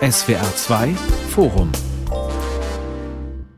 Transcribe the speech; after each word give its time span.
SWR 0.00 0.56
2 0.56 0.94
Forum 1.30 1.72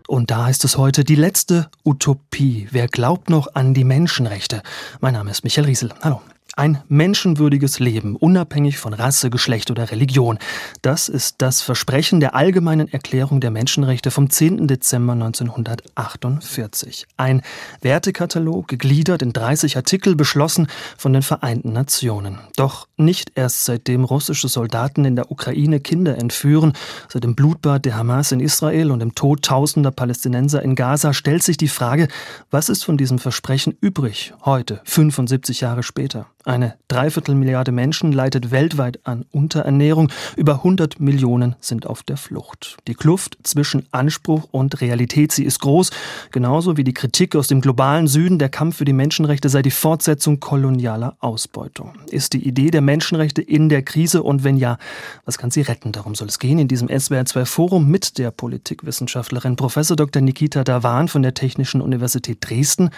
und 0.08 0.30
da 0.30 0.46
heißt 0.46 0.64
es 0.64 0.78
heute 0.78 1.04
die 1.04 1.14
letzte 1.14 1.70
Utopie. 1.84 2.68
Wer 2.70 2.86
glaubt 2.86 3.30
noch 3.30 3.54
an 3.54 3.74
die 3.74 3.84
Menschenrechte? 3.84 4.62
Mein 5.00 5.14
Name 5.14 5.30
ist 5.30 5.44
Michael 5.44 5.66
Riesel. 5.66 5.90
Hallo. 6.02 6.20
Ein 6.54 6.82
menschenwürdiges 6.88 7.78
Leben, 7.78 8.14
unabhängig 8.14 8.76
von 8.76 8.92
Rasse, 8.92 9.30
Geschlecht 9.30 9.70
oder 9.70 9.90
Religion. 9.90 10.38
Das 10.82 11.08
ist 11.08 11.36
das 11.38 11.62
Versprechen 11.62 12.20
der 12.20 12.34
Allgemeinen 12.34 12.92
Erklärung 12.92 13.40
der 13.40 13.50
Menschenrechte 13.50 14.10
vom 14.10 14.28
10. 14.28 14.68
Dezember 14.68 15.14
1948. 15.14 17.06
Ein 17.16 17.40
Wertekatalog, 17.80 18.68
gegliedert 18.68 19.22
in 19.22 19.32
30 19.32 19.78
Artikel, 19.78 20.14
beschlossen 20.14 20.66
von 20.98 21.14
den 21.14 21.22
Vereinten 21.22 21.72
Nationen. 21.72 22.38
Doch 22.56 22.86
nicht 22.98 23.32
erst 23.34 23.64
seitdem 23.64 24.04
russische 24.04 24.48
Soldaten 24.48 25.06
in 25.06 25.16
der 25.16 25.30
Ukraine 25.30 25.80
Kinder 25.80 26.18
entführen, 26.18 26.74
seit 27.08 27.24
dem 27.24 27.34
Blutbad 27.34 27.86
der 27.86 27.96
Hamas 27.96 28.30
in 28.30 28.40
Israel 28.40 28.90
und 28.90 28.98
dem 28.98 29.14
Tod 29.14 29.40
tausender 29.40 29.90
Palästinenser 29.90 30.62
in 30.62 30.74
Gaza, 30.74 31.14
stellt 31.14 31.44
sich 31.44 31.56
die 31.56 31.68
Frage, 31.68 32.08
was 32.50 32.68
ist 32.68 32.84
von 32.84 32.98
diesem 32.98 33.18
Versprechen 33.18 33.74
übrig, 33.80 34.34
heute, 34.44 34.82
75 34.84 35.62
Jahre 35.62 35.82
später? 35.82 36.26
Eine 36.44 36.74
Dreiviertelmilliarde 36.88 37.70
Menschen 37.70 38.10
leidet 38.10 38.50
weltweit 38.50 38.98
an 39.04 39.24
Unterernährung. 39.30 40.10
Über 40.36 40.54
100 40.54 40.98
Millionen 40.98 41.54
sind 41.60 41.86
auf 41.86 42.02
der 42.02 42.16
Flucht. 42.16 42.78
Die 42.88 42.94
Kluft 42.94 43.38
zwischen 43.44 43.86
Anspruch 43.92 44.48
und 44.50 44.80
Realität, 44.80 45.30
sie 45.30 45.44
ist 45.44 45.60
groß. 45.60 45.90
Genauso 46.32 46.76
wie 46.76 46.82
die 46.82 46.94
Kritik 46.94 47.36
aus 47.36 47.46
dem 47.46 47.60
globalen 47.60 48.08
Süden, 48.08 48.40
der 48.40 48.48
Kampf 48.48 48.76
für 48.78 48.84
die 48.84 48.92
Menschenrechte 48.92 49.48
sei 49.48 49.62
die 49.62 49.70
Fortsetzung 49.70 50.40
kolonialer 50.40 51.16
Ausbeutung. 51.20 51.92
Ist 52.10 52.32
die 52.32 52.46
Idee 52.46 52.72
der 52.72 52.80
Menschenrechte 52.80 53.40
in 53.40 53.68
der 53.68 53.82
Krise 53.82 54.24
und 54.24 54.42
wenn 54.42 54.56
ja, 54.56 54.78
was 55.24 55.38
kann 55.38 55.52
sie 55.52 55.60
retten? 55.60 55.92
Darum 55.92 56.16
soll 56.16 56.28
es 56.28 56.40
gehen 56.40 56.58
in 56.58 56.66
diesem 56.66 56.88
SWR2 56.88 57.44
Forum 57.44 57.88
mit 57.88 58.18
der 58.18 58.32
Politikwissenschaftlerin 58.32 59.54
Prof. 59.54 59.72
Dr. 59.72 60.20
Nikita 60.20 60.64
Dawan 60.64 61.06
von 61.06 61.22
der 61.22 61.34
Technischen 61.34 61.80
Universität 61.80 62.38
Dresden, 62.40 62.90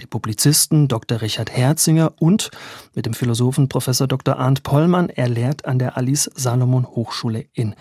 dem 0.00 0.08
Publizisten 0.08 0.88
Dr. 0.88 1.20
Richard 1.22 1.50
Herzinger 1.50 2.12
und 2.18 2.50
mit 2.94 3.06
dem 3.06 3.14
Philosophen 3.14 3.68
Prof. 3.68 3.84
Dr. 3.86 4.38
Arndt 4.38 4.62
Pollmann. 4.62 5.08
Er 5.08 5.28
lehrt 5.28 5.64
an 5.64 5.78
der 5.78 5.96
Alice 5.96 6.30
Salomon 6.34 6.86
Hochschule 6.86 7.46
in 7.52 7.74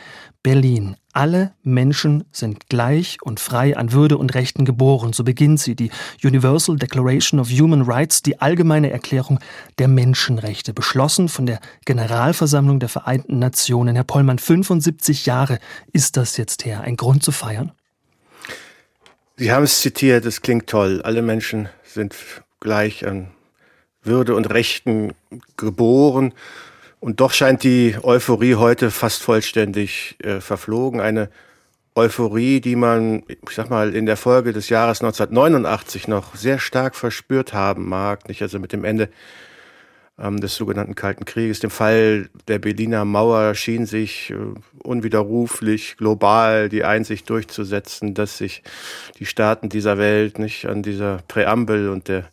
Berlin. 0.43 0.95
Alle 1.13 1.53
Menschen 1.63 2.25
sind 2.31 2.69
gleich 2.69 3.17
und 3.21 3.39
frei 3.39 3.77
an 3.77 3.91
Würde 3.91 4.17
und 4.17 4.33
Rechten 4.33 4.65
geboren. 4.65 5.13
So 5.13 5.23
beginnt 5.23 5.59
sie, 5.59 5.75
die 5.75 5.91
Universal 6.23 6.75
Declaration 6.75 7.39
of 7.39 7.49
Human 7.49 7.83
Rights, 7.83 8.23
die 8.23 8.41
allgemeine 8.41 8.89
Erklärung 8.89 9.39
der 9.77 9.87
Menschenrechte, 9.87 10.73
beschlossen 10.73 11.29
von 11.29 11.45
der 11.45 11.59
Generalversammlung 11.85 12.79
der 12.79 12.89
Vereinten 12.89 13.39
Nationen. 13.39 13.95
Herr 13.95 14.03
Pollmann, 14.03 14.39
75 14.39 15.25
Jahre 15.25 15.59
ist 15.91 16.17
das 16.17 16.37
jetzt 16.37 16.65
her. 16.65 16.81
Ein 16.81 16.97
Grund 16.97 17.23
zu 17.23 17.31
feiern? 17.31 17.71
Sie 19.37 19.51
haben 19.51 19.63
es 19.63 19.81
zitiert, 19.81 20.25
es 20.25 20.41
klingt 20.41 20.67
toll. 20.67 21.01
Alle 21.03 21.21
Menschen 21.21 21.69
sind 21.83 22.15
gleich 22.59 23.05
an 23.07 23.29
würde 24.03 24.35
und 24.35 24.51
Rechten 24.51 25.13
geboren. 25.57 26.33
Und 26.99 27.19
doch 27.19 27.33
scheint 27.33 27.63
die 27.63 27.95
Euphorie 28.01 28.55
heute 28.55 28.89
fast 28.91 29.23
vollständig 29.23 30.15
äh, 30.23 30.39
verflogen. 30.39 31.01
Eine 31.01 31.29
Euphorie, 31.95 32.59
die 32.61 32.75
man, 32.75 33.23
ich 33.27 33.55
sag 33.55 33.69
mal, 33.69 33.93
in 33.93 34.05
der 34.05 34.17
Folge 34.17 34.53
des 34.53 34.69
Jahres 34.69 35.01
1989 35.01 36.07
noch 36.07 36.35
sehr 36.35 36.59
stark 36.59 36.95
verspürt 36.95 37.53
haben 37.53 37.87
mag. 37.87 38.27
Nicht 38.27 38.41
also 38.41 38.57
mit 38.57 38.73
dem 38.73 38.83
Ende 38.83 39.09
ähm, 40.17 40.39
des 40.39 40.55
sogenannten 40.55 40.95
Kalten 40.95 41.25
Krieges, 41.25 41.59
dem 41.59 41.69
Fall 41.69 42.29
der 42.47 42.59
Berliner 42.59 43.05
Mauer 43.05 43.53
schien 43.55 43.85
sich 43.85 44.31
äh, 44.31 44.35
unwiderruflich 44.83 45.97
global 45.97 46.69
die 46.69 46.83
Einsicht 46.83 47.29
durchzusetzen, 47.29 48.13
dass 48.13 48.37
sich 48.37 48.63
die 49.19 49.25
Staaten 49.25 49.69
dieser 49.69 49.97
Welt 49.97 50.39
nicht 50.39 50.65
an 50.65 50.83
dieser 50.83 51.19
Präambel 51.27 51.89
und 51.89 52.07
der 52.07 52.29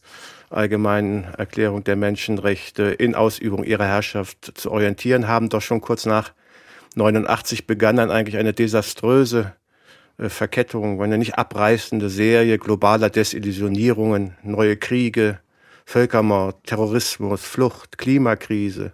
allgemeinen 0.50 1.24
Erklärung 1.38 1.84
der 1.84 1.96
Menschenrechte 1.96 2.82
in 2.82 3.14
Ausübung 3.14 3.64
ihrer 3.64 3.86
Herrschaft 3.86 4.52
zu 4.58 4.70
orientieren 4.70 5.28
haben. 5.28 5.48
Doch 5.48 5.62
schon 5.62 5.80
kurz 5.80 6.04
nach 6.06 6.32
89 6.96 7.66
begann 7.66 7.96
dann 7.96 8.10
eigentlich 8.10 8.36
eine 8.36 8.52
desaströse 8.52 9.54
äh, 10.18 10.28
Verkettung, 10.28 11.00
eine 11.00 11.18
nicht 11.18 11.38
abreißende 11.38 12.10
Serie 12.10 12.58
globaler 12.58 13.10
Desillusionierungen, 13.10 14.36
neue 14.42 14.76
Kriege, 14.76 15.38
Völkermord, 15.86 16.64
Terrorismus, 16.66 17.44
Flucht, 17.44 17.96
Klimakrise, 17.98 18.92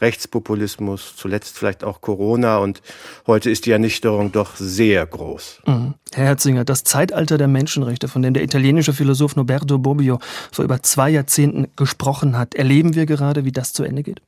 Rechtspopulismus, 0.00 1.14
zuletzt 1.16 1.58
vielleicht 1.58 1.84
auch 1.84 2.00
Corona 2.00 2.58
und 2.58 2.82
heute 3.26 3.50
ist 3.50 3.66
die 3.66 3.70
Ernüchterung 3.70 4.32
doch 4.32 4.56
sehr 4.56 5.06
groß. 5.06 5.62
Mhm. 5.66 5.94
Herr 6.12 6.24
Herzinger, 6.24 6.64
das 6.64 6.84
Zeitalter 6.84 7.38
der 7.38 7.48
Menschenrechte, 7.48 8.08
von 8.08 8.22
dem 8.22 8.34
der 8.34 8.42
italienische 8.42 8.92
Philosoph 8.92 9.36
Noberto 9.36 9.78
Bobbio 9.78 10.18
vor 10.50 10.64
über 10.64 10.82
zwei 10.82 11.10
Jahrzehnten 11.10 11.68
gesprochen 11.76 12.36
hat, 12.36 12.54
erleben 12.54 12.94
wir 12.94 13.06
gerade, 13.06 13.44
wie 13.44 13.52
das 13.52 13.72
zu 13.72 13.84
Ende 13.84 14.02
geht? 14.02 14.20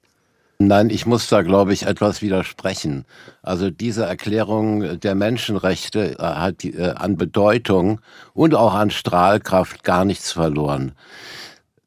Nein, 0.68 0.90
ich 0.90 1.06
muss 1.06 1.28
da, 1.28 1.42
glaube 1.42 1.72
ich, 1.72 1.86
etwas 1.86 2.22
widersprechen. 2.22 3.04
Also 3.42 3.70
diese 3.70 4.04
Erklärung 4.04 5.00
der 5.00 5.14
Menschenrechte 5.16 6.18
äh, 6.18 6.22
hat 6.22 6.64
äh, 6.64 6.92
an 6.94 7.16
Bedeutung 7.16 8.00
und 8.32 8.54
auch 8.54 8.74
an 8.74 8.90
Strahlkraft 8.90 9.82
gar 9.82 10.04
nichts 10.04 10.30
verloren. 10.30 10.92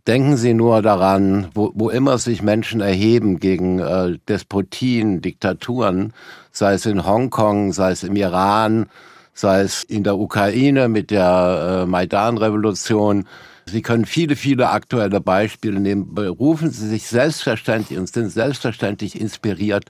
Denken 0.08 0.38
Sie 0.38 0.54
nur 0.54 0.84
daran, 0.84 1.48
wo, 1.56 1.72
wo 1.74 1.90
immer 1.90 2.20
sich 2.20 2.44
Menschen 2.44 2.80
erheben 2.80 3.40
gegen 3.40 3.80
äh, 3.80 4.20
Despotien, 4.28 5.22
Diktaturen, 5.22 6.14
sei 6.52 6.74
es 6.74 6.86
in 6.86 7.08
Hongkong, 7.08 7.74
sei 7.74 7.92
es 7.92 8.04
im 8.04 8.16
Iran, 8.16 8.86
sei 9.34 9.62
es 9.62 9.84
in 9.84 10.04
der 10.04 10.20
Ukraine 10.20 10.90
mit 10.90 11.10
der 11.10 11.82
äh, 11.82 11.86
Maidan-Revolution. 11.88 13.26
Sie 13.66 13.82
können 13.82 14.06
viele, 14.06 14.36
viele 14.36 14.70
aktuelle 14.70 15.22
Beispiele 15.22 15.80
nehmen. 15.80 16.14
Berufen 16.14 16.70
Sie 16.70 16.88
sich 16.88 17.08
selbstverständlich 17.08 17.98
und 17.98 18.08
sind 18.08 18.30
selbstverständlich 18.30 19.20
inspiriert 19.20 19.90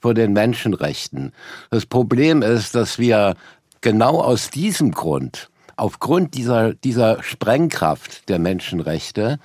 vor 0.00 0.14
den 0.14 0.32
Menschenrechten. 0.32 1.32
Das 1.68 1.84
Problem 1.84 2.40
ist, 2.40 2.74
dass 2.74 2.98
wir 2.98 3.34
genau 3.82 4.22
aus 4.22 4.48
diesem 4.48 4.92
Grund 4.92 5.49
aufgrund 5.80 6.34
dieser, 6.34 6.74
dieser 6.74 7.22
Sprengkraft 7.22 8.28
der 8.28 8.38
Menschenrechte 8.38 9.38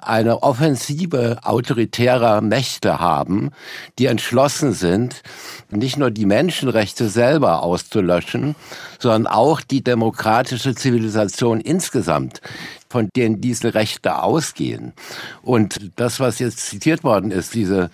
eine 0.00 0.42
Offensive 0.42 1.38
autoritärer 1.44 2.42
Mächte 2.42 3.00
haben, 3.00 3.50
die 3.98 4.06
entschlossen 4.06 4.74
sind, 4.74 5.22
nicht 5.70 5.96
nur 5.96 6.10
die 6.10 6.26
Menschenrechte 6.26 7.08
selber 7.08 7.62
auszulöschen, 7.62 8.54
sondern 8.98 9.26
auch 9.26 9.62
die 9.62 9.82
demokratische 9.82 10.74
Zivilisation 10.74 11.58
insgesamt, 11.58 12.42
von 12.90 13.08
denen 13.16 13.40
diese 13.40 13.72
Rechte 13.72 14.22
ausgehen. 14.22 14.92
Und 15.40 15.78
das, 15.96 16.20
was 16.20 16.38
jetzt 16.38 16.66
zitiert 16.66 17.02
worden 17.02 17.30
ist, 17.30 17.54
diese 17.54 17.88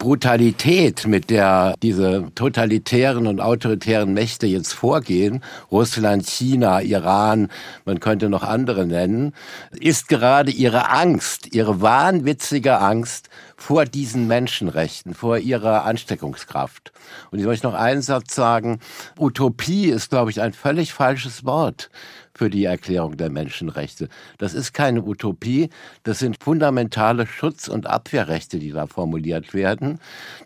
Brutalität, 0.00 1.06
mit 1.06 1.28
der 1.28 1.74
diese 1.82 2.32
totalitären 2.34 3.26
und 3.26 3.38
autoritären 3.38 4.14
Mächte 4.14 4.46
jetzt 4.46 4.72
vorgehen, 4.72 5.44
Russland, 5.70 6.26
China, 6.26 6.80
Iran, 6.80 7.48
man 7.84 8.00
könnte 8.00 8.30
noch 8.30 8.42
andere 8.42 8.86
nennen, 8.86 9.34
ist 9.78 10.08
gerade 10.08 10.50
ihre 10.50 10.88
Angst, 10.88 11.54
ihre 11.54 11.82
wahnwitzige 11.82 12.78
Angst 12.78 13.28
vor 13.56 13.84
diesen 13.84 14.26
Menschenrechten, 14.26 15.14
vor 15.14 15.36
ihrer 15.36 15.84
Ansteckungskraft. 15.84 16.92
Und 17.30 17.38
ich 17.38 17.44
möchte 17.44 17.66
noch 17.66 17.74
einen 17.74 18.00
Satz 18.00 18.34
sagen. 18.34 18.80
Utopie 19.18 19.90
ist, 19.90 20.08
glaube 20.08 20.30
ich, 20.30 20.40
ein 20.40 20.54
völlig 20.54 20.94
falsches 20.94 21.44
Wort 21.44 21.90
für 22.40 22.48
die 22.48 22.64
Erklärung 22.64 23.18
der 23.18 23.28
Menschenrechte. 23.28 24.08
Das 24.38 24.54
ist 24.54 24.72
keine 24.72 25.02
Utopie, 25.02 25.68
das 26.04 26.20
sind 26.20 26.42
fundamentale 26.42 27.26
Schutz- 27.26 27.68
und 27.68 27.86
Abwehrrechte, 27.86 28.58
die 28.58 28.70
da 28.70 28.86
formuliert 28.86 29.52
werden. 29.52 30.00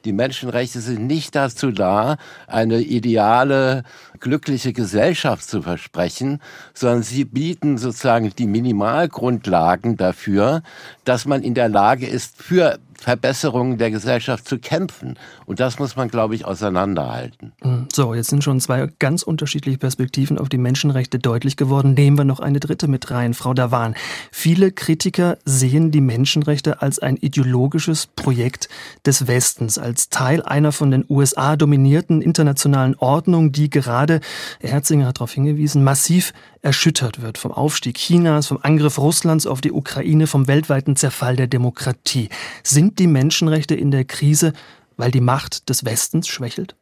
Die 0.04 0.12
Menschenrechte 0.12 0.80
sind 0.80 1.06
nicht 1.06 1.36
dazu 1.36 1.70
da, 1.70 2.16
eine 2.48 2.80
ideale, 2.80 3.84
glückliche 4.18 4.72
Gesellschaft 4.72 5.48
zu 5.48 5.62
versprechen, 5.62 6.40
sondern 6.72 7.04
sie 7.04 7.24
bieten 7.24 7.78
sozusagen 7.78 8.32
die 8.36 8.48
Minimalgrundlagen 8.48 9.96
dafür, 9.96 10.64
dass 11.04 11.26
man 11.26 11.44
in 11.44 11.54
der 11.54 11.68
Lage 11.68 12.08
ist, 12.08 12.42
für 12.42 12.80
Verbesserungen 12.98 13.78
der 13.78 13.90
Gesellschaft 13.90 14.48
zu 14.48 14.58
kämpfen. 14.58 15.18
Und 15.46 15.60
das 15.60 15.78
muss 15.78 15.96
man, 15.96 16.08
glaube 16.08 16.34
ich, 16.34 16.44
auseinanderhalten. 16.44 17.52
Hm, 17.62 17.88
so, 17.92 18.14
jetzt 18.14 18.30
sind 18.30 18.44
schon 18.44 18.60
zwei 18.60 18.88
ganz 18.98 19.22
unterschiedliche 19.22 19.78
Perspektiven 19.78 20.38
auf 20.38 20.48
die 20.48 20.58
Menschenrechte 20.58 21.18
deutlich 21.18 21.56
geworden. 21.56 21.94
Nehmen 21.94 22.18
wir 22.18 22.24
noch 22.24 22.40
eine 22.40 22.60
dritte 22.60 22.88
mit 22.88 23.10
rein, 23.10 23.34
Frau 23.34 23.54
Dawan. 23.54 23.94
Viele 24.30 24.72
Kritiker 24.72 25.38
sehen 25.44 25.90
die 25.90 26.00
Menschenrechte 26.00 26.82
als 26.82 26.98
ein 26.98 27.16
ideologisches 27.16 28.06
Projekt 28.06 28.68
des 29.06 29.26
Westens, 29.26 29.78
als 29.78 30.08
Teil 30.08 30.42
einer 30.42 30.72
von 30.72 30.90
den 30.90 31.04
USA 31.08 31.56
dominierten 31.56 32.22
internationalen 32.22 32.94
Ordnung, 32.96 33.52
die 33.52 33.70
gerade, 33.70 34.20
Herzinger 34.60 35.06
hat 35.06 35.18
darauf 35.18 35.32
hingewiesen, 35.32 35.84
massiv 35.84 36.32
erschüttert 36.64 37.22
wird 37.22 37.38
vom 37.38 37.52
Aufstieg 37.52 37.98
Chinas, 37.98 38.46
vom 38.48 38.58
Angriff 38.62 38.98
Russlands 38.98 39.46
auf 39.46 39.60
die 39.60 39.72
Ukraine, 39.72 40.26
vom 40.26 40.48
weltweiten 40.48 40.96
Zerfall 40.96 41.36
der 41.36 41.46
Demokratie. 41.46 42.28
Sind 42.62 42.98
die 42.98 43.06
Menschenrechte 43.06 43.74
in 43.74 43.90
der 43.90 44.04
Krise 44.04 44.52
weil 44.96 45.10
die 45.10 45.20
Macht 45.20 45.68
des 45.68 45.84
Westens 45.84 46.28
schwächelt? 46.28 46.74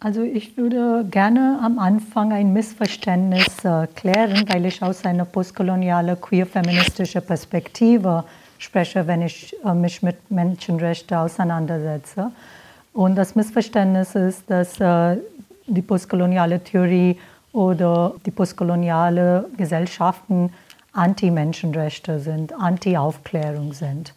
Also 0.00 0.22
ich 0.22 0.56
würde 0.56 1.06
gerne 1.10 1.58
am 1.62 1.78
Anfang 1.78 2.32
ein 2.32 2.52
Missverständnis 2.52 3.64
äh, 3.64 3.86
klären, 3.94 4.44
weil 4.48 4.66
ich 4.66 4.82
aus 4.82 5.04
einer 5.04 5.24
postkolonialen 5.24 6.20
queer-feministischen 6.20 7.22
Perspektive 7.22 8.24
spreche, 8.58 9.06
wenn 9.06 9.22
ich 9.22 9.56
äh, 9.64 9.72
mich 9.72 10.02
mit 10.02 10.30
Menschenrechten 10.30 11.16
auseinandersetze. 11.16 12.30
Und 12.92 13.16
das 13.16 13.34
Missverständnis 13.34 14.14
ist, 14.14 14.50
dass 14.50 14.78
äh, 14.80 15.16
die 15.66 15.82
postkoloniale 15.82 16.62
Theorie 16.62 17.18
oder 17.56 18.12
die 18.26 18.30
postkoloniale 18.30 19.46
Gesellschaften 19.56 20.52
Anti-Menschenrechte 20.92 22.20
sind, 22.20 22.52
Anti-Aufklärung 22.52 23.72
sind. 23.72 24.12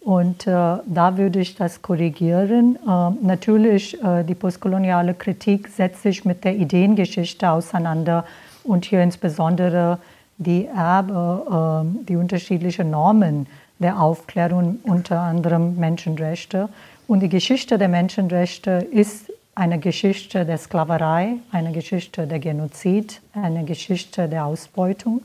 Und 0.00 0.46
äh, 0.46 0.50
da 0.86 1.18
würde 1.18 1.40
ich 1.40 1.56
das 1.56 1.82
korrigieren. 1.82 2.76
Äh, 2.76 3.10
natürlich, 3.22 4.02
äh, 4.02 4.24
die 4.24 4.34
postkoloniale 4.34 5.12
Kritik 5.12 5.68
setzt 5.68 6.02
sich 6.02 6.24
mit 6.24 6.42
der 6.42 6.56
Ideengeschichte 6.56 7.50
auseinander 7.50 8.24
und 8.64 8.86
hier 8.86 9.02
insbesondere 9.02 9.98
die 10.38 10.66
Erbe, 10.66 11.84
äh, 11.84 12.04
die 12.06 12.16
unterschiedlichen 12.16 12.90
Normen 12.90 13.46
der 13.78 14.00
Aufklärung, 14.00 14.78
unter 14.84 15.20
anderem 15.20 15.76
Menschenrechte. 15.76 16.70
Und 17.06 17.20
die 17.20 17.28
Geschichte 17.28 17.76
der 17.76 17.88
Menschenrechte 17.88 18.86
ist 18.90 19.29
eine 19.60 19.78
Geschichte 19.78 20.46
der 20.46 20.56
Sklaverei, 20.56 21.34
eine 21.52 21.72
Geschichte 21.72 22.26
der 22.26 22.38
Genozid, 22.38 23.20
eine 23.34 23.62
Geschichte 23.64 24.26
der 24.26 24.46
Ausbeutung. 24.46 25.20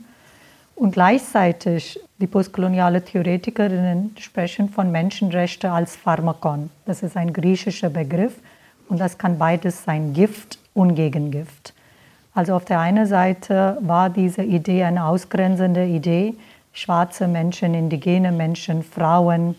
Und 0.74 0.92
gleichzeitig 0.92 1.98
die 2.18 2.26
postkoloniale 2.26 3.02
Theoretikerinnen 3.02 4.14
sprechen 4.18 4.68
von 4.68 4.92
Menschenrechten 4.92 5.70
als 5.70 5.96
Pharmakon. 5.96 6.68
Das 6.84 7.02
ist 7.02 7.16
ein 7.16 7.32
griechischer 7.32 7.88
Begriff 7.88 8.34
und 8.90 9.00
das 9.00 9.16
kann 9.16 9.38
beides 9.38 9.84
sein, 9.84 10.12
Gift 10.12 10.58
und 10.74 10.96
Gegengift. 10.96 11.72
Also 12.34 12.56
auf 12.56 12.66
der 12.66 12.80
einen 12.80 13.06
Seite 13.06 13.78
war 13.80 14.10
diese 14.10 14.42
Idee 14.42 14.84
eine 14.84 15.06
ausgrenzende 15.06 15.86
Idee. 15.86 16.34
Schwarze 16.74 17.26
Menschen, 17.26 17.72
indigene 17.72 18.32
Menschen, 18.32 18.82
Frauen, 18.82 19.54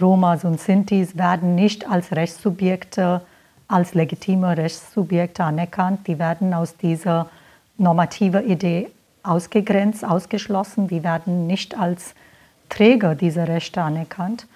Romas 0.00 0.44
und 0.44 0.60
Sintis 0.60 1.18
werden 1.18 1.56
nicht 1.56 1.90
als 1.90 2.12
Rechtssubjekte, 2.12 3.22
als 3.72 3.94
legitime 3.94 4.56
Rechtssubjekte 4.56 5.42
anerkannt. 5.42 6.06
Die 6.06 6.18
werden 6.18 6.52
aus 6.52 6.76
dieser 6.76 7.30
normativen 7.78 8.46
Idee 8.48 8.90
ausgegrenzt, 9.22 10.04
ausgeschlossen. 10.04 10.88
Die 10.88 11.02
werden 11.02 11.46
nicht 11.46 11.78
als 11.78 12.14
Träger 12.68 13.14
dieser 13.14 13.48
Rechte 13.48 13.80
anerkannt. 13.80 14.46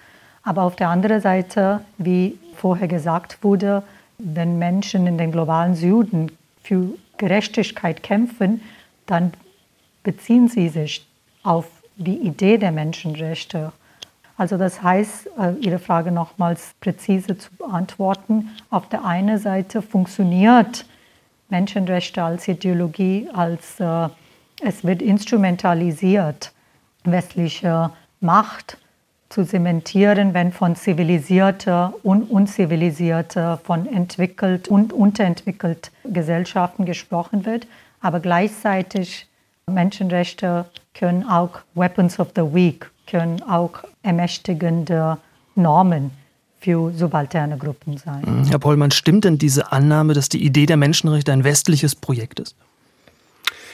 Aber 0.43 0.63
auf 0.63 0.75
der 0.75 0.89
anderen 0.89 1.19
Seite, 1.19 1.81
wie 1.97 2.37
vorher 2.55 2.87
gesagt 2.87 3.43
wurde, 3.43 3.83
wenn 4.19 4.59
Menschen 4.59 5.07
in 5.07 5.17
den 5.17 5.31
globalen 5.31 5.75
Süden 5.75 6.31
für 6.63 6.89
Gerechtigkeit 7.17 8.03
kämpfen, 8.03 8.61
dann 9.07 9.33
beziehen 10.03 10.47
sie 10.47 10.69
sich 10.69 11.05
auf 11.43 11.65
die 11.95 12.19
Idee 12.19 12.57
der 12.57 12.71
Menschenrechte. 12.71 13.71
Also 14.37 14.57
das 14.57 14.83
heißt, 14.83 15.27
äh, 15.39 15.53
Ihre 15.59 15.79
Frage 15.79 16.11
nochmals 16.11 16.75
präzise 16.79 17.37
zu 17.37 17.49
beantworten, 17.55 18.49
auf 18.69 18.87
der 18.87 19.03
einen 19.03 19.39
Seite 19.39 19.81
funktioniert 19.81 20.85
Menschenrechte 21.49 22.23
als 22.23 22.47
Ideologie, 22.47 23.29
als 23.33 23.79
äh, 23.79 24.09
es 24.61 24.83
wird 24.83 25.01
instrumentalisiert, 25.01 26.51
westliche 27.03 27.91
Macht 28.19 28.77
zu 29.29 29.43
zementieren, 29.43 30.33
wenn 30.33 30.51
von 30.51 30.75
zivilisierter 30.75 31.93
und 32.03 32.29
unzivilisierter, 32.29 33.57
von 33.63 33.85
entwickelt 33.87 34.67
und 34.67 34.93
unterentwickelt 34.93 35.91
Gesellschaften 36.03 36.85
gesprochen 36.85 37.45
wird. 37.45 37.67
Aber 38.01 38.19
gleichzeitig 38.19 39.27
Menschenrechte 39.67 40.65
können 40.93 41.27
auch 41.27 41.59
Weapons 41.75 42.19
of 42.19 42.29
the 42.35 42.53
Weak, 42.53 42.89
können 43.05 43.43
auch 43.43 43.83
ermächtigende 44.07 45.17
Normen 45.55 46.11
für 46.59 46.91
subalterne 46.93 47.57
Gruppen 47.57 47.97
sein. 47.97 48.45
Herr 48.49 48.59
Pollmann, 48.59 48.91
stimmt 48.91 49.25
denn 49.25 49.37
diese 49.37 49.71
Annahme, 49.71 50.13
dass 50.13 50.29
die 50.29 50.43
Idee 50.43 50.65
der 50.65 50.77
Menschenrechte 50.77 51.31
ein 51.31 51.43
westliches 51.43 51.95
Projekt 51.95 52.39
ist? 52.39 52.55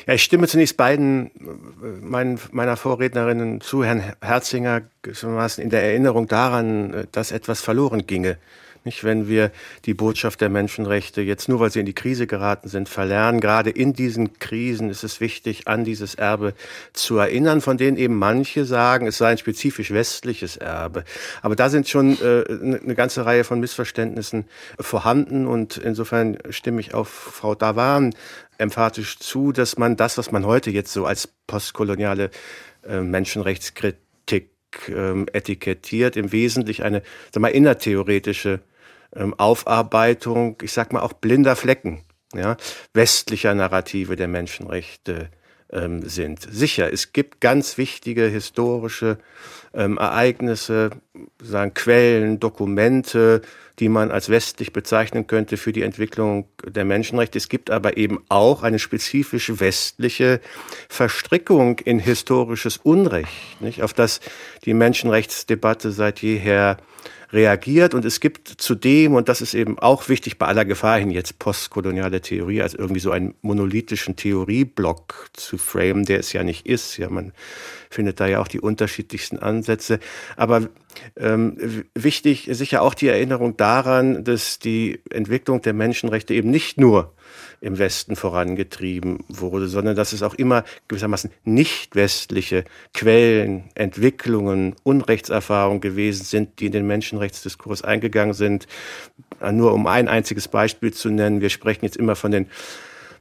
Ja, 0.05 0.13
ich 0.15 0.23
stimme 0.23 0.47
zunächst 0.47 0.75
beiden 0.75 1.31
mein, 2.01 2.37
meiner 2.51 2.75
Vorrednerinnen 2.75 3.61
zu, 3.61 3.85
Herrn 3.85 4.03
Herzinger, 4.21 4.81
in 5.57 5.69
der 5.69 5.83
Erinnerung 5.83 6.27
daran, 6.27 7.07
dass 7.13 7.31
etwas 7.31 7.61
verloren 7.61 8.05
ginge. 8.05 8.37
Nicht, 8.85 9.05
wenn 9.05 9.29
wir 9.29 9.51
die 9.85 9.93
Botschaft 9.93 10.41
der 10.41 10.49
Menschenrechte 10.49 11.21
jetzt 11.21 11.47
nur, 11.47 11.61
weil 11.61 11.71
sie 11.71 11.79
in 11.79 11.85
die 11.85 11.93
Krise 11.93 12.27
geraten 12.27 12.67
sind, 12.67 12.89
verlernen. 12.89 13.39
Gerade 13.39 13.69
in 13.69 13.93
diesen 13.93 14.39
Krisen 14.39 14.89
ist 14.89 15.03
es 15.03 15.21
wichtig, 15.21 15.67
an 15.69 15.85
dieses 15.85 16.15
Erbe 16.15 16.53
zu 16.91 17.17
erinnern, 17.17 17.61
von 17.61 17.77
denen 17.77 17.95
eben 17.95 18.17
manche 18.17 18.65
sagen, 18.65 19.07
es 19.07 19.17
sei 19.17 19.29
ein 19.29 19.37
spezifisch 19.37 19.91
westliches 19.91 20.57
Erbe. 20.57 21.05
Aber 21.41 21.55
da 21.55 21.69
sind 21.69 21.87
schon 21.87 22.17
äh, 22.21 22.43
eine 22.49 22.95
ganze 22.95 23.25
Reihe 23.25 23.45
von 23.45 23.61
Missverständnissen 23.61 24.45
vorhanden 24.79 25.47
und 25.47 25.77
insofern 25.77 26.37
stimme 26.49 26.81
ich 26.81 26.93
auf 26.93 27.07
Frau 27.07 27.55
Davan 27.55 28.13
emphatisch 28.57 29.17
zu, 29.19 29.53
dass 29.53 29.77
man 29.77 29.95
das, 29.95 30.17
was 30.17 30.31
man 30.31 30.45
heute 30.45 30.71
jetzt 30.71 30.91
so 30.91 31.05
als 31.05 31.29
postkoloniale 31.47 32.31
äh, 32.87 32.99
Menschenrechtskritik 32.99 34.49
ähm, 34.89 35.27
etikettiert, 35.31 36.17
im 36.17 36.31
Wesentlichen 36.31 36.83
eine 36.83 37.01
sag 37.31 37.41
mal, 37.41 37.49
innertheoretische 37.49 38.59
ähm, 39.15 39.33
Aufarbeitung, 39.37 40.57
ich 40.61 40.73
sag 40.73 40.93
mal 40.93 41.01
auch 41.01 41.13
blinder 41.13 41.55
Flecken, 41.55 42.03
ja, 42.33 42.57
westlicher 42.93 43.53
Narrative 43.53 44.15
der 44.15 44.27
Menschenrechte 44.27 45.29
ähm, 45.73 46.07
sind. 46.07 46.47
Sicher, 46.49 46.91
es 46.91 47.13
gibt 47.13 47.41
ganz 47.41 47.77
wichtige 47.77 48.27
historische 48.27 49.17
ähm, 49.73 49.97
Ereignisse, 49.97 50.91
sagen 51.41 51.73
Quellen, 51.73 52.39
Dokumente, 52.39 53.41
die 53.79 53.89
man 53.89 54.11
als 54.11 54.29
westlich 54.29 54.71
bezeichnen 54.71 55.25
könnte 55.25 55.57
für 55.57 55.73
die 55.73 55.81
Entwicklung 55.81 56.47
der 56.63 56.85
Menschenrechte. 56.85 57.39
Es 57.39 57.49
gibt 57.49 57.71
aber 57.71 57.97
eben 57.97 58.23
auch 58.29 58.61
eine 58.61 58.77
spezifisch 58.77 59.59
westliche 59.59 60.41
Verstrickung 60.89 61.79
in 61.79 61.97
historisches 61.97 62.77
Unrecht, 62.77 63.61
nicht, 63.61 63.81
auf 63.81 63.93
das 63.93 64.19
die 64.65 64.75
Menschenrechtsdebatte 64.75 65.91
seit 65.91 66.21
jeher 66.21 66.77
reagiert. 67.31 67.93
Und 67.93 68.05
es 68.05 68.19
gibt 68.19 68.47
zudem, 68.47 69.15
und 69.15 69.29
das 69.29 69.41
ist 69.41 69.53
eben 69.53 69.79
auch 69.79 70.09
wichtig 70.09 70.37
bei 70.37 70.45
aller 70.45 70.65
Gefahr 70.65 70.99
hin, 70.99 71.11
jetzt 71.11 71.39
postkoloniale 71.39 72.21
Theorie 72.21 72.61
als 72.61 72.73
irgendwie 72.73 72.99
so 72.99 73.11
einen 73.11 73.33
monolithischen 73.41 74.15
Theorieblock 74.15 75.29
zu 75.33 75.57
framen, 75.57 76.05
der 76.05 76.19
es 76.19 76.33
ja 76.33 76.43
nicht 76.43 76.65
ist. 76.65 76.97
Ja, 76.97 77.09
man 77.09 77.33
findet 77.89 78.19
da 78.19 78.27
ja 78.27 78.39
auch 78.39 78.47
die 78.47 78.59
unterschiedlichsten 78.59 79.39
Ansätze. 79.39 79.99
Aber 80.35 80.69
ähm, 81.17 81.85
wichtig 81.95 82.47
ist 82.47 82.59
sicher 82.59 82.81
auch 82.81 82.93
die 82.93 83.07
Erinnerung 83.07 83.57
daran, 83.57 84.23
dass 84.23 84.59
die 84.59 85.01
Entwicklung 85.09 85.61
der 85.61 85.73
Menschenrechte 85.73 86.33
eben 86.33 86.49
nicht 86.49 86.79
nur 86.79 87.13
im 87.63 87.77
Westen 87.77 88.17
vorangetrieben 88.17 89.23
wurde, 89.29 89.69
sondern 89.69 89.95
dass 89.95 90.11
es 90.11 90.21
auch 90.21 90.33
immer 90.33 90.65
gewissermaßen 90.89 91.31
nicht 91.45 91.95
westliche 91.95 92.65
Quellen, 92.93 93.63
Entwicklungen, 93.73 94.75
Unrechtserfahrungen 94.83 95.79
gewesen 95.79 96.25
sind, 96.25 96.59
die 96.59 96.65
in 96.65 96.73
den 96.73 96.85
Menschenrechtsdiskurs 96.85 97.81
eingegangen 97.81 98.33
sind. 98.33 98.67
Nur 99.51 99.73
um 99.73 99.87
ein 99.87 100.09
einziges 100.09 100.49
Beispiel 100.49 100.93
zu 100.93 101.09
nennen, 101.09 101.39
wir 101.39 101.49
sprechen 101.49 101.85
jetzt 101.85 101.95
immer 101.95 102.17
von 102.17 102.31
den 102.31 102.47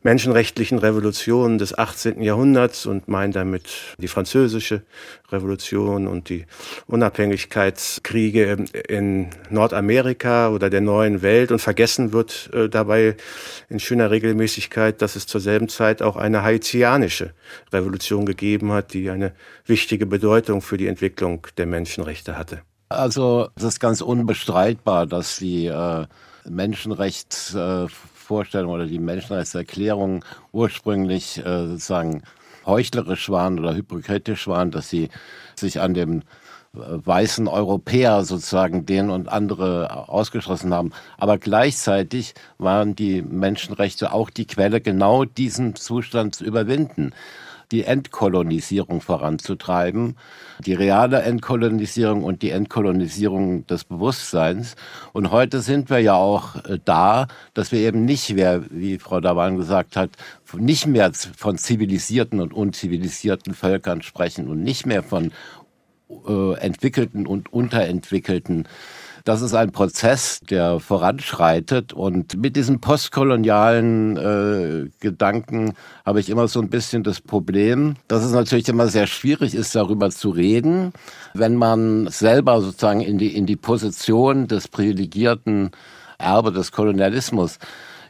menschenrechtlichen 0.03 0.79
Revolutionen 0.79 1.59
des 1.59 1.77
18. 1.79 2.23
Jahrhunderts 2.23 2.87
und 2.87 3.09
meinen 3.09 3.33
damit 3.33 3.69
die 3.99 4.09
französische 4.09 4.83
Revolution 5.31 6.07
und 6.07 6.29
die 6.29 6.47
Unabhängigkeitskriege 6.87 8.65
in 8.89 9.31
Nordamerika 9.51 10.51
oder 10.51 10.71
der 10.71 10.81
neuen 10.81 11.23
Welt 11.23 11.53
und 11.53 11.61
vergessen 11.61 12.13
wird 12.13 12.51
äh, 12.53 12.69
dabei 12.69 13.17
in 13.69 13.81
schöner 13.81 14.11
Regelmäßigkeit, 14.11 15.01
dass 15.01 15.17
es 15.17 15.27
zur 15.27 15.41
selben 15.41 15.69
Zeit 15.69 16.03
auch 16.03 16.17
eine 16.17 16.43
haitianische 16.43 17.33
Revolution 17.73 18.27
gegeben 18.27 18.73
hat, 18.73 18.93
die 18.93 19.11
eine 19.11 19.33
wichtige 19.67 20.07
Bedeutung 20.07 20.63
für 20.63 20.77
die 20.77 20.89
Entwicklung 20.89 21.47
der 21.57 21.67
Menschenrechte 21.67 22.37
hatte. 22.37 22.63
Also 22.89 23.49
es 23.57 23.63
ist 23.63 23.81
ganz 23.81 24.03
unbestreitbar, 24.03 25.07
dass 25.07 25.39
die 25.39 25.67
äh, 25.67 26.07
Menschenrechts 26.49 27.55
äh, 27.55 27.87
Vorstellung 28.33 28.73
oder 28.73 28.87
die 28.87 28.99
Menschenrechtserklärung 28.99 30.25
ursprünglich 30.53 31.37
äh, 31.45 31.67
sozusagen 31.67 32.23
heuchlerisch 32.65 33.29
waren 33.29 33.59
oder 33.59 33.75
hypokritisch 33.75 34.49
waren, 34.49 34.71
dass 34.71 34.89
sie 34.89 35.11
sich 35.55 35.83
an 35.83 35.93
dem 35.93 36.21
äh, 36.21 36.79
weißen 37.05 37.47
Europäer 37.47 38.25
sozusagen 38.25 38.87
den 38.87 39.11
und 39.11 39.29
andere 39.29 40.09
ausgeschlossen 40.09 40.73
haben. 40.73 40.93
Aber 41.19 41.37
gleichzeitig 41.37 42.33
waren 42.57 42.97
die 42.97 43.21
Menschenrechte 43.21 44.15
auch 44.15 44.31
die 44.31 44.47
Quelle, 44.47 44.81
genau 44.81 45.27
diesen 45.27 45.75
Zustand 45.75 46.35
zu 46.35 46.45
überwinden. 46.47 47.13
Die 47.73 47.85
Entkolonisierung 47.85 49.01
voranzutreiben, 49.01 50.17
die 50.65 50.75
reale 50.75 51.23
Entkolonisierung 51.23 52.23
und 52.23 52.43
die 52.43 52.51
Entkolonisierung 52.51 53.67
des 53.67 53.85
Bewusstseins. 53.85 54.77
Und 55.13 55.31
heute 55.31 55.61
sind 55.63 55.91
wir 55.91 55.99
ja 55.99 56.15
auch 56.15 56.57
äh, 56.65 56.79
da, 56.85 57.27
dass 57.55 57.73
wir 57.73 57.81
eben 57.81 58.05
nicht 58.05 58.35
mehr, 58.35 58.63
wie 58.71 58.99
Frau 58.99 59.21
Dawan 59.21 59.57
gesagt 59.57 59.97
hat, 59.97 60.11
nicht 60.55 60.87
mehr 60.87 61.11
von 61.37 61.59
zivilisierten 61.59 62.41
und 62.41 62.53
unzivilisierten 62.53 63.55
Völkern 63.55 64.03
sprechen 64.03 64.49
und 64.49 64.63
nicht 64.63 64.87
mehr 64.87 65.03
von 65.03 65.33
äh, 66.29 66.55
entwickelten 66.59 67.27
und 67.27 67.53
unterentwickelten 67.53 68.69
das 69.25 69.43
ist 69.43 69.55
ein 69.55 69.73
Prozess, 69.73 70.41
der 70.51 70.81
voranschreitet. 70.81 71.93
Und 71.93 72.37
mit 72.37 72.57
diesem 72.57 72.81
postkolonialen 72.81 74.17
äh, 74.17 74.91
Gedanken 75.01 75.75
habe 76.05 76.21
ich 76.21 76.29
immer 76.29 76.49
so 76.49 76.61
ein 76.61 76.71
bisschen 76.71 77.03
das 77.03 77.21
Problem, 77.21 77.95
dass 78.09 78.25
es 78.25 78.33
natürlich 78.33 78.69
immer 78.69 78.89
sehr 78.89 79.07
schwierig 79.07 79.55
ist, 79.55 79.75
darüber 79.75 80.11
zu 80.11 80.31
reden, 80.31 80.93
wenn 81.35 81.57
man 81.57 82.09
selber 82.09 82.61
sozusagen 82.61 83.01
in 83.01 83.19
die, 83.19 83.37
in 83.37 83.47
die 83.47 83.57
Position 83.57 84.49
des 84.49 84.69
privilegierten 84.69 85.71
Erbe 86.19 86.53
des 86.53 86.73
Kolonialismus 86.73 87.59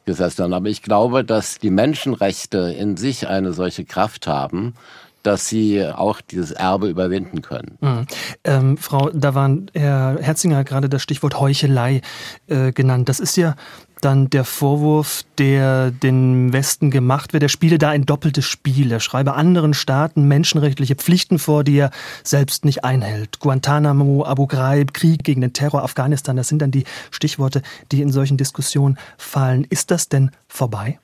gesessen 0.04 0.44
hat. 0.44 0.52
Aber 0.52 0.68
ich 0.68 0.82
glaube, 0.82 1.24
dass 1.24 1.58
die 1.58 1.70
Menschenrechte 1.70 2.74
in 2.78 2.96
sich 2.96 3.28
eine 3.28 3.52
solche 3.52 3.84
Kraft 3.84 4.26
haben, 4.26 4.74
dass 5.22 5.48
sie 5.48 5.84
auch 5.84 6.20
dieses 6.20 6.52
Erbe 6.52 6.88
überwinden 6.88 7.42
können. 7.42 7.78
Mhm. 7.80 8.06
Ähm, 8.44 8.76
Frau, 8.76 9.10
da 9.10 9.34
waren 9.34 9.70
Herr 9.74 10.18
Herzinger 10.20 10.58
hat 10.58 10.66
gerade 10.66 10.88
das 10.88 11.02
Stichwort 11.02 11.38
Heuchelei 11.38 12.00
äh, 12.48 12.72
genannt. 12.72 13.08
Das 13.08 13.20
ist 13.20 13.36
ja 13.36 13.54
dann 14.02 14.28
der 14.28 14.44
Vorwurf, 14.44 15.24
der 15.38 15.90
den 15.90 16.52
Westen 16.52 16.90
gemacht 16.90 17.32
wird. 17.32 17.42
Er 17.42 17.48
spiele 17.48 17.78
da 17.78 17.90
ein 17.90 18.04
doppeltes 18.04 18.44
Spiel. 18.44 18.90
Er 18.90 19.00
schreibe 19.00 19.34
anderen 19.34 19.74
Staaten 19.74 20.26
menschenrechtliche 20.26 20.96
Pflichten 20.96 21.38
vor, 21.38 21.64
die 21.64 21.76
er 21.76 21.90
selbst 22.24 22.64
nicht 22.64 22.84
einhält. 22.84 23.38
Guantanamo, 23.38 24.24
Abu 24.24 24.46
Ghraib, 24.46 24.92
Krieg 24.92 25.24
gegen 25.24 25.40
den 25.40 25.52
Terror, 25.52 25.84
Afghanistan, 25.84 26.36
das 26.36 26.48
sind 26.48 26.60
dann 26.60 26.72
die 26.72 26.84
Stichworte, 27.10 27.62
die 27.92 28.02
in 28.02 28.10
solchen 28.10 28.36
Diskussionen 28.36 28.98
fallen. 29.16 29.64
Ist 29.70 29.90
das 29.90 30.08
denn 30.08 30.32
vorbei? 30.48 30.98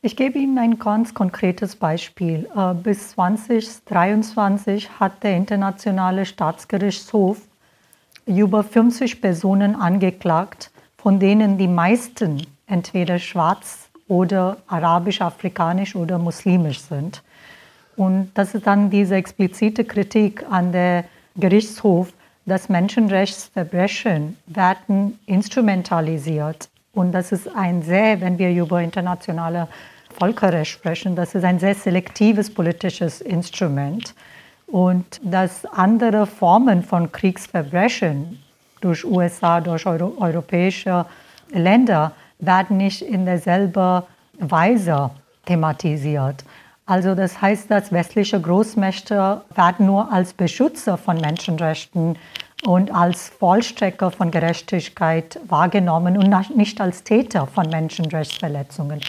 Ich 0.00 0.16
gebe 0.16 0.38
Ihnen 0.38 0.58
ein 0.58 0.78
ganz 0.78 1.14
konkretes 1.14 1.76
Beispiel. 1.76 2.48
Äh, 2.56 2.74
bis 2.74 3.10
2023 3.10 4.98
hat 4.98 5.22
der 5.22 5.36
Internationale 5.36 6.26
Staatsgerichtshof 6.26 7.38
über 8.26 8.62
50 8.64 9.20
Personen 9.20 9.74
angeklagt, 9.74 10.70
von 10.96 11.18
denen 11.18 11.58
die 11.58 11.68
meisten 11.68 12.46
entweder 12.66 13.18
schwarz 13.18 13.90
oder 14.08 14.58
arabisch, 14.66 15.20
afrikanisch 15.20 15.96
oder 15.96 16.18
muslimisch 16.18 16.80
sind. 16.80 17.22
Und 17.96 18.30
das 18.34 18.54
ist 18.54 18.66
dann 18.66 18.90
diese 18.90 19.16
explizite 19.16 19.84
Kritik 19.84 20.44
an 20.50 20.72
der 20.72 21.04
Gerichtshof, 21.36 22.12
dass 22.46 22.68
Menschenrechtsverbrechen 22.68 24.36
werden 24.46 25.18
instrumentalisiert 25.26 26.71
und 26.94 27.12
das 27.12 27.32
ist 27.32 27.48
ein 27.54 27.82
sehr, 27.82 28.20
wenn 28.20 28.38
wir 28.38 28.50
über 28.50 28.82
internationale 28.82 29.68
Völkerrecht 30.18 30.72
sprechen, 30.72 31.16
das 31.16 31.34
ist 31.34 31.44
ein 31.44 31.58
sehr 31.58 31.74
selektives 31.74 32.52
politisches 32.52 33.20
Instrument. 33.20 34.14
Und 34.66 35.20
dass 35.22 35.64
andere 35.66 36.26
Formen 36.26 36.82
von 36.82 37.10
Kriegsverbrechen 37.10 38.42
durch 38.80 39.04
USA, 39.04 39.60
durch 39.60 39.86
Euro 39.86 40.14
europäische 40.18 41.06
Länder 41.50 42.12
werden 42.38 42.76
nicht 42.76 43.02
in 43.02 43.24
derselben 43.24 44.02
Weise 44.38 45.10
thematisiert. 45.46 46.44
Also 46.84 47.14
das 47.14 47.40
heißt, 47.40 47.70
dass 47.70 47.92
westliche 47.92 48.40
Großmächte 48.40 49.42
werden 49.54 49.86
nur 49.86 50.12
als 50.12 50.32
Beschützer 50.32 50.98
von 50.98 51.16
Menschenrechten 51.18 52.16
und 52.64 52.94
als 52.94 53.28
Vollstrecker 53.28 54.10
von 54.10 54.30
Gerechtigkeit 54.30 55.40
wahrgenommen 55.48 56.16
und 56.16 56.56
nicht 56.56 56.80
als 56.80 57.02
Täter 57.02 57.46
von 57.46 57.68
Menschenrechtsverletzungen. 57.68 59.00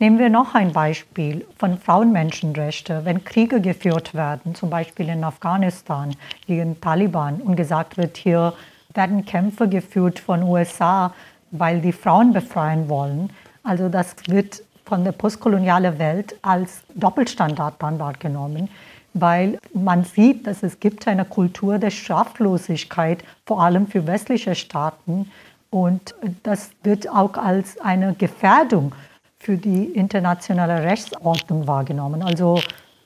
Nehmen 0.00 0.18
wir 0.18 0.28
noch 0.28 0.54
ein 0.54 0.72
Beispiel 0.72 1.44
von 1.56 1.78
Frauenmenschenrechten. 1.78 3.04
Wenn 3.04 3.24
Kriege 3.24 3.60
geführt 3.60 4.14
werden, 4.14 4.54
zum 4.54 4.70
Beispiel 4.70 5.08
in 5.08 5.24
Afghanistan 5.24 6.14
gegen 6.46 6.80
Taliban 6.80 7.40
und 7.40 7.56
gesagt 7.56 7.96
wird, 7.96 8.16
hier 8.16 8.52
werden 8.94 9.24
Kämpfe 9.24 9.68
geführt 9.68 10.18
von 10.18 10.42
USA, 10.42 11.12
weil 11.50 11.80
die 11.80 11.92
Frauen 11.92 12.32
befreien 12.32 12.88
wollen. 12.88 13.30
Also 13.64 13.88
das 13.88 14.14
wird 14.28 14.62
von 14.84 15.04
der 15.04 15.12
postkolonialen 15.12 15.98
Welt 15.98 16.36
als 16.42 16.82
Doppelstandard 16.94 17.74
dann 17.80 17.98
wahrgenommen 17.98 18.68
weil 19.14 19.58
man 19.74 20.04
sieht, 20.04 20.46
dass 20.46 20.62
es 20.62 20.80
gibt 20.80 21.06
eine 21.08 21.24
Kultur 21.24 21.78
der 21.78 21.90
Straflosigkeit, 21.90 23.24
vor 23.46 23.62
allem 23.62 23.86
für 23.86 24.06
westliche 24.06 24.54
Staaten. 24.54 25.30
Und 25.70 26.14
das 26.42 26.70
wird 26.82 27.08
auch 27.08 27.34
als 27.34 27.78
eine 27.80 28.14
Gefährdung 28.14 28.94
für 29.38 29.56
die 29.56 29.84
internationale 29.84 30.82
Rechtsordnung 30.82 31.66
wahrgenommen. 31.66 32.22
Also 32.22 32.60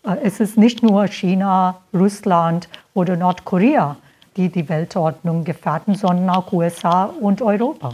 äh, 0.05 0.17
es 0.23 0.41
ist 0.41 0.57
nicht 0.57 0.83
nur 0.83 1.07
China, 1.09 1.81
Russland 1.93 2.69
oder 2.95 3.17
Nordkorea, 3.17 3.97
die 4.37 4.49
die 4.49 4.69
Weltordnung 4.69 5.45
gefährden, 5.45 5.95
sondern 5.95 6.31
auch 6.31 6.53
USA 6.53 7.05
und 7.05 7.43
Europa. 7.43 7.93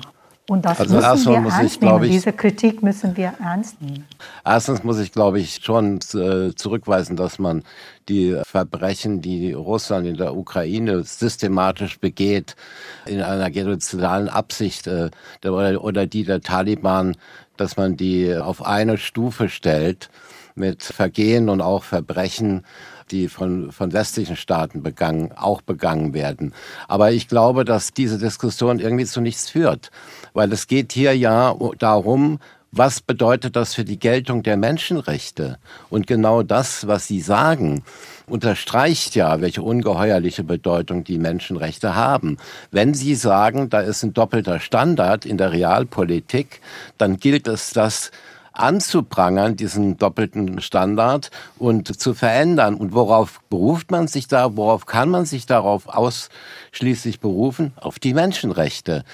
Und 0.49 0.64
das 0.64 0.81
also 0.81 0.95
müssen 0.95 1.45
wir 1.45 1.50
ernst 1.50 1.83
nehmen. 1.83 2.05
Ich, 2.05 2.11
Diese 2.11 2.33
Kritik 2.33 2.83
müssen 2.83 3.14
wir 3.19 3.35
ernst 3.38 3.83
nehmen. 3.83 4.07
Erstens 4.47 4.83
muss 4.83 4.99
ich, 4.99 5.12
glaube 5.12 5.40
ich, 5.40 5.61
schon 5.62 5.99
äh, 6.14 6.55
zurückweisen, 6.55 7.17
dass 7.17 7.38
man 7.38 7.64
die 8.09 8.40
Verbrechen, 8.45 9.21
die 9.21 9.52
Russland 9.52 10.07
in 10.07 10.17
der 10.17 10.35
Ukraine 10.35 11.02
systematisch 11.05 12.00
begeht, 12.00 12.57
in 13.05 13.21
einer 13.21 13.50
genozidalen 13.50 14.31
Absicht 14.31 14.87
äh, 14.87 15.11
oder 15.45 16.07
die 16.07 16.25
der 16.25 16.40
Taliban, 16.40 17.17
dass 17.59 17.76
man 17.76 17.99
die 17.99 18.35
auf 18.35 18.64
eine 18.64 18.97
Stufe 18.97 19.50
stellt 19.50 20.09
mit 20.55 20.83
Vergehen 20.83 21.50
und 21.50 21.61
auch 21.61 21.85
Verbrechen, 21.85 22.64
die 23.09 23.29
von, 23.29 23.73
von 23.73 23.93
westlichen 23.93 24.37
Staaten 24.37 24.83
begangen, 24.83 25.33
auch 25.37 25.62
begangen 25.62 26.15
werden. 26.15 26.55
Aber 26.87 27.12
ich 27.12 27.29
glaube, 27.29 27.65
dass 27.65 27.93
diese 27.93 28.19
Diskussion 28.19 28.79
irgendwie 28.79 29.07
zu 29.07 29.21
nichts 29.21 29.50
führt, 29.50 29.91
weil 30.35 30.53
es 30.53 30.67
geht 30.67 30.93
hier 30.93 31.17
ja 31.17 31.55
darum, 31.79 32.38
was 32.71 33.00
bedeutet 33.00 33.57
das 33.57 33.75
für 33.75 33.85
die 33.85 33.99
Geltung 33.99 34.43
der 34.43 34.59
Menschenrechte? 34.59 35.59
Und 35.88 36.07
genau 36.07 36.43
das, 36.43 36.87
was 36.87 37.07
Sie 37.07 37.21
sagen, 37.21 37.83
unterstreicht 38.27 39.15
ja, 39.15 39.41
welche 39.41 39.62
ungeheuerliche 39.62 40.45
Bedeutung 40.45 41.03
die 41.03 41.19
Menschenrechte 41.19 41.95
haben. 41.95 42.37
Wenn 42.71 42.93
Sie 42.93 43.15
sagen, 43.15 43.71
da 43.71 43.81
ist 43.81 44.03
ein 44.03 44.12
doppelter 44.12 44.61
Standard 44.61 45.25
in 45.25 45.38
der 45.38 45.53
Realpolitik, 45.53 46.61
dann 46.99 47.17
gilt 47.17 47.49
es, 47.49 47.71
das 47.73 48.11
anzuprangern, 48.59 49.57
diesen 49.57 49.97
doppelten 49.97 50.61
Standard 50.61 51.31
und 51.59 52.00
zu 52.00 52.15
verändern. 52.15 52.75
Und 52.75 52.93
worauf 52.93 53.41
beruft 53.50 53.91
man 53.91 54.09
sich 54.09 54.29
da? 54.29 54.57
Worauf 54.57 54.87
kann 54.87 55.09
man 55.09 55.25
sich 55.25 55.47
darauf 55.47 55.88
ausschließlich 55.88 57.21
berufen? 57.21 57.73
Auf 57.77 57.99
die 57.99 58.15
Menschenrechte. 58.15 59.05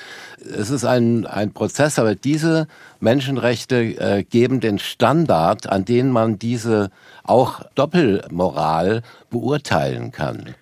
Es 0.40 0.70
ist 0.70 0.84
ein, 0.84 1.26
ein 1.26 1.52
Prozess, 1.52 1.98
aber 1.98 2.14
diese 2.14 2.66
Menschenrechte 3.00 3.76
äh, 3.76 4.24
geben 4.24 4.60
den 4.60 4.78
Standard, 4.78 5.68
an 5.68 5.84
den 5.84 6.10
man 6.10 6.38
diese 6.38 6.90
auch 7.22 7.60
Doppelmoral 7.74 9.02
beurteilen 9.30 10.12
kann. 10.12 10.54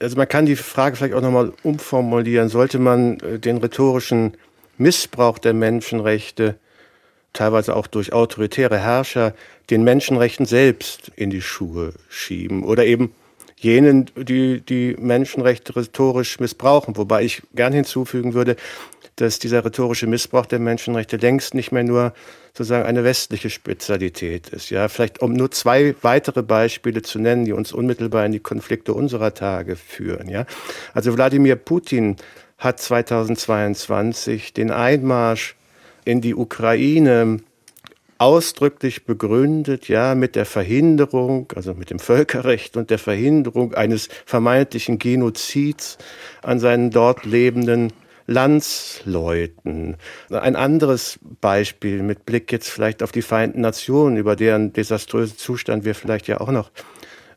Also 0.00 0.16
man 0.16 0.28
kann 0.28 0.46
die 0.46 0.56
Frage 0.56 0.96
vielleicht 0.96 1.14
auch 1.14 1.22
nochmal 1.22 1.52
umformulieren. 1.62 2.48
Sollte 2.48 2.78
man 2.78 3.18
äh, 3.20 3.38
den 3.38 3.58
rhetorischen 3.58 4.36
Missbrauch 4.76 5.38
der 5.38 5.54
Menschenrechte 5.54 6.56
teilweise 7.32 7.76
auch 7.76 7.86
durch 7.86 8.12
autoritäre 8.12 8.78
Herrscher, 8.78 9.34
den 9.70 9.84
Menschenrechten 9.84 10.46
selbst 10.46 11.12
in 11.16 11.30
die 11.30 11.42
Schuhe 11.42 11.92
schieben 12.08 12.64
oder 12.64 12.86
eben 12.86 13.14
jenen, 13.56 14.06
die 14.16 14.60
die 14.60 14.96
Menschenrechte 14.98 15.76
rhetorisch 15.76 16.38
missbrauchen. 16.40 16.96
Wobei 16.96 17.24
ich 17.24 17.42
gern 17.54 17.72
hinzufügen 17.72 18.34
würde, 18.34 18.56
dass 19.16 19.38
dieser 19.38 19.64
rhetorische 19.64 20.06
Missbrauch 20.06 20.46
der 20.46 20.60
Menschenrechte 20.60 21.16
längst 21.16 21.54
nicht 21.54 21.72
mehr 21.72 21.82
nur 21.82 22.12
sozusagen 22.52 22.86
eine 22.86 23.04
westliche 23.04 23.50
Spezialität 23.50 24.48
ist. 24.50 24.70
Ja, 24.70 24.88
vielleicht 24.88 25.20
um 25.20 25.32
nur 25.32 25.50
zwei 25.50 25.94
weitere 26.02 26.42
Beispiele 26.42 27.02
zu 27.02 27.18
nennen, 27.18 27.44
die 27.44 27.52
uns 27.52 27.72
unmittelbar 27.72 28.26
in 28.26 28.32
die 28.32 28.40
Konflikte 28.40 28.94
unserer 28.94 29.34
Tage 29.34 29.76
führen. 29.76 30.28
Ja, 30.28 30.46
also 30.94 31.16
Wladimir 31.16 31.56
Putin 31.56 32.16
hat 32.58 32.80
2022 32.80 34.52
den 34.52 34.70
Einmarsch 34.70 35.56
in 36.08 36.22
die 36.22 36.34
Ukraine 36.34 37.40
ausdrücklich 38.16 39.04
begründet, 39.04 39.88
ja, 39.88 40.14
mit 40.14 40.36
der 40.36 40.46
Verhinderung, 40.46 41.52
also 41.54 41.74
mit 41.74 41.90
dem 41.90 41.98
Völkerrecht 41.98 42.78
und 42.78 42.88
der 42.88 42.98
Verhinderung 42.98 43.74
eines 43.74 44.08
vermeintlichen 44.24 44.98
Genozids 44.98 45.98
an 46.42 46.60
seinen 46.60 46.90
dort 46.90 47.26
lebenden 47.26 47.92
Landsleuten. 48.26 49.98
Ein 50.30 50.56
anderes 50.56 51.18
Beispiel 51.42 52.02
mit 52.02 52.24
Blick 52.24 52.50
jetzt 52.52 52.70
vielleicht 52.70 53.02
auf 53.02 53.12
die 53.12 53.22
Vereinten 53.22 53.60
Nationen, 53.60 54.16
über 54.16 54.34
deren 54.34 54.72
desaströsen 54.72 55.36
Zustand 55.36 55.84
wir 55.84 55.94
vielleicht 55.94 56.26
ja 56.26 56.40
auch 56.40 56.50
noch 56.50 56.70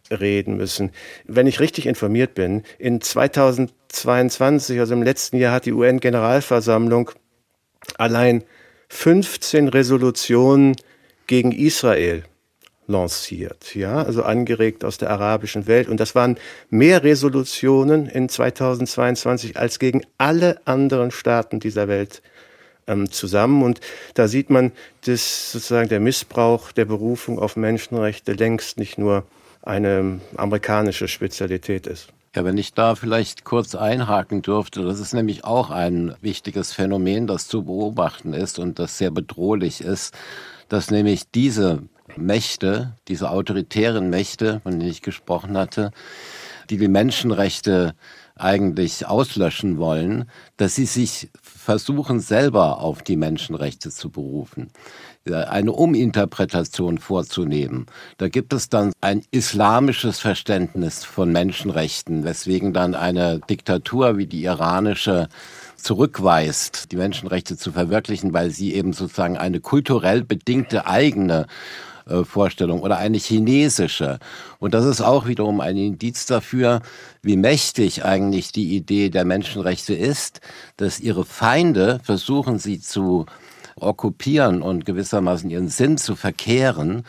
reden 0.09 0.55
müssen. 0.55 0.91
Wenn 1.25 1.45
ich 1.45 1.59
richtig 1.59 1.87
informiert 1.87 2.35
bin, 2.35 2.63
in 2.79 3.01
2022, 3.01 4.79
also 4.79 4.93
im 4.93 5.03
letzten 5.03 5.35
Jahr, 5.35 5.53
hat 5.53 5.65
die 5.65 5.73
UN-Generalversammlung 5.73 7.11
allein 7.97 8.45
15 8.93 9.69
Resolutionen 9.69 10.75
gegen 11.25 11.53
Israel 11.53 12.24
lanciert, 12.88 13.74
ja, 13.74 14.03
also 14.03 14.21
angeregt 14.21 14.83
aus 14.83 14.98
der 14.98 15.10
arabischen 15.10 15.65
Welt. 15.65 15.88
Und 15.88 16.00
das 16.00 16.13
waren 16.13 16.38
mehr 16.69 17.01
Resolutionen 17.01 18.05
in 18.05 18.27
2022 18.27 19.57
als 19.57 19.79
gegen 19.79 20.01
alle 20.17 20.60
anderen 20.65 21.10
Staaten 21.10 21.62
dieser 21.62 21.88
Welt 21.88 22.21
ähm, 22.86 23.10
zusammen. 23.10 23.63
Und 23.63 23.79
da 24.13 24.27
sieht 24.27 24.50
man, 24.50 24.74
dass 25.05 25.53
sozusagen 25.53 25.89
der 25.89 26.01
Missbrauch 26.01 26.74
der 26.74 26.86
Berufung 26.86 27.39
auf 27.39 27.55
Menschenrechte 27.55 28.33
längst 28.33 28.77
nicht 28.77 28.98
nur 28.98 29.25
eine 29.62 30.19
amerikanische 30.36 31.07
Spezialität 31.07 31.88
ist. 31.88 32.10
Ja, 32.33 32.45
wenn 32.45 32.57
ich 32.57 32.73
da 32.73 32.95
vielleicht 32.95 33.43
kurz 33.43 33.75
einhaken 33.75 34.41
dürfte, 34.41 34.85
das 34.85 35.01
ist 35.01 35.13
nämlich 35.13 35.43
auch 35.43 35.69
ein 35.69 36.15
wichtiges 36.21 36.71
Phänomen, 36.71 37.27
das 37.27 37.50
zu 37.50 37.65
beobachten 37.65 38.31
ist 38.31 38.57
und 38.57 38.79
das 38.79 38.97
sehr 38.97 39.11
bedrohlich 39.11 39.81
ist, 39.81 40.13
dass 40.69 40.91
nämlich 40.91 41.29
diese 41.31 41.83
Mächte, 42.15 42.95
diese 43.09 43.31
autoritären 43.31 44.09
Mächte, 44.09 44.61
von 44.61 44.79
denen 44.79 44.89
ich 44.89 45.01
gesprochen 45.01 45.57
hatte, 45.57 45.91
die 46.69 46.77
die 46.77 46.88
Menschenrechte 46.88 47.95
eigentlich 48.35 49.05
auslöschen 49.05 49.77
wollen, 49.77 50.29
dass 50.55 50.75
sie 50.75 50.85
sich 50.85 51.29
versuchen, 51.41 52.21
selber 52.21 52.79
auf 52.79 53.03
die 53.03 53.17
Menschenrechte 53.17 53.91
zu 53.91 54.09
berufen, 54.09 54.71
eine 55.29 55.71
Uminterpretation 55.71 56.97
vorzunehmen. 56.97 57.85
Da 58.17 58.27
gibt 58.27 58.53
es 58.53 58.69
dann 58.69 58.91
ein 59.01 59.23
islamisches 59.31 60.19
Verständnis 60.19 61.03
von 61.03 61.31
Menschenrechten, 61.31 62.23
weswegen 62.23 62.73
dann 62.73 62.95
eine 62.95 63.39
Diktatur 63.39 64.17
wie 64.17 64.25
die 64.25 64.43
iranische 64.43 65.29
zurückweist, 65.77 66.91
die 66.91 66.95
Menschenrechte 66.95 67.57
zu 67.57 67.71
verwirklichen, 67.71 68.33
weil 68.33 68.51
sie 68.51 68.73
eben 68.73 68.93
sozusagen 68.93 69.37
eine 69.37 69.59
kulturell 69.59 70.23
bedingte 70.23 70.87
eigene 70.87 71.47
äh, 72.07 72.23
Vorstellung 72.23 72.81
oder 72.81 72.97
eine 72.97 73.17
chinesische. 73.17 74.19
Und 74.59 74.73
das 74.73 74.85
ist 74.85 75.01
auch 75.01 75.27
wiederum 75.27 75.61
ein 75.61 75.77
Indiz 75.77 76.25
dafür, 76.25 76.81
wie 77.21 77.37
mächtig 77.37 78.03
eigentlich 78.03 78.51
die 78.51 78.75
Idee 78.75 79.09
der 79.09 79.25
Menschenrechte 79.25 79.93
ist, 79.93 80.41
dass 80.77 80.99
ihre 80.99 81.25
Feinde 81.25 81.99
versuchen, 82.03 82.57
sie 82.59 82.79
zu 82.79 83.25
okkupieren 83.81 84.61
und 84.61 84.85
gewissermaßen 84.85 85.50
ihren 85.50 85.69
Sinn 85.69 85.97
zu 85.97 86.15
verkehren, 86.15 87.03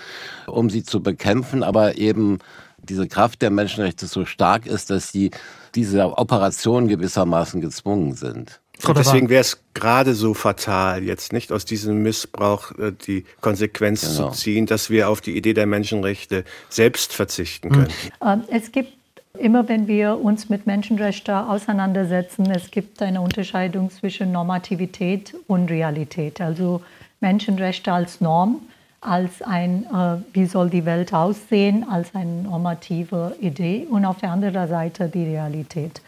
um 0.46 0.70
sie 0.70 0.82
zu 0.82 1.02
bekämpfen, 1.02 1.62
aber 1.62 1.98
eben 1.98 2.38
diese 2.82 3.06
Kraft 3.06 3.42
der 3.42 3.50
Menschenrechte 3.50 4.06
so 4.06 4.24
stark 4.24 4.66
ist, 4.66 4.90
dass 4.90 5.12
sie 5.12 5.30
diese 5.74 6.18
Operation 6.18 6.88
gewissermaßen 6.88 7.60
gezwungen 7.60 8.14
sind. 8.14 8.60
Frau 8.78 8.94
deswegen 8.94 9.28
wäre 9.28 9.42
es 9.42 9.62
gerade 9.74 10.12
so 10.14 10.34
fatal, 10.34 11.04
jetzt 11.04 11.32
nicht 11.32 11.52
aus 11.52 11.64
diesem 11.64 12.02
Missbrauch 12.02 12.72
äh, 12.78 12.92
die 12.92 13.24
Konsequenz 13.40 14.00
genau. 14.00 14.30
zu 14.30 14.36
ziehen, 14.36 14.66
dass 14.66 14.90
wir 14.90 15.08
auf 15.08 15.20
die 15.20 15.36
Idee 15.36 15.54
der 15.54 15.66
Menschenrechte 15.66 16.44
selbst 16.68 17.12
verzichten 17.12 17.68
hm. 17.68 17.76
können. 17.76 17.94
Ähm, 18.24 18.44
es 18.48 18.72
gibt 18.72 18.92
immer, 19.38 19.68
wenn 19.68 19.88
wir 19.88 20.18
uns 20.22 20.48
mit 20.48 20.66
Menschenrechten 20.66 21.34
auseinandersetzen, 21.34 22.50
es 22.50 22.70
gibt 22.70 23.00
eine 23.02 23.20
Unterscheidung 23.20 23.90
zwischen 23.90 24.32
Normativität 24.32 25.34
und 25.46 25.70
Realität. 25.70 26.40
Also 26.40 26.82
Menschenrechte 27.20 27.92
als 27.92 28.20
Norm, 28.20 28.60
als 29.00 29.42
ein, 29.42 29.84
äh, 29.84 30.18
wie 30.32 30.46
soll 30.46 30.70
die 30.70 30.84
Welt 30.84 31.12
aussehen, 31.14 31.84
als 31.88 32.14
eine 32.14 32.42
normative 32.42 33.36
Idee 33.40 33.86
und 33.88 34.04
auf 34.04 34.18
der 34.18 34.30
anderen 34.30 34.68
Seite 34.68 35.08
die 35.08 35.24
Realität. 35.24 36.02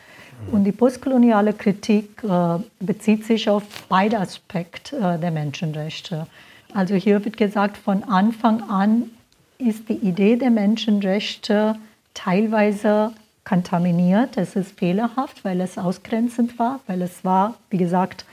Und 0.53 0.65
die 0.65 0.73
postkoloniale 0.73 1.53
Kritik 1.55 2.23
äh, 2.25 2.59
bezieht 2.81 3.25
sich 3.25 3.49
auf 3.49 3.63
beide 3.89 4.19
Aspekte 4.19 4.97
äh, 4.97 5.19
der 5.19 5.31
Menschenrechte. 5.31 6.27
Also 6.75 6.95
hier 6.95 7.25
wird 7.25 7.37
gesagt, 7.37 7.77
von 7.77 8.03
Anfang 8.05 8.69
an 8.69 9.11
ist 9.59 9.89
die 9.89 9.95
Idee 9.95 10.37
der 10.37 10.51
Menschenrechte 10.51 11.77
teilweise 12.15 13.13
kontaminiert. 13.45 14.37
Es 14.37 14.57
ist 14.57 14.79
fehlerhaft, 14.79 15.45
weil 15.45 15.61
es 15.61 15.77
ausgrenzend 15.77 16.59
war, 16.59 16.81
weil 16.87 17.03
es 17.03 17.25
war, 17.25 17.55
wie 17.71 17.77
gesagt, 17.77 18.25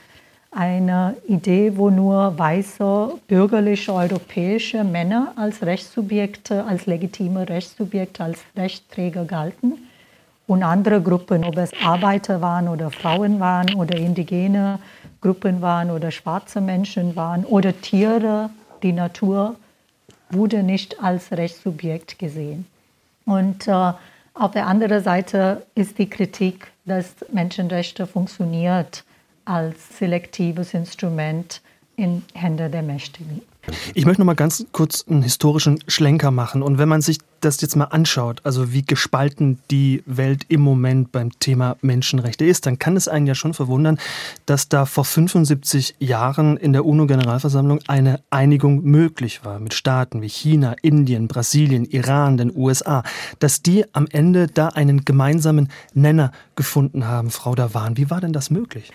eine 0.50 1.16
Idee, 1.28 1.76
wo 1.76 1.90
nur 1.90 2.38
weiße, 2.38 3.14
bürgerliche, 3.26 3.92
europäische 3.92 4.84
Männer 4.84 5.32
als 5.36 5.62
Rechtssubjekte, 5.62 6.64
als 6.64 6.86
legitime 6.86 7.48
Rechtssubjekte, 7.48 8.22
als 8.22 8.38
Rechtsträger 8.56 9.24
galten 9.24 9.74
und 10.46 10.62
andere 10.62 11.00
Gruppen, 11.00 11.44
ob 11.44 11.56
es 11.56 11.70
Arbeiter 11.82 12.42
waren 12.42 12.68
oder 12.68 12.90
Frauen 12.90 13.40
waren 13.40 13.74
oder 13.74 13.96
indigene 13.96 14.78
Gruppen 15.22 15.62
waren 15.62 15.90
oder 15.90 16.10
schwarze 16.10 16.60
Menschen 16.60 17.16
waren 17.16 17.44
oder 17.44 17.80
Tiere, 17.80 18.50
die 18.82 18.92
Natur 18.92 19.56
wurde 20.30 20.62
nicht 20.62 21.02
als 21.02 21.30
Rechtssubjekt 21.32 22.18
gesehen. 22.18 22.66
Und 23.24 23.68
äh, 23.68 23.92
auf 24.34 24.52
der 24.52 24.66
anderen 24.66 25.02
Seite 25.02 25.66
ist 25.74 25.98
die 25.98 26.08
Kritik, 26.08 26.72
dass 26.84 27.14
Menschenrechte 27.32 28.06
funktioniert 28.06 29.04
als 29.44 29.98
selektives 29.98 30.74
Instrument 30.74 31.60
in 31.96 32.24
Händen 32.34 32.72
der 32.72 32.82
Mächtigen. 32.82 33.42
Ich 33.94 34.06
möchte 34.06 34.20
noch 34.20 34.26
mal 34.26 34.34
ganz 34.34 34.66
kurz 34.72 35.04
einen 35.08 35.22
historischen 35.22 35.78
Schlenker 35.86 36.32
machen. 36.32 36.62
Und 36.62 36.78
wenn 36.78 36.88
man 36.88 37.00
sich 37.00 37.18
das 37.40 37.60
jetzt 37.60 37.76
mal 37.76 37.84
anschaut, 37.86 38.40
also 38.44 38.72
wie 38.72 38.82
gespalten 38.82 39.58
die 39.70 40.02
Welt 40.06 40.44
im 40.48 40.60
Moment 40.60 41.12
beim 41.12 41.30
Thema 41.38 41.76
Menschenrechte 41.80 42.44
ist, 42.44 42.66
dann 42.66 42.78
kann 42.78 42.96
es 42.96 43.08
einen 43.08 43.26
ja 43.26 43.34
schon 43.34 43.54
verwundern, 43.54 43.98
dass 44.46 44.68
da 44.68 44.84
vor 44.84 45.04
75 45.04 45.96
Jahren 46.00 46.56
in 46.56 46.72
der 46.72 46.84
UNO-Generalversammlung 46.84 47.80
eine 47.86 48.20
Einigung 48.30 48.82
möglich 48.82 49.44
war 49.44 49.60
mit 49.60 49.74
Staaten 49.74 50.22
wie 50.22 50.28
China, 50.28 50.74
Indien, 50.82 51.28
Brasilien, 51.28 51.84
Iran, 51.84 52.36
den 52.36 52.54
USA, 52.54 53.02
dass 53.38 53.62
die 53.62 53.84
am 53.94 54.06
Ende 54.10 54.48
da 54.48 54.68
einen 54.68 55.04
gemeinsamen 55.04 55.68
Nenner 55.94 56.32
gefunden 56.56 57.06
haben. 57.06 57.30
Frau 57.30 57.54
Dawan, 57.54 57.96
wie 57.96 58.10
war 58.10 58.20
denn 58.20 58.32
das 58.32 58.50
möglich? 58.50 58.92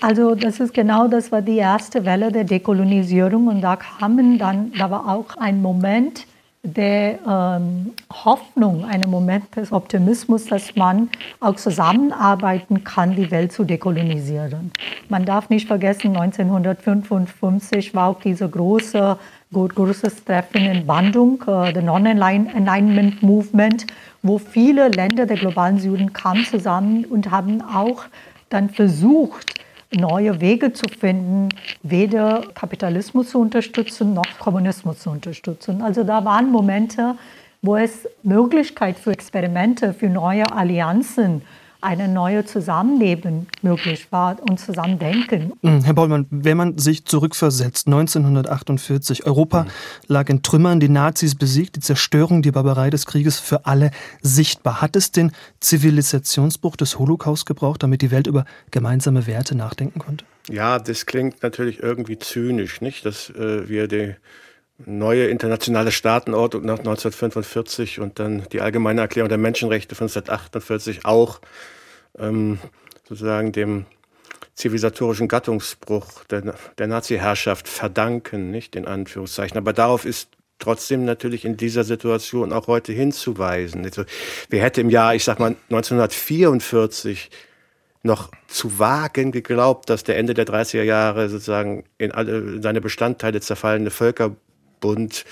Also 0.00 0.34
das 0.34 0.60
ist 0.60 0.72
genau, 0.72 1.08
das 1.08 1.30
war 1.32 1.42
die 1.42 1.56
erste 1.56 2.04
Welle 2.04 2.32
der 2.32 2.44
Dekolonisierung 2.44 3.48
und 3.48 3.60
da 3.60 3.76
kamen 3.76 4.38
dann, 4.38 4.72
da 4.78 4.90
war 4.90 5.08
auch 5.08 5.36
ein 5.36 5.60
Moment 5.60 6.26
der 6.62 7.18
ähm, 7.26 7.92
Hoffnung, 8.12 8.84
ein 8.84 9.02
Moment 9.08 9.56
des 9.56 9.72
Optimismus, 9.72 10.44
dass 10.46 10.76
man 10.76 11.08
auch 11.40 11.56
zusammenarbeiten 11.56 12.84
kann, 12.84 13.16
die 13.16 13.30
Welt 13.30 13.52
zu 13.52 13.64
dekolonisieren. 13.64 14.70
Man 15.08 15.24
darf 15.24 15.48
nicht 15.48 15.66
vergessen, 15.66 16.16
1955 16.16 17.94
war 17.94 18.08
auch 18.08 18.20
diese 18.20 18.48
große 18.48 19.18
großes 19.52 20.24
Treffen 20.24 20.64
in 20.66 20.86
Bandung, 20.86 21.42
uh, 21.46 21.66
the 21.74 21.82
Non-Alignment 21.82 23.20
Movement, 23.22 23.86
wo 24.22 24.38
viele 24.38 24.88
Länder 24.88 25.26
der 25.26 25.38
globalen 25.38 25.78
Süden 25.78 26.12
kamen 26.12 26.44
zusammen 26.44 27.04
und 27.04 27.30
haben 27.30 27.60
auch 27.62 28.04
dann 28.48 28.68
versucht, 28.68 29.54
neue 29.92 30.40
Wege 30.40 30.72
zu 30.72 30.86
finden, 30.88 31.48
weder 31.82 32.42
Kapitalismus 32.54 33.30
zu 33.30 33.40
unterstützen 33.40 34.14
noch 34.14 34.38
Kommunismus 34.38 35.00
zu 35.00 35.10
unterstützen. 35.10 35.82
Also 35.82 36.04
da 36.04 36.24
waren 36.24 36.50
Momente, 36.50 37.16
wo 37.62 37.76
es 37.76 38.08
Möglichkeit 38.22 38.98
für 38.98 39.12
Experimente, 39.12 39.92
für 39.92 40.08
neue 40.08 40.50
Allianzen 40.52 41.42
eine 41.80 42.08
neue 42.08 42.44
Zusammenleben 42.44 43.46
möglich 43.62 44.10
war 44.10 44.36
und 44.48 44.58
Zusammendenken. 44.58 45.52
Hm, 45.62 45.84
Herr 45.84 45.94
Bollmann, 45.94 46.26
wenn 46.30 46.56
man 46.56 46.78
sich 46.78 47.04
zurückversetzt, 47.04 47.86
1948, 47.86 49.26
Europa 49.26 49.64
mhm. 49.64 49.68
lag 50.08 50.28
in 50.28 50.42
Trümmern, 50.42 50.80
die 50.80 50.88
Nazis 50.88 51.34
besiegt, 51.34 51.76
die 51.76 51.80
Zerstörung, 51.80 52.42
die 52.42 52.50
Barbarei 52.50 52.90
des 52.90 53.06
Krieges 53.06 53.38
für 53.38 53.66
alle 53.66 53.90
sichtbar. 54.22 54.80
Hat 54.80 54.96
es 54.96 55.12
den 55.12 55.32
Zivilisationsbruch 55.60 56.76
des 56.76 56.98
Holocaust 56.98 57.46
gebraucht, 57.46 57.82
damit 57.82 58.02
die 58.02 58.10
Welt 58.10 58.26
über 58.26 58.44
gemeinsame 58.70 59.26
Werte 59.26 59.54
nachdenken 59.54 59.98
konnte? 59.98 60.24
Ja, 60.48 60.78
das 60.78 61.06
klingt 61.06 61.42
natürlich 61.42 61.82
irgendwie 61.82 62.18
zynisch, 62.18 62.80
nicht, 62.80 63.04
dass 63.04 63.30
äh, 63.30 63.68
wir 63.68 63.88
die 63.88 64.14
neue 64.86 65.26
internationale 65.26 65.92
Staatenordnung 65.92 66.64
nach 66.64 66.78
1945 66.78 68.00
und 68.00 68.18
dann 68.18 68.46
die 68.52 68.60
Allgemeine 68.60 69.02
Erklärung 69.02 69.28
der 69.28 69.38
Menschenrechte 69.38 69.94
von 69.94 70.06
1948 70.06 71.04
auch 71.04 71.40
ähm, 72.18 72.58
sozusagen 73.08 73.52
dem 73.52 73.86
zivilisatorischen 74.54 75.28
Gattungsbruch 75.28 76.24
der, 76.24 76.54
der 76.78 76.86
Nazi-Herrschaft 76.86 77.68
verdanken, 77.68 78.50
nicht 78.50 78.76
in 78.76 78.86
Anführungszeichen. 78.86 79.56
Aber 79.56 79.72
darauf 79.72 80.04
ist 80.04 80.28
trotzdem 80.58 81.04
natürlich 81.04 81.44
in 81.44 81.56
dieser 81.56 81.84
Situation 81.84 82.52
auch 82.52 82.66
heute 82.66 82.92
hinzuweisen. 82.92 83.84
Also, 83.84 84.04
wer 84.50 84.62
hätte 84.62 84.80
im 84.82 84.90
Jahr, 84.90 85.14
ich 85.14 85.24
sag 85.24 85.38
mal, 85.38 85.56
1944 85.70 87.30
noch 88.02 88.30
zu 88.48 88.78
wagen 88.78 89.32
geglaubt, 89.32 89.90
dass 89.90 90.04
der 90.04 90.16
Ende 90.16 90.34
der 90.34 90.46
30er 90.46 90.82
Jahre 90.82 91.28
sozusagen 91.28 91.84
in 91.98 92.12
alle 92.12 92.38
in 92.38 92.62
seine 92.62 92.80
Bestandteile 92.80 93.40
zerfallene 93.40 93.90
Völkerbund 94.80 95.24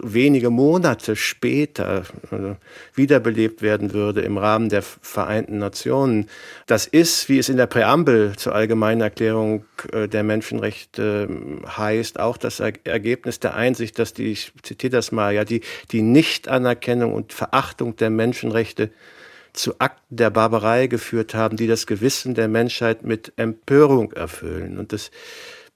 wenige 0.00 0.48
Monate 0.48 1.16
später 1.16 2.04
äh, 2.30 2.54
wiederbelebt 2.94 3.62
werden 3.62 3.92
würde 3.92 4.20
im 4.20 4.38
Rahmen 4.38 4.68
der 4.68 4.82
Vereinten 4.82 5.58
Nationen. 5.58 6.28
Das 6.66 6.86
ist, 6.86 7.28
wie 7.28 7.38
es 7.38 7.48
in 7.48 7.56
der 7.56 7.66
Präambel 7.66 8.36
zur 8.36 8.54
Allgemeinen 8.54 9.00
Erklärung 9.00 9.64
äh, 9.92 10.06
der 10.06 10.22
Menschenrechte 10.22 11.26
ähm, 11.28 11.64
heißt, 11.66 12.20
auch 12.20 12.36
das 12.36 12.60
Ergebnis 12.60 13.40
der 13.40 13.56
Einsicht, 13.56 13.98
dass 13.98 14.14
die, 14.14 14.30
ich 14.30 14.52
zitiere 14.62 14.92
das 14.92 15.10
mal, 15.10 15.34
ja, 15.34 15.44
die, 15.44 15.62
die 15.90 16.02
Nichtanerkennung 16.02 17.12
und 17.12 17.32
Verachtung 17.32 17.96
der 17.96 18.10
Menschenrechte 18.10 18.90
zu 19.52 19.74
Akten 19.80 20.14
der 20.14 20.30
Barbarei 20.30 20.86
geführt 20.86 21.34
haben, 21.34 21.56
die 21.56 21.66
das 21.66 21.88
Gewissen 21.88 22.34
der 22.34 22.46
Menschheit 22.46 23.02
mit 23.02 23.32
Empörung 23.34 24.12
erfüllen. 24.12 24.78
Und 24.78 24.92
das 24.92 25.10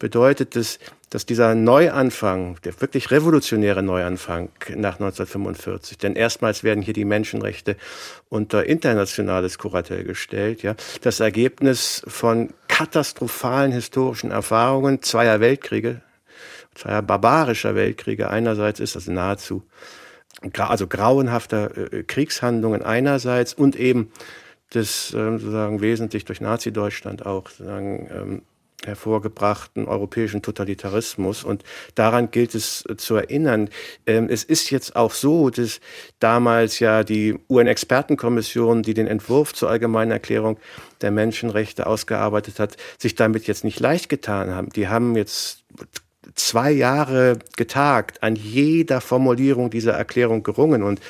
bedeutet 0.05 0.55
es, 0.55 0.81
dass 1.09 1.25
dieser 1.25 1.55
Neuanfang, 1.55 2.59
der 2.63 2.79
wirklich 2.83 3.11
revolutionäre 3.11 3.83
Neuanfang 3.83 4.51
nach 4.77 5.01
1945, 5.01 5.97
denn 5.97 6.15
erstmals 6.15 6.63
werden 6.63 6.83
hier 6.83 6.93
die 6.93 7.07
Menschenrechte 7.07 7.79
unter 8.29 8.67
internationales 8.67 9.57
Kuratell 9.57 10.05
gestellt, 10.05 10.63
ja, 10.63 10.75
das 11.01 11.21
Ergebnis 11.21 12.03
von 12.07 12.53
katastrophalen 12.69 13.73
historischen 13.73 14.31
Erfahrungen 14.31 15.01
zweier 15.01 15.41
Weltkriege, 15.41 16.03
zweier 16.75 17.01
barbarischer 17.01 17.75
Weltkriege 17.75 18.29
einerseits 18.29 18.81
ist, 18.81 18.97
das 18.97 19.07
nahezu 19.07 19.63
also 20.59 20.87
grauenhafter 20.87 21.95
äh, 21.95 22.03
Kriegshandlungen 22.03 22.83
einerseits 22.83 23.55
und 23.55 23.75
eben 23.75 24.13
des 24.75 25.15
ähm, 25.15 25.39
sozusagen 25.39 25.81
wesentlich 25.81 26.27
durch 26.27 26.43
Nazi-Deutschland 26.43 27.25
auch 27.25 27.49
sozusagen 27.49 28.11
ähm, 28.13 28.43
hervorgebrachten 28.87 29.87
europäischen 29.87 30.43
Totalitarismus. 30.43 31.45
Und 31.45 31.65
daran 31.95 32.31
gilt 32.31 32.55
es 32.55 32.85
zu 32.97 33.17
erinnern. 33.17 33.69
Ähm, 34.07 34.29
es 34.31 34.45
ist 34.45 34.71
jetzt 34.71 34.97
auch 34.97 35.13
so, 35.13 35.51
dass 35.51 35.81
damals 36.19 36.79
ja 36.79 37.05
die 37.05 37.39
UN-Expertenkommission, 37.49 38.83
die 38.83 38.95
den 38.95 39.07
Entwurf 39.07 39.55
zur 39.55 39.71
allgemeinen 39.71 40.11
Erklärung 40.11 40.59
der 41.01 41.11
Menschenrechte 41.11 41.87
ausgearbeitet 41.87 42.59
hat, 42.59 42.77
sich 42.99 43.15
damit 43.15 43.47
jetzt 43.47 43.65
nicht 43.65 43.81
leicht 43.81 44.09
getan 44.09 44.55
haben. 44.55 44.71
Die 44.71 44.89
haben 44.89 45.17
jetzt 45.17 45.65
zwei 46.35 46.71
Jahre 46.71 47.39
getagt, 47.57 48.23
an 48.23 48.37
jeder 48.37 49.01
Formulierung 49.01 49.71
dieser 49.71 49.93
Erklärung 49.93 50.43
gerungen 50.43 50.83
und, 50.83 51.01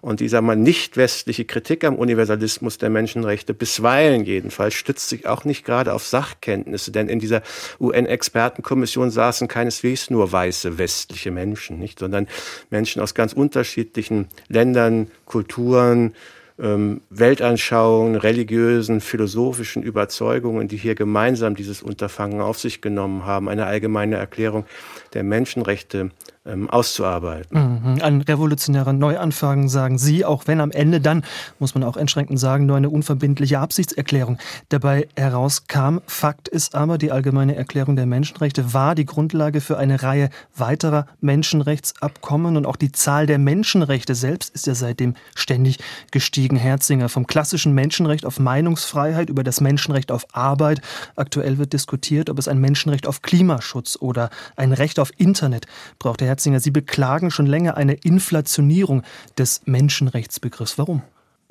und 0.00 0.20
dieser 0.20 0.40
mal 0.40 0.56
nicht 0.56 0.96
westliche 0.96 1.44
Kritik 1.44 1.84
am 1.84 1.96
Universalismus 1.96 2.78
der 2.78 2.90
Menschenrechte, 2.90 3.54
bisweilen 3.54 4.24
jedenfalls, 4.24 4.74
stützt 4.74 5.08
sich 5.08 5.26
auch 5.26 5.44
nicht 5.44 5.64
gerade 5.64 5.92
auf 5.92 6.06
Sachkenntnisse, 6.06 6.92
denn 6.92 7.08
in 7.08 7.18
dieser 7.18 7.42
UN-Expertenkommission 7.80 9.10
saßen 9.10 9.48
keineswegs 9.48 10.10
nur 10.10 10.32
weiße 10.32 10.78
westliche 10.78 11.30
Menschen, 11.30 11.78
nicht, 11.78 11.98
sondern 11.98 12.26
Menschen 12.70 13.02
aus 13.02 13.14
ganz 13.14 13.32
unterschiedlichen 13.32 14.28
Ländern, 14.48 15.10
Kulturen, 15.26 16.14
Weltanschauungen, 16.58 18.16
religiösen, 18.16 19.00
philosophischen 19.00 19.82
Überzeugungen, 19.82 20.68
die 20.68 20.76
hier 20.76 20.94
gemeinsam 20.94 21.56
dieses 21.56 21.82
Unterfangen 21.82 22.40
auf 22.40 22.58
sich 22.58 22.80
genommen 22.80 23.24
haben, 23.24 23.48
eine 23.48 23.66
allgemeine 23.66 24.16
Erklärung 24.16 24.66
der 25.14 25.24
Menschenrechte 25.24 26.10
ähm, 26.44 26.68
auszuarbeiten. 26.68 27.82
Mhm. 27.94 28.02
Ein 28.02 28.20
revolutionärer 28.20 28.92
Neuanfang, 28.92 29.68
sagen 29.68 29.98
Sie, 29.98 30.24
auch 30.24 30.46
wenn 30.46 30.60
am 30.60 30.72
Ende 30.72 31.00
dann, 31.00 31.24
muss 31.58 31.74
man 31.74 31.84
auch 31.84 31.96
entschränkend 31.96 32.40
sagen, 32.40 32.66
nur 32.66 32.76
eine 32.76 32.90
unverbindliche 32.90 33.60
Absichtserklärung 33.60 34.38
dabei 34.68 35.08
herauskam. 35.16 35.98
Fakt 36.06 36.48
ist 36.48 36.74
aber, 36.74 36.98
die 36.98 37.12
Allgemeine 37.12 37.54
Erklärung 37.54 37.94
der 37.94 38.06
Menschenrechte 38.06 38.74
war 38.74 38.94
die 38.94 39.04
Grundlage 39.04 39.60
für 39.60 39.78
eine 39.78 40.02
Reihe 40.02 40.30
weiterer 40.56 41.06
Menschenrechtsabkommen 41.20 42.56
und 42.56 42.66
auch 42.66 42.76
die 42.76 42.90
Zahl 42.90 43.26
der 43.26 43.38
Menschenrechte 43.38 44.14
selbst 44.14 44.50
ist 44.50 44.66
ja 44.66 44.74
seitdem 44.74 45.14
ständig 45.34 45.78
gestiegen. 46.10 46.56
Herzinger 46.56 47.08
vom 47.08 47.26
klassischen 47.26 47.72
Menschenrecht 47.72 48.26
auf 48.26 48.40
Meinungsfreiheit 48.40 49.30
über 49.30 49.44
das 49.44 49.60
Menschenrecht 49.60 50.10
auf 50.10 50.26
Arbeit. 50.32 50.80
Aktuell 51.14 51.58
wird 51.58 51.72
diskutiert, 51.72 52.30
ob 52.30 52.38
es 52.38 52.48
ein 52.48 52.58
Menschenrecht 52.58 53.06
auf 53.06 53.22
Klimaschutz 53.22 53.96
oder 54.00 54.30
ein 54.56 54.72
Recht 54.72 54.98
auf 54.98 55.12
Internet 55.18 55.66
braucht. 55.98 56.20
Herr 56.20 56.31
Herzinger, 56.32 56.60
Sie 56.60 56.70
beklagen 56.70 57.30
schon 57.30 57.46
länger 57.46 57.76
eine 57.76 57.92
Inflationierung 57.92 59.02
des 59.36 59.60
Menschenrechtsbegriffs. 59.66 60.78
Warum? 60.78 61.02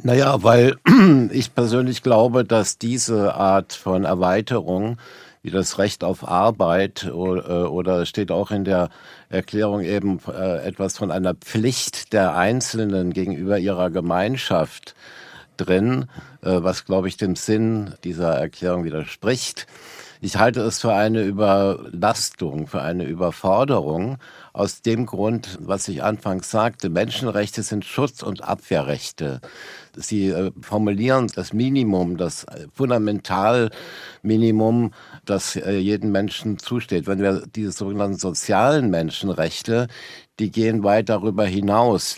Naja, 0.01 0.41
weil 0.41 0.77
ich 1.31 1.53
persönlich 1.53 2.01
glaube, 2.01 2.43
dass 2.43 2.79
diese 2.79 3.35
Art 3.35 3.73
von 3.73 4.05
Erweiterung 4.05 4.97
wie 5.43 5.51
das 5.51 5.77
Recht 5.77 6.03
auf 6.03 6.27
Arbeit 6.27 7.11
oder, 7.11 7.71
oder 7.71 8.05
steht 8.05 8.31
auch 8.31 8.51
in 8.51 8.63
der 8.63 8.89
Erklärung 9.29 9.81
eben 9.81 10.19
äh, 10.27 10.63
etwas 10.65 10.97
von 10.97 11.11
einer 11.11 11.33
Pflicht 11.35 12.13
der 12.13 12.35
Einzelnen 12.35 13.11
gegenüber 13.13 13.57
ihrer 13.57 13.89
Gemeinschaft 13.89 14.95
drin, 15.57 16.05
äh, 16.41 16.57
was, 16.61 16.85
glaube 16.85 17.07
ich, 17.07 17.17
dem 17.17 17.35
Sinn 17.35 17.93
dieser 18.03 18.33
Erklärung 18.33 18.83
widerspricht. 18.83 19.67
Ich 20.23 20.37
halte 20.37 20.61
es 20.61 20.79
für 20.79 20.93
eine 20.93 21.23
Überlastung, 21.23 22.67
für 22.67 22.81
eine 22.83 23.05
Überforderung. 23.05 24.17
Aus 24.53 24.81
dem 24.81 25.05
Grund, 25.05 25.57
was 25.61 25.87
ich 25.87 26.03
anfangs 26.03 26.51
sagte, 26.51 26.89
Menschenrechte 26.89 27.63
sind 27.63 27.85
Schutz- 27.85 28.21
und 28.21 28.43
Abwehrrechte. 28.43 29.39
Sie 29.95 30.27
äh, 30.27 30.51
formulieren 30.61 31.27
das 31.33 31.53
Minimum, 31.53 32.17
das 32.17 32.45
Fundamentalminimum, 32.73 34.91
das 35.25 35.55
äh, 35.55 35.77
jedem 35.77 36.11
Menschen 36.11 36.57
zusteht. 36.57 37.07
Wenn 37.07 37.19
wir 37.19 37.43
diese 37.55 37.71
sogenannten 37.71 38.17
sozialen 38.17 38.89
Menschenrechte, 38.89 39.87
die 40.39 40.51
gehen 40.51 40.83
weit 40.83 41.07
darüber 41.09 41.45
hinaus 41.45 42.17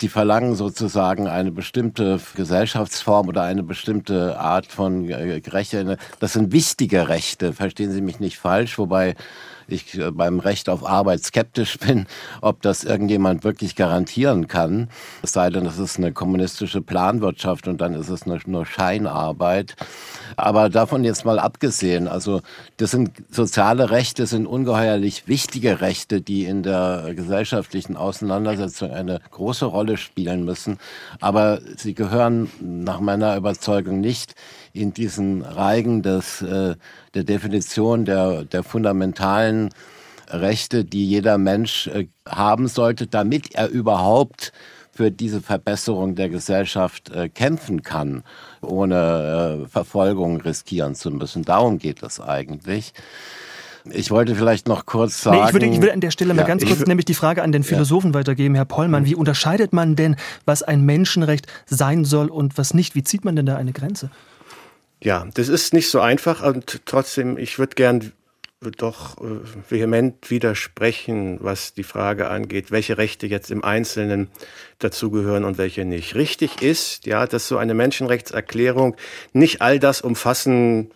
die 0.00 0.08
verlangen 0.08 0.54
sozusagen 0.54 1.28
eine 1.28 1.52
bestimmte 1.52 2.18
Gesellschaftsform 2.34 3.28
oder 3.28 3.42
eine 3.42 3.62
bestimmte 3.62 4.38
Art 4.38 4.66
von 4.66 5.12
Rechte. 5.12 5.98
Das 6.20 6.32
sind 6.32 6.52
wichtige 6.52 7.08
Rechte, 7.08 7.52
verstehen 7.52 7.92
Sie 7.92 8.00
mich 8.00 8.18
nicht 8.18 8.38
falsch, 8.38 8.78
wobei 8.78 9.14
ich 9.72 9.98
äh, 9.98 10.10
beim 10.10 10.40
Recht 10.40 10.68
auf 10.68 10.86
Arbeit 10.86 11.22
skeptisch 11.22 11.78
bin, 11.86 12.06
ob 12.40 12.62
das 12.62 12.84
irgendjemand 12.84 13.44
wirklich 13.44 13.76
garantieren 13.76 14.48
kann. 14.48 14.88
Es 15.22 15.32
sei 15.32 15.50
denn, 15.50 15.66
es 15.66 15.78
ist 15.78 15.98
eine 15.98 16.12
kommunistische 16.12 16.80
Planwirtschaft 16.80 17.68
und 17.68 17.80
dann 17.80 17.94
ist 17.94 18.08
es 18.08 18.26
nur, 18.26 18.38
nur 18.46 18.66
Scheinarbeit. 18.66 19.76
Aber 20.36 20.68
davon 20.68 21.04
jetzt 21.04 21.24
mal 21.24 21.38
abgesehen, 21.38 22.08
also 22.08 22.40
das 22.76 22.92
sind 22.92 23.10
soziale 23.30 23.90
Rechte, 23.90 24.26
sind 24.26 24.46
ungeheuerlich 24.46 25.28
wichtige 25.28 25.80
Rechte, 25.80 26.20
die 26.20 26.44
in 26.44 26.62
der 26.62 27.12
gesellschaftlichen 27.14 27.96
Auseinandersetzung 27.96 28.90
eine 28.90 29.20
große 29.30 29.64
Rolle 29.64 29.96
spielen 29.96 30.44
müssen. 30.44 30.78
Aber 31.20 31.60
sie 31.76 31.94
gehören 31.94 32.50
nach 32.60 33.00
meiner 33.00 33.36
Überzeugung 33.36 34.00
nicht 34.00 34.34
in 34.72 34.92
diesen 34.92 35.42
Reigen 35.42 36.02
des, 36.02 36.42
äh, 36.42 36.76
der 37.14 37.24
Definition 37.24 38.04
der, 38.04 38.44
der 38.44 38.62
fundamentalen 38.62 39.70
Rechte, 40.28 40.84
die 40.84 41.08
jeder 41.08 41.38
Mensch 41.38 41.88
äh, 41.88 42.06
haben 42.28 42.68
sollte, 42.68 43.06
damit 43.06 43.54
er 43.54 43.68
überhaupt 43.68 44.52
für 44.92 45.10
diese 45.10 45.40
Verbesserung 45.40 46.14
der 46.14 46.28
Gesellschaft 46.28 47.10
äh, 47.10 47.28
kämpfen 47.28 47.82
kann, 47.82 48.22
ohne 48.60 49.64
äh, 49.64 49.68
Verfolgung 49.68 50.40
riskieren 50.40 50.94
zu 50.94 51.10
müssen. 51.10 51.42
Darum 51.42 51.78
geht 51.78 52.02
es 52.02 52.20
eigentlich. 52.20 52.92
Ich 53.90 54.10
wollte 54.10 54.34
vielleicht 54.34 54.68
noch 54.68 54.84
kurz 54.84 55.22
sagen. 55.22 55.38
Nee, 55.38 55.46
ich, 55.46 55.52
würde, 55.54 55.66
ich 55.66 55.80
würde 55.80 55.92
an 55.94 56.00
der 56.00 56.10
Stelle 56.10 56.30
ja, 56.30 56.34
mal 56.34 56.46
ganz 56.46 56.64
kurz 56.64 56.86
nämlich 56.86 57.06
die 57.06 57.14
Frage 57.14 57.42
an 57.42 57.50
den 57.50 57.62
Philosophen 57.62 58.10
ja. 58.10 58.18
weitergeben, 58.18 58.54
Herr 58.54 58.66
Pollmann. 58.66 59.06
Wie 59.06 59.14
unterscheidet 59.14 59.72
man 59.72 59.96
denn, 59.96 60.16
was 60.44 60.62
ein 60.62 60.84
Menschenrecht 60.84 61.46
sein 61.66 62.04
soll 62.04 62.28
und 62.28 62.58
was 62.58 62.74
nicht? 62.74 62.94
Wie 62.94 63.02
zieht 63.02 63.24
man 63.24 63.36
denn 63.36 63.46
da 63.46 63.56
eine 63.56 63.72
Grenze? 63.72 64.10
Ja, 65.02 65.26
das 65.34 65.48
ist 65.48 65.72
nicht 65.72 65.88
so 65.88 66.00
einfach 66.00 66.42
und 66.42 66.82
trotzdem, 66.84 67.38
ich 67.38 67.58
würde 67.58 67.74
gern 67.74 68.12
doch 68.76 69.16
äh, 69.18 69.40
vehement 69.70 70.30
widersprechen, 70.30 71.38
was 71.40 71.72
die 71.72 71.82
Frage 71.82 72.28
angeht, 72.28 72.70
welche 72.70 72.98
Rechte 72.98 73.26
jetzt 73.26 73.50
im 73.50 73.64
Einzelnen 73.64 74.28
dazugehören 74.78 75.44
und 75.44 75.56
welche 75.56 75.86
nicht. 75.86 76.14
Richtig 76.14 76.60
ist, 76.60 77.06
ja, 77.06 77.26
dass 77.26 77.48
so 77.48 77.56
eine 77.56 77.72
Menschenrechtserklärung 77.72 78.96
nicht 79.32 79.62
all 79.62 79.78
das 79.78 80.02
umfassen 80.02 80.90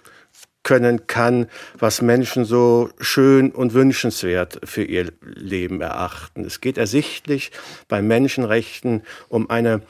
können 0.63 1.07
kann, 1.07 1.47
was 1.79 2.03
Menschen 2.03 2.45
so 2.45 2.91
schön 2.99 3.53
und 3.53 3.73
wünschenswert 3.73 4.61
für 4.65 4.85
ihr 4.85 5.13
Leben 5.23 5.81
erachten. 5.81 6.45
Es 6.45 6.61
geht 6.61 6.77
ersichtlich 6.77 7.53
bei 7.89 8.03
Menschenrechten 8.03 9.03
um 9.29 9.49
eine 9.49 9.81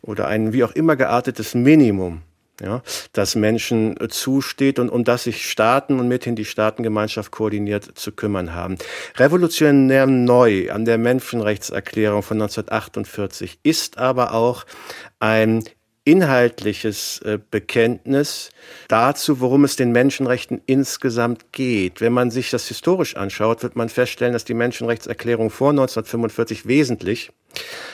oder 0.00 0.26
ein 0.28 0.54
wie 0.54 0.64
auch 0.64 0.72
immer 0.72 0.96
geartetes 0.96 1.54
Minimum 1.54 2.22
ja, 2.60 2.82
das 3.12 3.34
Menschen 3.34 3.96
zusteht 4.08 4.78
und 4.78 4.88
um 4.88 5.04
das 5.04 5.24
sich 5.24 5.48
Staaten 5.48 6.00
und 6.00 6.08
mithin 6.08 6.36
die 6.36 6.44
Staatengemeinschaft 6.44 7.30
koordiniert 7.30 7.98
zu 7.98 8.12
kümmern 8.12 8.54
haben. 8.54 8.78
Revolutionär 9.16 10.06
neu 10.06 10.70
an 10.70 10.84
der 10.84 10.98
Menschenrechtserklärung 10.98 12.22
von 12.22 12.40
1948 12.42 13.60
ist 13.62 13.98
aber 13.98 14.34
auch 14.34 14.64
ein 15.20 15.64
inhaltliches 16.08 17.20
äh, 17.20 17.38
Bekenntnis 17.50 18.50
dazu, 18.88 19.40
worum 19.40 19.64
es 19.64 19.76
den 19.76 19.92
Menschenrechten 19.92 20.62
insgesamt 20.64 21.52
geht. 21.52 22.00
Wenn 22.00 22.14
man 22.14 22.30
sich 22.30 22.50
das 22.50 22.66
historisch 22.66 23.14
anschaut, 23.16 23.62
wird 23.62 23.76
man 23.76 23.90
feststellen, 23.90 24.32
dass 24.32 24.46
die 24.46 24.54
Menschenrechtserklärung 24.54 25.50
vor 25.50 25.70
1945 25.70 26.66
wesentlich 26.66 27.30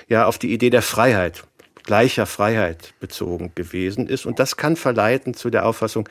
ja 0.08 0.26
auf 0.26 0.38
die 0.38 0.52
Idee 0.52 0.70
der 0.70 0.82
Freiheit 0.82 1.42
gleicher 1.84 2.26
Freiheit 2.26 2.94
bezogen 3.00 3.52
gewesen 3.54 4.08
ist. 4.08 4.26
Und 4.26 4.38
das 4.38 4.56
kann 4.56 4.76
verleiten 4.76 5.34
zu 5.34 5.50
der 5.50 5.66
Auffassung, 5.66 6.08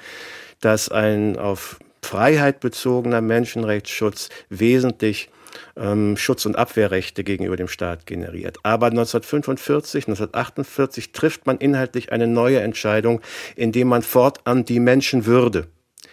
dass 0.61 0.89
ein 0.89 1.37
auf 1.37 1.79
Freiheit 2.01 2.59
bezogener 2.59 3.21
Menschenrechtsschutz 3.21 4.29
wesentlich 4.49 5.29
ähm, 5.77 6.17
Schutz- 6.17 6.45
und 6.45 6.57
Abwehrrechte 6.57 7.23
gegenüber 7.23 7.55
dem 7.55 7.67
Staat 7.67 8.05
generiert. 8.05 8.57
Aber 8.63 8.87
1945, 8.87 10.07
1948 10.07 11.11
trifft 11.11 11.45
man 11.45 11.57
inhaltlich 11.57 12.11
eine 12.11 12.27
neue 12.27 12.59
Entscheidung, 12.59 13.21
indem 13.55 13.87
man 13.89 14.01
fortan 14.01 14.65
die 14.65 14.79
Menschenwürde 14.79 15.67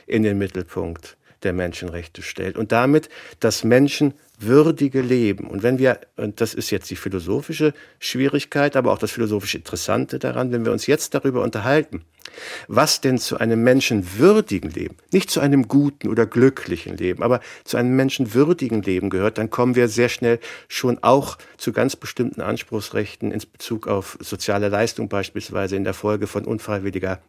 in 0.06 0.22
den 0.22 0.38
Mittelpunkt 0.38 1.16
der 1.42 1.52
Menschenrechte 1.52 2.22
stellt 2.22 2.56
und 2.56 2.72
damit 2.72 3.08
das 3.40 3.64
menschenwürdige 3.64 5.00
Leben. 5.00 5.48
Und 5.48 5.62
wenn 5.62 5.78
wir, 5.78 6.00
und 6.16 6.40
das 6.40 6.54
ist 6.54 6.70
jetzt 6.70 6.90
die 6.90 6.96
philosophische 6.96 7.72
Schwierigkeit, 7.98 8.76
aber 8.76 8.92
auch 8.92 8.98
das 8.98 9.10
philosophisch 9.10 9.54
Interessante 9.54 10.18
daran, 10.18 10.52
wenn 10.52 10.64
wir 10.64 10.72
uns 10.72 10.86
jetzt 10.86 11.14
darüber 11.14 11.42
unterhalten, 11.42 12.04
was 12.68 13.00
denn 13.00 13.18
zu 13.18 13.38
einem 13.38 13.62
menschenwürdigen 13.62 14.70
Leben, 14.70 14.96
nicht 15.12 15.30
zu 15.30 15.40
einem 15.40 15.68
guten 15.68 16.08
oder 16.08 16.26
glücklichen 16.26 16.96
Leben, 16.96 17.22
aber 17.22 17.40
zu 17.64 17.76
einem 17.76 17.96
menschenwürdigen 17.96 18.82
Leben 18.82 19.10
gehört, 19.10 19.38
dann 19.38 19.50
kommen 19.50 19.74
wir 19.74 19.88
sehr 19.88 20.08
schnell 20.08 20.38
schon 20.68 21.02
auch 21.02 21.38
zu 21.56 21.72
ganz 21.72 21.96
bestimmten 21.96 22.40
Anspruchsrechten 22.40 23.32
in 23.32 23.40
Bezug 23.52 23.88
auf 23.88 24.18
soziale 24.20 24.68
Leistung 24.68 25.08
beispielsweise 25.08 25.76
in 25.76 25.84
der 25.84 25.94
Folge 25.94 26.26
von 26.26 26.44
unfreiwilliger 26.44 27.20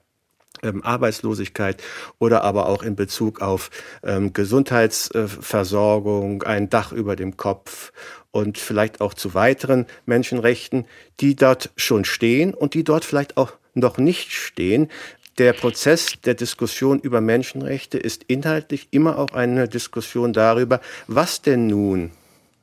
ähm, 0.63 0.84
Arbeitslosigkeit 0.84 1.82
oder 2.19 2.43
aber 2.43 2.67
auch 2.67 2.84
in 2.84 2.95
Bezug 2.95 3.41
auf 3.41 3.69
ähm, 4.04 4.34
Gesundheitsversorgung, 4.34 6.43
ein 6.43 6.69
Dach 6.69 6.91
über 6.91 7.15
dem 7.15 7.38
Kopf 7.38 7.91
und 8.32 8.58
vielleicht 8.58 9.02
auch 9.02 9.13
zu 9.13 9.34
weiteren 9.34 9.86
Menschenrechten, 10.06 10.86
die 11.19 11.36
dort 11.36 11.71
schon 11.76 12.06
stehen 12.06 12.54
und 12.54 12.74
die 12.74 12.84
dort 12.84 13.06
vielleicht 13.06 13.38
auch 13.38 13.54
noch 13.74 13.97
nicht 13.97 14.32
stehen. 14.32 14.89
Der 15.38 15.54
Prozess 15.54 16.13
der 16.26 16.34
Diskussion 16.34 17.00
über 17.00 17.21
Menschenrechte 17.21 17.97
ist 17.97 18.24
inhaltlich 18.24 18.89
immer 18.91 19.17
auch 19.17 19.34
eine 19.34 19.67
Diskussion 19.67 20.34
darüber, 20.34 20.82
was 21.08 21.41
denn 21.41 21.67
nun 21.67 22.12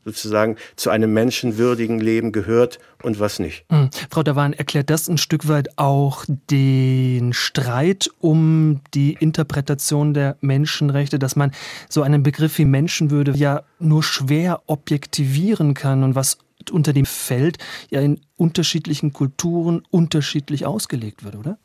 sozusagen 0.09 0.57
zu 0.77 0.91
einem 0.91 1.13
menschenwürdigen 1.13 2.01
Leben 2.01 2.33
gehört 2.33 2.79
und 3.03 3.21
was 3.21 3.39
nicht. 3.39 3.65
Mhm. 3.71 3.91
Frau 4.11 4.23
Dawan, 4.23 4.53
erklärt 4.53 4.91
das 4.91 5.09
ein 5.09 5.19
Stück 5.19 5.49
weit 5.49 5.79
auch 5.79 6.25
den 6.51 7.33
Streit 7.33 8.11
um 8.21 8.81
die 8.95 9.13
Interpretation 9.15 10.15
der 10.15 10.37
Menschenrechte, 10.41 11.19
dass 11.19 11.37
man 11.37 11.53
so 11.89 12.03
einen 12.03 12.23
Begriff 12.23 12.59
wie 12.59 12.65
Menschenwürde 12.65 13.33
ja 13.37 13.63
nur 13.79 14.03
schwer 14.03 14.63
objektivieren 14.67 15.75
kann 15.75 16.03
und 16.03 16.15
was 16.15 16.39
unter 16.71 16.93
dem 16.93 17.07
Feld 17.07 17.59
ja 17.91 18.01
in 18.01 18.21
unterschiedlichen 18.37 19.13
Kulturen 19.13 19.83
unterschiedlich 19.91 20.67
ausgelegt 20.67 21.25
wird, 21.25 21.37
oder? 21.37 21.59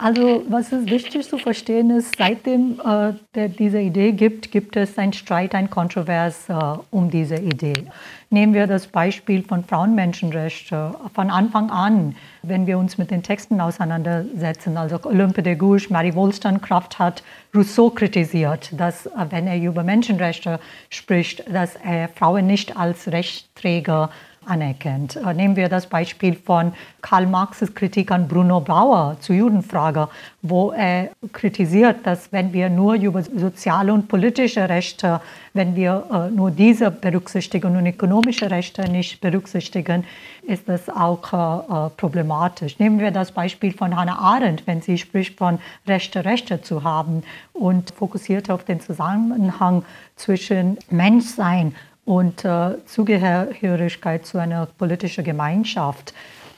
Also 0.00 0.44
was 0.48 0.70
ist 0.70 0.88
wichtig 0.88 1.28
zu 1.28 1.38
verstehen 1.38 1.90
ist, 1.90 2.14
seitdem 2.16 2.80
äh, 2.84 3.14
der, 3.34 3.48
diese 3.48 3.80
Idee 3.80 4.12
gibt, 4.12 4.52
gibt 4.52 4.76
es 4.76 4.96
einen 4.96 5.12
Streit, 5.12 5.56
ein 5.56 5.70
Kontrovers 5.70 6.48
äh, 6.48 6.54
um 6.92 7.10
diese 7.10 7.34
Idee. 7.34 7.74
Nehmen 8.30 8.54
wir 8.54 8.68
das 8.68 8.86
Beispiel 8.86 9.42
von 9.42 9.64
Frauenmenschenrechten. 9.64 10.94
Von 11.12 11.30
Anfang 11.30 11.70
an, 11.70 12.14
wenn 12.44 12.68
wir 12.68 12.78
uns 12.78 12.96
mit 12.96 13.10
den 13.10 13.24
Texten 13.24 13.60
auseinandersetzen, 13.60 14.76
also 14.76 15.00
Olympe 15.02 15.42
de 15.42 15.56
Gouges, 15.56 15.90
Mary 15.90 16.14
Wollstonecraft 16.14 17.00
hat 17.00 17.24
Rousseau 17.52 17.90
kritisiert, 17.90 18.70
dass 18.76 19.06
äh, 19.06 19.10
wenn 19.30 19.48
er 19.48 19.58
über 19.58 19.82
Menschenrechte 19.82 20.60
spricht, 20.90 21.42
dass 21.52 21.74
er 21.74 22.08
Frauen 22.08 22.46
nicht 22.46 22.76
als 22.76 23.10
Rechtsträger 23.10 24.10
anerkennt. 24.48 25.16
Äh, 25.16 25.34
nehmen 25.34 25.56
wir 25.56 25.68
das 25.68 25.86
Beispiel 25.86 26.34
von 26.34 26.72
Karl 27.02 27.26
Marxes 27.26 27.74
Kritik 27.74 28.10
an 28.10 28.28
Bruno 28.28 28.60
Bauer 28.60 29.16
zur 29.20 29.36
Judenfrage, 29.36 30.08
wo 30.42 30.72
er 30.72 31.10
kritisiert, 31.32 31.98
dass 32.04 32.32
wenn 32.32 32.52
wir 32.52 32.70
nur 32.70 32.94
über 32.94 33.22
soziale 33.22 33.92
und 33.92 34.08
politische 34.08 34.68
Rechte, 34.68 35.20
wenn 35.54 35.76
wir 35.76 36.04
äh, 36.12 36.34
nur 36.34 36.50
diese 36.50 36.90
berücksichtigen 36.90 37.76
und 37.76 37.86
ökonomische 37.86 38.50
Rechte 38.50 38.90
nicht 38.90 39.20
berücksichtigen, 39.20 40.04
ist 40.42 40.68
das 40.68 40.88
auch 40.88 41.32
äh, 41.32 41.90
problematisch. 41.96 42.78
Nehmen 42.78 42.98
wir 42.98 43.10
das 43.10 43.32
Beispiel 43.32 43.72
von 43.72 43.94
Hannah 43.94 44.18
Arendt, 44.18 44.66
wenn 44.66 44.80
sie 44.80 44.96
spricht 44.96 45.36
von 45.36 45.58
Rechte, 45.86 46.24
Rechte 46.24 46.62
zu 46.62 46.84
haben 46.84 47.22
und 47.52 47.90
fokussiert 47.90 48.50
auf 48.50 48.64
den 48.64 48.80
Zusammenhang 48.80 49.84
zwischen 50.16 50.78
Menschsein 50.90 51.74
und 52.08 52.42
äh, 52.42 52.82
Zugehörigkeit 52.86 54.24
zu 54.24 54.38
einer 54.38 54.64
politischen 54.64 55.24
Gemeinschaft. 55.24 56.14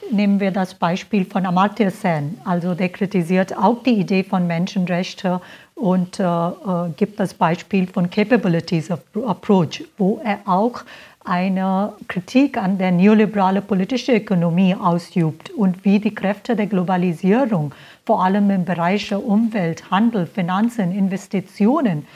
Nehmen 0.09 0.39
wir 0.39 0.51
das 0.51 0.73
Beispiel 0.73 1.25
von 1.25 1.45
Amartya 1.45 1.91
Sen, 1.91 2.39
also 2.45 2.73
der 2.73 2.87
kritisiert 2.87 3.57
auch 3.57 3.83
die 3.83 3.99
Idee 3.99 4.23
von 4.23 4.47
Menschenrechten 4.47 5.39
und 5.75 6.21
äh, 6.21 6.23
äh, 6.23 6.51
gibt 6.95 7.19
das 7.19 7.33
Beispiel 7.33 7.85
von 7.85 8.09
Capabilities 8.09 8.91
Approach, 8.91 9.83
wo 9.97 10.21
er 10.23 10.39
auch 10.45 10.83
eine 11.25 11.93
Kritik 12.07 12.57
an 12.57 12.77
der 12.77 12.91
neoliberalen 12.91 13.61
politischen 13.61 14.15
Ökonomie 14.15 14.73
ausübt 14.73 15.49
und 15.49 15.83
wie 15.83 15.99
die 15.99 16.15
Kräfte 16.15 16.55
der 16.55 16.67
Globalisierung, 16.67 17.73
vor 18.05 18.23
allem 18.23 18.49
im 18.51 18.63
Bereich 18.63 19.13
Umwelt, 19.13 19.91
Handel, 19.91 20.27
Finanzen, 20.27 20.93
Investitionen, 20.93 22.07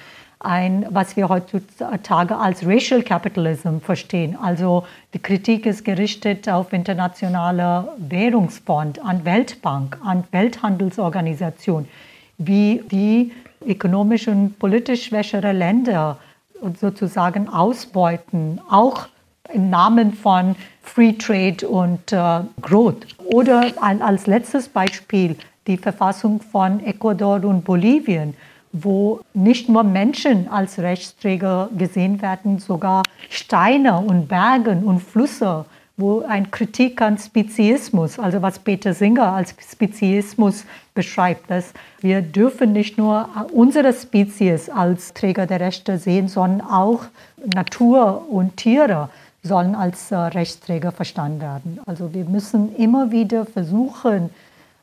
ein, 0.45 0.85
was 0.89 1.17
wir 1.17 1.29
heutzutage 1.29 2.37
als 2.37 2.65
Racial 2.65 3.01
Capitalism 3.01 3.79
verstehen. 3.79 4.37
Also 4.41 4.85
die 5.13 5.19
Kritik 5.19 5.65
ist 5.65 5.83
gerichtet 5.83 6.47
auf 6.47 6.71
internationale 6.73 7.87
Währungsfonds, 7.97 8.99
an 8.99 9.25
Weltbank, 9.25 9.97
an 10.03 10.23
Welthandelsorganisation, 10.31 11.87
wie 12.37 12.83
die 12.91 13.31
ökonomisch 13.65 14.27
und 14.27 14.59
politisch 14.59 15.05
schwächere 15.05 15.51
Länder 15.51 16.17
sozusagen 16.79 17.49
ausbeuten, 17.49 18.61
auch 18.69 19.07
im 19.53 19.69
Namen 19.69 20.13
von 20.13 20.55
Free 20.81 21.13
Trade 21.13 21.67
und 21.67 22.11
äh, 22.11 22.41
Growth. 22.61 23.07
Oder 23.25 23.71
als 23.79 24.27
letztes 24.27 24.69
Beispiel 24.69 25.35
die 25.67 25.77
Verfassung 25.77 26.41
von 26.41 26.83
Ecuador 26.85 27.43
und 27.43 27.63
Bolivien 27.63 28.35
wo 28.77 29.21
nicht 29.33 29.69
nur 29.69 29.83
Menschen 29.83 30.49
als 30.49 30.79
Rechtsträger 30.79 31.69
gesehen 31.77 32.21
werden, 32.21 32.59
sogar 32.59 33.03
Steine 33.29 33.99
und 33.99 34.27
Berge 34.27 34.71
und 34.71 35.01
Flüsse, 35.01 35.65
wo 35.97 36.23
ein 36.27 36.51
Kritik 36.51 37.01
an 37.01 37.17
Speziismus, 37.17 38.19
also 38.19 38.41
was 38.41 38.59
Peter 38.59 38.93
Singer 38.93 39.31
als 39.31 39.55
Speziismus 39.71 40.65
beschreibt, 40.93 41.49
dass 41.49 41.71
wir 42.01 42.21
dürfen 42.21 42.73
nicht 42.73 42.97
nur 42.97 43.29
unsere 43.53 43.93
Spezies 43.93 44.69
als 44.69 45.13
Träger 45.13 45.45
der 45.45 45.61
Rechte 45.61 45.97
sehen, 45.97 46.27
sondern 46.27 46.67
auch 46.67 47.05
Natur 47.53 48.25
und 48.29 48.57
Tiere 48.57 49.09
sollen 49.41 49.75
als 49.75 50.11
äh, 50.11 50.15
Rechtsträger 50.15 50.91
verstanden 50.91 51.39
werden. 51.39 51.79
Also 51.85 52.13
wir 52.13 52.25
müssen 52.25 52.75
immer 52.75 53.11
wieder 53.11 53.45
versuchen, 53.45 54.31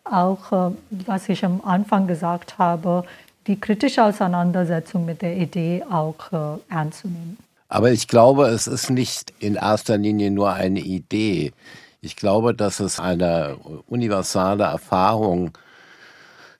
auch 0.05 0.53
äh, 0.53 0.75
was 1.07 1.29
ich 1.29 1.45
am 1.45 1.61
Anfang 1.65 2.07
gesagt 2.07 2.59
habe, 2.59 3.05
die 3.47 3.61
kritische 3.61 4.05
Auseinandersetzung 4.05 5.05
mit 5.05 5.23
der 5.23 5.37
Idee 5.37 5.85
auch 5.91 6.33
äh, 6.33 6.73
ernst 6.73 7.01
zu 7.01 7.09
nehmen. 7.09 7.39
Aber 7.69 7.91
ich 7.91 8.07
glaube, 8.07 8.49
es 8.49 8.67
ist 8.67 8.91
nicht 8.91 9.33
in 9.39 9.55
erster 9.55 9.97
Linie 9.97 10.31
nur 10.31 10.53
eine 10.53 10.81
Idee. 10.81 11.53
Ich 12.03 12.17
glaube, 12.17 12.55
dass 12.55 12.81
es 12.81 13.01
eine 13.01 13.57
universale 13.87 14.65
Erfahrung, 14.65 15.57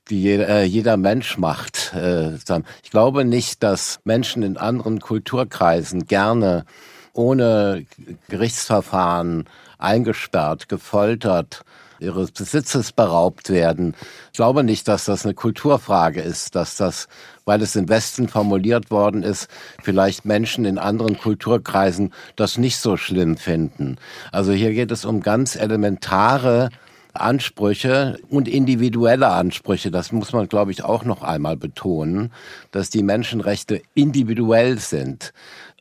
die 0.09 0.23
jeder, 0.23 0.49
äh, 0.49 0.65
jeder 0.65 0.97
Mensch 0.97 1.37
macht. 1.37 1.93
Äh, 1.95 2.37
ich 2.37 2.91
glaube 2.91 3.25
nicht, 3.25 3.63
dass 3.63 4.01
Menschen 4.05 4.43
in 4.43 4.57
anderen 4.57 5.01
Kulturkreisen 5.01 6.07
gerne 6.07 6.65
ohne 7.13 7.85
Gerichtsverfahren 8.29 9.45
eingesperrt, 9.79 10.69
gefoltert, 10.69 11.63
ihres 12.03 12.33
Besitzes 12.33 12.93
beraubt 12.93 13.51
werden. 13.51 13.95
Ich 14.33 14.37
glaube 14.37 14.65
nicht, 14.65 14.89
dass 14.89 15.05
das 15.05 15.25
eine 15.25 15.35
Kulturfrage 15.35 16.21
ist, 16.21 16.55
dass 16.55 16.77
das, 16.77 17.09
weil 17.45 17.63
es 17.63 17.77
im 17.77 17.89
Westen 17.89 18.29
formuliert 18.29 18.91
worden 18.91 19.23
ist, 19.23 19.49
vielleicht 19.83 20.25
Menschen 20.25 20.65
in 20.65 20.79
anderen 20.79 21.19
Kulturkreisen 21.19 22.13
das 22.37 22.59
nicht 22.59 22.79
so 22.79 22.97
schlimm 22.97 23.37
finden. 23.37 23.97
Also 24.33 24.53
hier 24.53 24.73
geht 24.73 24.91
es 24.91 25.05
um 25.05 25.21
ganz 25.21 25.57
elementare 25.57 26.69
Ansprüche 27.15 28.19
und 28.31 28.49
individuelle 28.49 29.29
Ansprüche, 29.29 29.91
das 29.91 30.13
muss 30.13 30.33
man, 30.33 30.49
glaube 30.49 30.73
ich, 30.73 30.83
auch 30.83 31.05
noch 31.05 31.23
einmal 31.23 31.57
betonen, 31.57 32.33
dass 32.71 32.89
die 32.89 33.03
Menschenrechte 33.03 33.83
individuell 33.95 34.79
sind. 34.79 35.33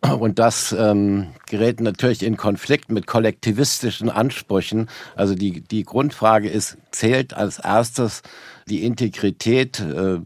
Und 0.02 0.40
das 0.40 0.76
ähm, 0.78 1.28
gerät 1.48 1.80
natürlich 1.80 2.24
in 2.24 2.36
Konflikt 2.36 2.92
mit 2.92 3.06
kollektivistischen 3.06 4.10
Ansprüchen. 4.10 4.90
Also 5.16 5.36
die, 5.36 5.62
die 5.62 5.84
Grundfrage 5.84 6.50
ist, 6.50 6.78
zählt 6.92 7.36
als 7.36 7.60
erstes 7.60 8.24
die 8.68 8.84
Integrität 8.84 9.80
äh, 9.80 10.20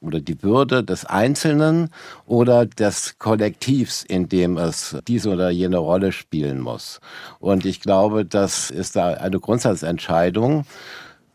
oder 0.00 0.20
die 0.20 0.42
Würde 0.42 0.82
des 0.82 1.04
Einzelnen 1.04 1.90
oder 2.24 2.64
des 2.64 3.18
Kollektivs, 3.18 4.02
in 4.02 4.28
dem 4.28 4.56
es 4.56 4.96
diese 5.06 5.30
oder 5.30 5.50
jene 5.50 5.78
Rolle 5.78 6.12
spielen 6.12 6.60
muss. 6.60 7.00
Und 7.38 7.66
ich 7.66 7.80
glaube, 7.80 8.24
das 8.24 8.70
ist 8.70 8.96
da 8.96 9.08
eine 9.08 9.40
Grundsatzentscheidung. 9.40 10.64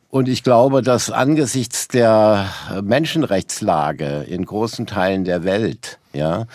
Und 0.10 0.30
ich 0.30 0.44
glaube, 0.44 0.82
dass 0.82 1.12
angesichts 1.12 1.88
der 1.88 2.48
Menschenrechtslage 2.82 4.26
in 4.28 4.46
großen 4.46 4.86
Teilen 4.88 5.26
der 5.26 5.44
Welt, 5.44 6.00
ja, 6.14 6.46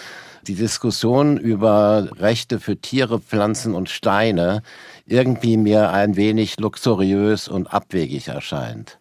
die 0.48 0.54
Diskussion 0.54 1.36
über 1.36 2.08
Rechte 2.18 2.58
für 2.58 2.76
Tiere, 2.76 3.20
Pflanzen 3.20 3.74
und 3.74 3.90
Steine 3.90 4.62
irgendwie 5.06 5.56
mir 5.56 5.90
ein 5.90 6.16
wenig 6.16 6.58
luxuriös 6.58 7.48
und 7.48 7.72
abwegig 7.72 8.28
erscheint. 8.28 8.98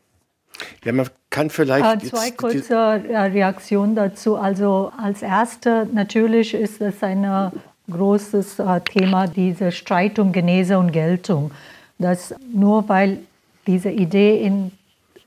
Ja, 0.84 0.92
man 0.92 1.08
kann 1.30 1.50
vielleicht. 1.50 2.04
Äh, 2.04 2.08
zwei 2.08 2.32
kurze 2.32 2.74
äh, 2.76 3.18
Reaktionen 3.18 3.96
dazu. 3.96 4.36
Also 4.36 4.92
als 4.98 5.22
erste, 5.22 5.88
natürlich 5.94 6.54
ist 6.54 6.82
es 6.82 7.02
ein 7.04 7.24
äh, 7.24 7.50
großes 7.92 8.60
äh, 8.60 8.82
Thema, 8.82 9.28
diese 9.28 9.72
Streit 9.72 10.20
um 10.20 10.32
Genese 10.32 10.78
und 10.78 10.92
Geltung. 10.92 11.52
Dass 12.00 12.36
nur 12.54 12.90
weil 12.90 13.20
diese 13.66 13.90
Idee 13.90 14.42
in 14.42 14.72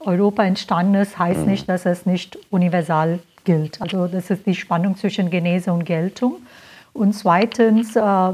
Europa 0.01 0.45
entstanden 0.45 0.95
ist, 0.95 1.19
heißt 1.19 1.47
nicht, 1.47 1.69
dass 1.69 1.85
es 1.87 2.07
nicht 2.07 2.39
universal 2.51 3.21
gilt. 3.51 3.81
Also 3.83 4.07
das 4.07 4.31
ist 4.31 4.47
die 4.47 4.55
Spannung 4.55 4.97
zwischen 4.97 5.29
Genese 5.31 5.73
und 5.73 5.85
Geltung. 5.85 6.37
Und 6.93 7.15
zweitens 7.15 7.97
äh, 7.97 8.03
äh, 8.03 8.33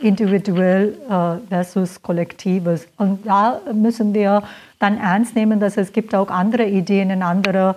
individuell 0.00 0.94
äh, 1.08 1.48
versus 1.48 2.02
kollektives. 2.02 2.86
Und 2.98 3.26
da 3.26 3.60
müssen 3.72 4.12
wir 4.14 4.42
dann 4.78 4.98
ernst 4.98 5.34
nehmen, 5.36 5.60
dass 5.60 5.76
es 5.76 5.92
gibt 5.92 6.14
auch 6.14 6.28
andere 6.28 6.66
Ideen 6.66 7.10
in 7.10 7.22
anderen 7.22 7.74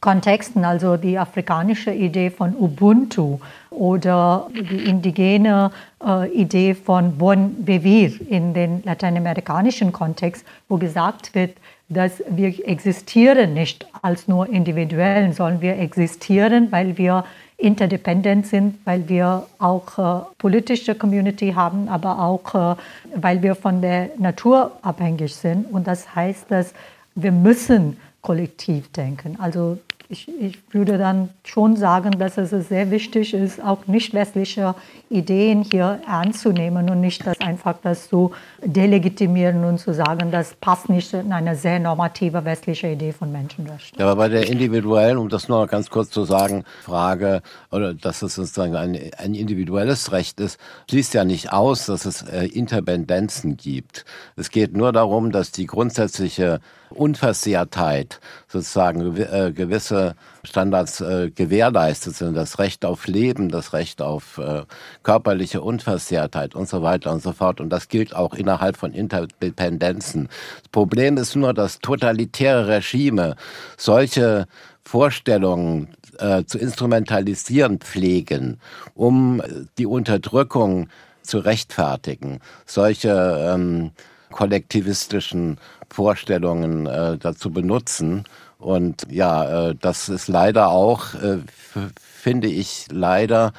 Kontexten, 0.00 0.64
also 0.64 0.96
die 0.96 1.18
afrikanische 1.18 1.92
Idee 1.92 2.30
von 2.30 2.54
Ubuntu 2.58 3.38
oder 3.70 4.48
die 4.54 4.88
indigene 4.88 5.70
äh, 6.02 6.30
Idee 6.32 6.74
von 6.74 7.18
Bon 7.18 7.54
Vivir 7.58 8.12
in 8.30 8.54
den 8.54 8.82
lateinamerikanischen 8.84 9.92
Kontext, 9.92 10.46
wo 10.68 10.78
gesagt 10.78 11.34
wird, 11.34 11.52
dass 11.90 12.22
wir 12.28 12.66
existieren 12.66 13.52
nicht 13.52 13.86
als 14.00 14.28
nur 14.28 14.48
individuellen, 14.48 15.32
sondern 15.32 15.60
wir 15.60 15.76
existieren, 15.76 16.70
weil 16.70 16.96
wir 16.96 17.24
interdependent 17.58 18.46
sind, 18.46 18.78
weil 18.84 19.08
wir 19.08 19.46
auch 19.58 19.98
äh, 19.98 20.24
politische 20.38 20.94
Community 20.94 21.52
haben, 21.52 21.88
aber 21.88 22.20
auch 22.20 22.54
äh, 22.54 22.76
weil 23.14 23.42
wir 23.42 23.54
von 23.54 23.82
der 23.82 24.10
Natur 24.18 24.72
abhängig 24.82 25.34
sind. 25.34 25.70
Und 25.70 25.86
das 25.86 26.14
heißt, 26.14 26.50
dass 26.50 26.72
wir 27.16 27.32
müssen 27.32 27.98
kollektiv 28.22 28.90
denken. 28.92 29.36
Also 29.38 29.78
ich, 30.10 30.28
ich, 30.40 30.58
würde 30.72 30.98
dann 30.98 31.30
schon 31.44 31.76
sagen, 31.76 32.18
dass 32.18 32.36
es 32.36 32.68
sehr 32.68 32.90
wichtig 32.90 33.32
ist, 33.32 33.62
auch 33.62 33.86
nicht 33.86 34.12
westliche 34.12 34.74
Ideen 35.08 35.62
hier 35.62 36.00
ernst 36.06 36.40
zu 36.40 36.50
nehmen 36.50 36.90
und 36.90 37.00
nicht 37.00 37.24
das 37.24 37.40
einfach 37.40 37.76
das 37.82 38.08
zu 38.08 38.32
delegitimieren 38.64 39.64
und 39.64 39.78
zu 39.78 39.94
sagen, 39.94 40.32
das 40.32 40.54
passt 40.54 40.88
nicht 40.88 41.14
in 41.14 41.32
eine 41.32 41.54
sehr 41.54 41.78
normative 41.78 42.44
westliche 42.44 42.88
Idee 42.88 43.12
von 43.12 43.30
Menschenrechten. 43.30 44.00
Ja, 44.00 44.06
aber 44.06 44.16
bei 44.16 44.28
der 44.28 44.48
individuellen, 44.48 45.16
um 45.16 45.28
das 45.28 45.48
nur 45.48 45.66
ganz 45.68 45.90
kurz 45.90 46.10
zu 46.10 46.24
sagen, 46.24 46.64
Frage, 46.82 47.42
oder 47.70 47.94
dass 47.94 48.22
es 48.22 48.34
sozusagen 48.34 48.74
ein, 48.74 48.98
ein 49.16 49.34
individuelles 49.34 50.10
Recht 50.10 50.40
ist, 50.40 50.58
schließt 50.90 51.14
ja 51.14 51.24
nicht 51.24 51.52
aus, 51.52 51.86
dass 51.86 52.04
es 52.04 52.22
äh, 52.22 52.46
Interpendenzen 52.46 53.56
gibt. 53.56 54.04
Es 54.34 54.50
geht 54.50 54.76
nur 54.76 54.92
darum, 54.92 55.30
dass 55.30 55.52
die 55.52 55.66
grundsätzliche 55.66 56.60
Unversehrtheit 56.90 58.20
sozusagen 58.48 59.16
äh, 59.16 59.52
gewisse 59.52 60.14
Standards 60.44 61.00
äh, 61.00 61.30
gewährleistet 61.30 62.16
sind, 62.16 62.34
das 62.34 62.58
Recht 62.58 62.84
auf 62.84 63.06
Leben, 63.06 63.48
das 63.48 63.72
Recht 63.72 64.02
auf 64.02 64.38
äh, 64.38 64.62
körperliche 65.02 65.60
Unversehrtheit 65.60 66.54
und 66.54 66.68
so 66.68 66.82
weiter 66.82 67.12
und 67.12 67.22
so 67.22 67.32
fort. 67.32 67.60
Und 67.60 67.70
das 67.70 67.88
gilt 67.88 68.14
auch 68.14 68.34
innerhalb 68.34 68.76
von 68.76 68.92
Interdependenzen. 68.92 70.28
Das 70.62 70.68
Problem 70.70 71.16
ist 71.16 71.36
nur, 71.36 71.54
dass 71.54 71.78
totalitäre 71.78 72.68
Regime 72.68 73.36
solche 73.76 74.46
Vorstellungen 74.84 75.88
zu 76.46 76.58
instrumentalisieren 76.58 77.78
pflegen, 77.78 78.58
um 78.94 79.40
die 79.78 79.86
Unterdrückung 79.86 80.88
zu 81.22 81.38
rechtfertigen. 81.38 82.40
Solche 82.66 83.52
ähm, 83.54 83.92
kollektivistischen 84.30 85.58
Vorstellungen 85.90 86.86
äh, 86.86 87.18
dazu 87.18 87.50
benutzen. 87.50 88.24
Und 88.58 89.06
ja, 89.10 89.70
äh, 89.70 89.74
das 89.80 90.08
ist 90.08 90.28
leider 90.28 90.68
auch, 90.68 91.14
äh, 91.14 91.38
finde 92.00 92.48
ich, 92.48 92.86
leider 92.90 93.52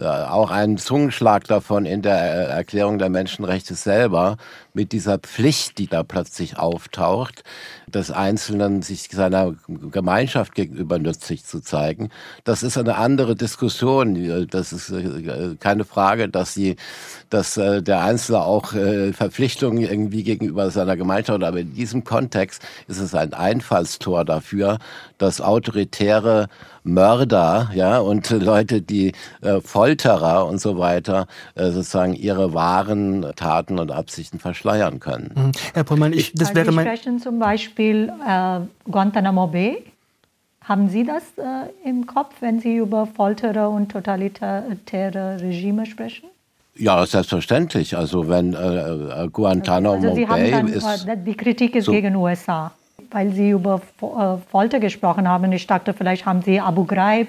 äh, 0.00 0.06
auch 0.06 0.50
ein 0.50 0.78
Zungenschlag 0.78 1.44
davon 1.44 1.84
in 1.84 2.02
der 2.02 2.18
äh, 2.18 2.50
Erklärung 2.50 2.98
der 2.98 3.08
Menschenrechte 3.08 3.74
selber, 3.74 4.36
mit 4.78 4.92
dieser 4.92 5.18
Pflicht, 5.18 5.78
die 5.78 5.88
da 5.88 6.04
plötzlich 6.04 6.56
auftaucht, 6.56 7.42
des 7.88 8.12
Einzelnen 8.12 8.80
sich 8.82 9.08
seiner 9.10 9.56
Gemeinschaft 9.90 10.54
gegenüber 10.54 11.00
nützlich 11.00 11.44
zu 11.44 11.58
zeigen. 11.60 12.10
Das 12.44 12.62
ist 12.62 12.78
eine 12.78 12.94
andere 12.94 13.34
Diskussion. 13.34 14.46
Das 14.48 14.72
ist 14.72 14.90
äh, 14.90 15.56
keine 15.58 15.84
Frage, 15.84 16.28
dass 16.28 16.54
sie, 16.54 16.76
dass 17.28 17.54
der 17.54 18.02
Einzelne 18.02 18.40
auch 18.40 18.68
Verpflichtungen 18.68 19.82
irgendwie 19.82 20.22
gegenüber 20.22 20.70
seiner 20.70 20.96
Gemeinschaft, 20.96 21.42
aber 21.42 21.58
in 21.58 21.74
diesem 21.74 22.04
Kontext 22.04 22.62
ist 22.86 23.00
es 23.00 23.14
ein 23.16 23.34
Einfallstor 23.34 24.24
dafür, 24.24 24.78
dass 25.18 25.40
autoritäre 25.40 26.46
Mörder, 26.84 27.70
ja, 27.74 27.98
und 27.98 28.30
Leute, 28.30 28.80
die 28.80 29.12
äh, 29.42 29.60
Folterer 29.60 30.46
und 30.46 30.60
so 30.60 30.78
weiter, 30.78 31.26
äh, 31.54 31.70
sozusagen 31.70 32.14
ihre 32.14 32.54
wahren 32.54 33.26
Taten 33.36 33.78
und 33.78 33.90
Absichten 33.90 34.38
verschleiern 34.38 34.67
können. 35.00 35.32
Mhm. 35.34 35.52
Herr 35.74 35.84
Pullmann, 35.84 36.12
ich, 36.12 36.32
das 36.34 36.54
wäre 36.54 36.72
mein... 36.72 36.84
Sie 36.84 36.96
sprechen 36.96 37.20
zum 37.20 37.38
Beispiel 37.38 38.12
äh, 38.26 38.60
Guantanamo 38.90 39.46
Bay. 39.46 39.84
Haben 40.64 40.88
Sie 40.88 41.04
das 41.04 41.22
äh, 41.36 41.88
im 41.88 42.06
Kopf, 42.06 42.34
wenn 42.40 42.60
Sie 42.60 42.76
über 42.76 43.06
Folterer 43.06 43.70
und 43.70 43.90
totalitäre 43.90 45.40
Regime 45.40 45.86
sprechen? 45.86 46.28
Ja, 46.76 47.04
selbstverständlich. 47.06 47.96
Also 47.96 48.28
wenn 48.28 48.54
äh, 48.54 49.24
äh 49.24 49.28
Guantanamo 49.28 49.94
also 49.94 50.14
Sie 50.14 50.26
Bay 50.26 50.50
dann, 50.50 50.68
ist... 50.68 51.06
Die 51.26 51.34
Kritik 51.34 51.74
ist 51.74 51.86
so, 51.86 51.92
gegen 51.92 52.14
USA 52.16 52.72
weil 53.10 53.32
Sie 53.32 53.50
über 53.50 53.80
äh, 54.02 54.36
Folter 54.50 54.80
gesprochen 54.80 55.28
haben. 55.28 55.52
Ich 55.52 55.66
dachte, 55.66 55.94
vielleicht 55.94 56.26
haben 56.26 56.42
Sie 56.42 56.60
Abu 56.60 56.84
Ghraib 56.84 57.28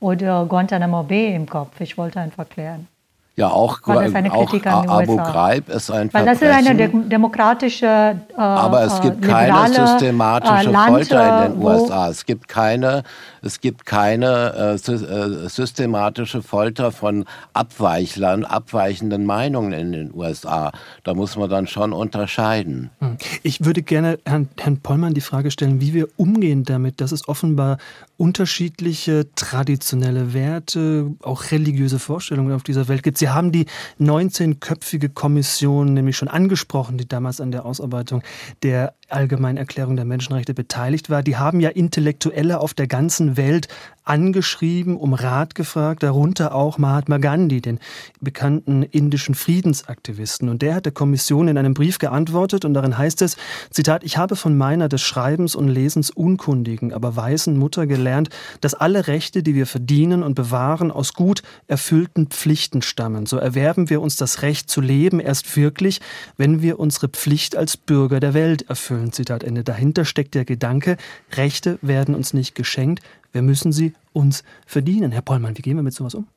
oder 0.00 0.46
Guantanamo 0.46 1.02
Bay 1.02 1.34
im 1.34 1.48
Kopf. 1.48 1.80
Ich 1.80 1.96
wollte 1.96 2.20
einfach 2.20 2.48
klären. 2.48 2.88
Ja, 3.36 3.48
auch, 3.48 3.80
auch 3.82 4.88
Abu 4.88 5.16
Ghraib 5.16 5.68
ist 5.68 5.90
ein 5.90 6.08
Weil 6.14 6.24
das 6.24 6.40
ist 6.40 6.50
eine 6.50 6.76
de 6.76 6.88
demokratische, 7.08 7.86
äh, 7.86 8.40
aber 8.40 8.82
es 8.84 9.00
gibt 9.00 9.22
keine 9.22 9.68
systematische 9.70 10.70
äh, 10.70 10.72
Folter 10.72 11.46
in 11.46 11.52
den 11.54 11.62
USA. 11.62 12.08
Es 12.10 12.24
gibt 12.24 12.46
keine 12.46 13.02
es 13.44 13.60
gibt 13.60 13.84
keine 13.84 14.78
äh, 14.86 14.92
äh, 14.92 15.48
systematische 15.48 16.42
Folter 16.42 16.92
von 16.92 17.26
Abweichlern, 17.52 18.44
abweichenden 18.44 19.26
Meinungen 19.26 19.72
in 19.72 19.92
den 19.92 20.14
USA. 20.14 20.72
Da 21.02 21.14
muss 21.14 21.36
man 21.36 21.50
dann 21.50 21.66
schon 21.66 21.92
unterscheiden. 21.92 22.90
Hm. 23.00 23.18
Ich 23.42 23.64
würde 23.64 23.82
gerne 23.82 24.18
Herrn, 24.24 24.48
Herrn 24.58 24.78
Pollmann 24.78 25.14
die 25.14 25.20
Frage 25.20 25.50
stellen, 25.50 25.80
wie 25.80 25.92
wir 25.92 26.08
umgehen 26.16 26.64
damit, 26.64 27.00
dass 27.00 27.12
es 27.12 27.28
offenbar 27.28 27.78
unterschiedliche 28.16 29.26
traditionelle 29.34 30.32
Werte, 30.32 31.12
auch 31.22 31.50
religiöse 31.50 31.98
Vorstellungen 31.98 32.52
auf 32.52 32.62
dieser 32.62 32.88
Welt 32.88 33.02
gibt. 33.02 33.18
Sie 33.18 33.28
haben 33.28 33.52
die 33.52 33.66
19-köpfige 34.00 35.10
Kommission 35.10 35.92
nämlich 35.92 36.16
schon 36.16 36.28
angesprochen, 36.28 36.96
die 36.96 37.08
damals 37.08 37.40
an 37.40 37.50
der 37.50 37.66
Ausarbeitung 37.66 38.22
der 38.62 38.94
Allgemeinen 39.14 39.56
Erklärung 39.56 39.96
der 39.96 40.04
Menschenrechte 40.04 40.54
beteiligt 40.54 41.08
war. 41.08 41.22
Die 41.22 41.36
haben 41.36 41.60
ja 41.60 41.70
Intellektuelle 41.70 42.60
auf 42.60 42.74
der 42.74 42.86
ganzen 42.86 43.36
Welt 43.36 43.68
angeschrieben, 44.04 44.96
um 44.96 45.14
Rat 45.14 45.54
gefragt, 45.54 46.02
darunter 46.02 46.54
auch 46.54 46.78
Mahatma 46.78 47.18
Gandhi, 47.18 47.60
den 47.60 47.78
bekannten 48.20 48.82
indischen 48.82 49.34
Friedensaktivisten. 49.34 50.48
Und 50.48 50.62
der 50.62 50.74
hat 50.74 50.84
der 50.84 50.92
Kommission 50.92 51.48
in 51.48 51.58
einem 51.58 51.74
Brief 51.74 51.98
geantwortet 51.98 52.64
und 52.64 52.74
darin 52.74 52.98
heißt 52.98 53.22
es, 53.22 53.36
Zitat, 53.70 54.04
ich 54.04 54.16
habe 54.16 54.36
von 54.36 54.56
meiner 54.56 54.88
des 54.88 55.02
Schreibens 55.02 55.54
und 55.54 55.68
Lesens 55.68 56.10
unkundigen, 56.10 56.92
aber 56.92 57.16
weißen 57.16 57.56
Mutter 57.56 57.86
gelernt, 57.86 58.28
dass 58.60 58.74
alle 58.74 59.06
Rechte, 59.06 59.42
die 59.42 59.54
wir 59.54 59.66
verdienen 59.66 60.22
und 60.22 60.34
bewahren, 60.34 60.90
aus 60.90 61.14
gut 61.14 61.42
erfüllten 61.66 62.26
Pflichten 62.26 62.82
stammen. 62.82 63.26
So 63.26 63.38
erwerben 63.38 63.88
wir 63.88 64.02
uns 64.02 64.16
das 64.16 64.42
Recht 64.42 64.70
zu 64.70 64.80
leben 64.80 65.20
erst 65.20 65.56
wirklich, 65.56 66.00
wenn 66.36 66.60
wir 66.60 66.78
unsere 66.78 67.08
Pflicht 67.08 67.56
als 67.56 67.76
Bürger 67.76 68.20
der 68.20 68.34
Welt 68.34 68.68
erfüllen. 68.68 69.12
Zitat 69.12 69.42
Ende. 69.42 69.64
Dahinter 69.64 70.04
steckt 70.04 70.34
der 70.34 70.44
Gedanke, 70.44 70.96
Rechte 71.32 71.78
werden 71.80 72.14
uns 72.14 72.34
nicht 72.34 72.54
geschenkt, 72.54 73.02
wir 73.34 73.42
müssen 73.42 73.72
sie 73.72 73.92
uns 74.12 74.44
verdienen. 74.64 75.12
Herr 75.12 75.22
Pollmann, 75.22 75.58
wie 75.58 75.62
gehen 75.62 75.76
wir 75.76 75.82
mit 75.82 75.92
sowas 75.92 76.14
um? 76.14 76.28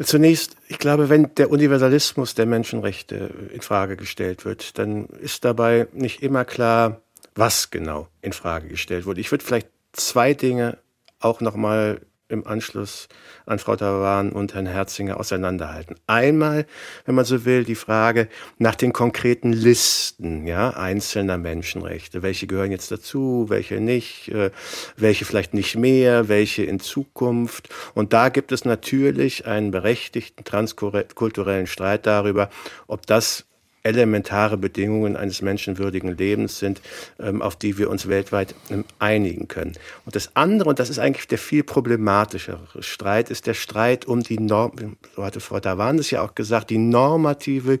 Zunächst, 0.00 0.56
ich 0.68 0.78
glaube, 0.78 1.08
wenn 1.08 1.34
der 1.34 1.50
Universalismus 1.50 2.34
der 2.34 2.46
Menschenrechte 2.46 3.30
in 3.52 3.60
Frage 3.60 3.96
gestellt 3.96 4.44
wird, 4.44 4.78
dann 4.78 5.06
ist 5.06 5.44
dabei 5.44 5.88
nicht 5.92 6.22
immer 6.22 6.44
klar, 6.44 7.00
was 7.34 7.70
genau 7.70 8.08
in 8.20 8.32
Frage 8.32 8.68
gestellt 8.68 9.06
wurde. 9.06 9.20
Ich 9.20 9.30
würde 9.30 9.44
vielleicht 9.44 9.68
zwei 9.92 10.34
Dinge 10.34 10.78
auch 11.20 11.40
noch 11.40 11.56
mal 11.56 12.00
im 12.32 12.46
Anschluss 12.46 13.08
an 13.46 13.58
Frau 13.58 13.76
Tavan 13.76 14.32
und 14.32 14.54
Herrn 14.54 14.66
Herzinger 14.66 15.20
auseinanderhalten. 15.20 15.96
Einmal, 16.06 16.66
wenn 17.04 17.14
man 17.14 17.24
so 17.24 17.44
will, 17.44 17.64
die 17.64 17.74
Frage 17.74 18.28
nach 18.58 18.74
den 18.74 18.92
konkreten 18.92 19.52
Listen 19.52 20.46
ja, 20.46 20.70
einzelner 20.70 21.38
Menschenrechte. 21.38 22.22
Welche 22.22 22.46
gehören 22.46 22.70
jetzt 22.70 22.90
dazu, 22.90 23.46
welche 23.48 23.80
nicht, 23.80 24.28
äh, 24.28 24.50
welche 24.96 25.24
vielleicht 25.24 25.54
nicht 25.54 25.76
mehr, 25.76 26.28
welche 26.28 26.64
in 26.64 26.80
Zukunft. 26.80 27.68
Und 27.94 28.12
da 28.12 28.28
gibt 28.30 28.52
es 28.52 28.64
natürlich 28.64 29.46
einen 29.46 29.70
berechtigten 29.70 30.44
transkulturellen 30.44 31.66
Streit 31.66 32.06
darüber, 32.06 32.48
ob 32.86 33.06
das 33.06 33.46
elementare 33.82 34.56
Bedingungen 34.56 35.16
eines 35.16 35.42
menschenwürdigen 35.42 36.16
Lebens 36.16 36.58
sind, 36.58 36.80
ähm, 37.18 37.42
auf 37.42 37.56
die 37.56 37.78
wir 37.78 37.90
uns 37.90 38.08
weltweit 38.08 38.54
ähm, 38.70 38.84
einigen 38.98 39.48
können. 39.48 39.72
Und 40.04 40.14
das 40.14 40.36
andere, 40.36 40.68
und 40.68 40.78
das 40.78 40.90
ist 40.90 40.98
eigentlich 40.98 41.26
der 41.28 41.38
viel 41.38 41.64
problematischere 41.64 42.82
Streit, 42.82 43.30
ist 43.30 43.46
der 43.46 43.54
Streit 43.54 44.04
um 44.04 44.22
die 44.22 44.38
Norm, 44.38 44.96
so 45.16 45.24
hatte 45.24 45.40
Frau 45.40 45.60
Davan 45.60 46.00
ja 46.10 46.22
auch 46.22 46.34
gesagt, 46.34 46.70
die 46.70 46.78
normative 46.78 47.80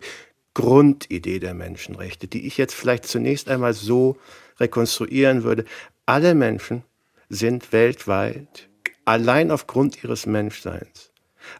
Grundidee 0.54 1.38
der 1.38 1.54
Menschenrechte, 1.54 2.26
die 2.26 2.46
ich 2.46 2.58
jetzt 2.58 2.74
vielleicht 2.74 3.06
zunächst 3.06 3.48
einmal 3.48 3.72
so 3.72 4.16
rekonstruieren 4.60 5.44
würde. 5.44 5.64
Alle 6.04 6.34
Menschen 6.34 6.82
sind 7.28 7.72
weltweit 7.72 8.68
allein 9.04 9.50
aufgrund 9.50 10.02
ihres 10.04 10.26
Menschseins 10.26 11.11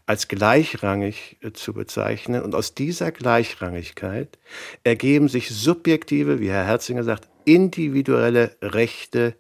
als 0.07 0.29
gleichrangig 0.29 1.39
äh, 1.41 1.53
zu 1.53 1.73
bezeichnen. 1.73 2.43
Und 2.43 2.55
aus 2.55 2.75
dieser 2.75 3.13
Gleichrangigkeit 3.13 4.39
ergeben 4.85 5.29
sich 5.29 5.51
subjektive, 5.51 6.41
wie 6.41 6.51
Herr 6.51 6.67
Herzinger 6.67 7.05
sagt, 7.05 7.29
individuelle 7.45 8.57
Rechte 8.63 9.35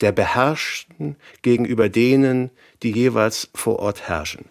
der 0.00 0.12
Beherrschten 0.12 1.16
gegenüber 1.42 1.88
denen, 1.88 2.50
die 2.82 2.92
jeweils 2.92 3.50
vor 3.54 3.78
Ort 3.78 4.08
herrschen. 4.08 4.46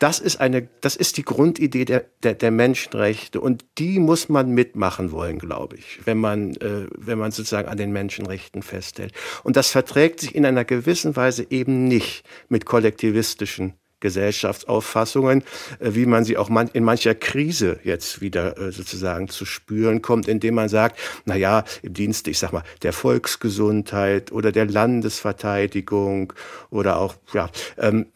Das 0.00 0.18
ist 0.18 0.40
eine, 0.40 0.66
das 0.80 0.96
ist 0.96 1.18
die 1.18 1.24
Grundidee 1.24 1.84
der, 1.84 2.06
der, 2.22 2.32
der 2.32 2.50
Menschenrechte 2.50 3.38
und 3.38 3.66
die 3.76 3.98
muss 3.98 4.30
man 4.30 4.50
mitmachen 4.50 5.12
wollen, 5.12 5.38
glaube 5.38 5.76
ich, 5.76 6.00
wenn 6.06 6.16
man, 6.16 6.54
äh, 6.56 6.86
wenn 6.96 7.18
man 7.18 7.32
sozusagen 7.32 7.68
an 7.68 7.76
den 7.76 7.92
Menschenrechten 7.92 8.62
festhält. 8.62 9.12
Und 9.44 9.56
das 9.56 9.70
verträgt 9.70 10.20
sich 10.20 10.34
in 10.34 10.46
einer 10.46 10.64
gewissen 10.64 11.16
Weise 11.16 11.46
eben 11.50 11.84
nicht 11.86 12.24
mit 12.48 12.64
kollektivistischen 12.64 13.74
Gesellschaftsauffassungen, 14.00 15.42
äh, 15.78 15.94
wie 15.94 16.06
man 16.06 16.24
sie 16.24 16.36
auch 16.36 16.50
in 16.72 16.84
mancher 16.84 17.14
Krise 17.14 17.78
jetzt 17.84 18.20
wieder 18.20 18.58
äh, 18.58 18.72
sozusagen 18.72 19.28
zu 19.28 19.44
spüren 19.44 20.02
kommt, 20.02 20.28
indem 20.28 20.54
man 20.54 20.68
sagt, 20.68 20.98
na 21.24 21.36
ja, 21.36 21.64
im 21.82 21.94
Dienste, 21.94 22.30
ich 22.30 22.38
sag 22.38 22.52
mal, 22.52 22.64
der 22.82 22.92
Volksgesundheit 22.92 24.32
oder 24.32 24.52
der 24.52 24.66
Landesverteidigung 24.66 26.32
oder 26.70 26.98
auch, 26.98 27.14
ja, 27.32 27.50
ähm, 27.78 28.06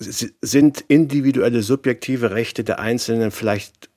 sind 0.00 0.84
individuelle 0.86 1.62
subjektive 1.62 2.30
Rechte 2.30 2.62
der 2.62 2.78
Einzelnen 2.78 3.32
vielleicht 3.32 3.88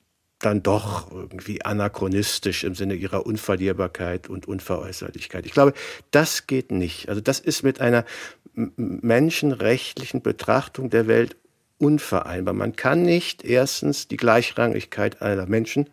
dann 0.42 0.64
doch 0.64 1.12
irgendwie 1.12 1.64
anachronistisch 1.64 2.64
im 2.64 2.76
Sinne 2.76 2.96
ihrer 2.96 3.26
Unverlierbarkeit 3.26 4.30
und 4.30 4.48
Unveräußerlichkeit. 4.48 5.46
Ich 5.46 5.54
glaube, 5.54 5.74
das 6.12 6.48
geht 6.48 6.72
nicht. 6.72 7.10
Also 7.10 7.22
das 7.22 7.40
ist 7.40 7.64
mit 7.64 7.82
einer 7.82 8.06
menschenrechtlichen 8.54 10.22
Betrachtung 10.22 10.90
der 10.90 11.08
Welt 11.08 11.38
unvereinbar. 11.78 12.54
Man 12.54 12.76
kann 12.76 13.04
nicht 13.04 13.44
erstens 13.44 14.08
die 14.08 14.18
Gleichrangigkeit 14.18 15.22
aller 15.22 15.48
Menschen 15.48 15.90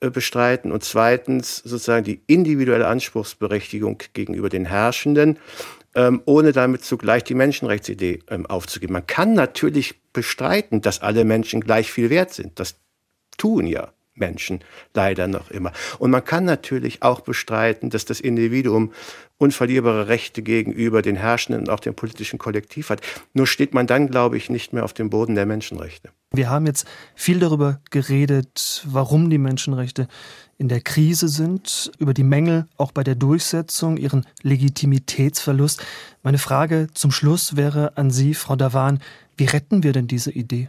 äh, 0.00 0.10
bestreiten 0.10 0.70
und 0.70 0.84
zweitens 0.84 1.56
sozusagen 1.56 2.04
die 2.04 2.20
individuelle 2.26 2.86
Anspruchsberechtigung 2.86 3.98
gegenüber 4.12 4.48
den 4.48 4.66
Herrschenden, 4.66 5.38
ähm, 5.94 6.22
ohne 6.24 6.52
damit 6.52 6.84
zugleich 6.84 7.24
die 7.24 7.34
Menschenrechtsidee 7.34 8.20
ähm, 8.28 8.46
aufzugeben. 8.46 8.92
Man 8.92 9.06
kann 9.06 9.34
natürlich 9.34 9.96
bestreiten, 10.12 10.82
dass 10.82 11.00
alle 11.00 11.24
Menschen 11.24 11.60
gleich 11.60 11.90
viel 11.90 12.10
wert 12.10 12.32
sind. 12.32 12.60
Das 12.60 12.76
tun 13.38 13.66
ja 13.66 13.92
Menschen 14.18 14.60
leider 14.94 15.28
noch 15.28 15.50
immer. 15.50 15.72
Und 15.98 16.10
man 16.10 16.24
kann 16.24 16.44
natürlich 16.44 17.02
auch 17.02 17.20
bestreiten, 17.20 17.90
dass 17.90 18.04
das 18.04 18.20
Individuum 18.20 18.92
unverlierbare 19.38 20.08
Rechte 20.08 20.42
gegenüber 20.42 21.00
den 21.00 21.16
Herrschenden 21.16 21.62
und 21.62 21.70
auch 21.70 21.80
dem 21.80 21.94
politischen 21.94 22.38
Kollektiv 22.38 22.90
hat. 22.90 23.00
Nur 23.32 23.46
steht 23.46 23.72
man 23.72 23.86
dann, 23.86 24.08
glaube 24.08 24.36
ich, 24.36 24.50
nicht 24.50 24.72
mehr 24.72 24.84
auf 24.84 24.92
dem 24.92 25.10
Boden 25.10 25.36
der 25.36 25.46
Menschenrechte. 25.46 26.10
Wir 26.32 26.50
haben 26.50 26.66
jetzt 26.66 26.86
viel 27.14 27.38
darüber 27.38 27.80
geredet, 27.90 28.84
warum 28.86 29.30
die 29.30 29.38
Menschenrechte 29.38 30.08
in 30.58 30.68
der 30.68 30.80
Krise 30.80 31.28
sind, 31.28 31.92
über 31.98 32.12
die 32.12 32.24
Mängel 32.24 32.66
auch 32.76 32.90
bei 32.90 33.04
der 33.04 33.14
Durchsetzung, 33.14 33.96
ihren 33.96 34.26
Legitimitätsverlust. 34.42 35.80
Meine 36.22 36.38
Frage 36.38 36.88
zum 36.92 37.12
Schluss 37.12 37.56
wäre 37.56 37.96
an 37.96 38.10
Sie, 38.10 38.34
Frau 38.34 38.56
Davan, 38.56 38.98
wie 39.36 39.44
retten 39.44 39.84
wir 39.84 39.92
denn 39.92 40.08
diese 40.08 40.32
Idee? 40.32 40.68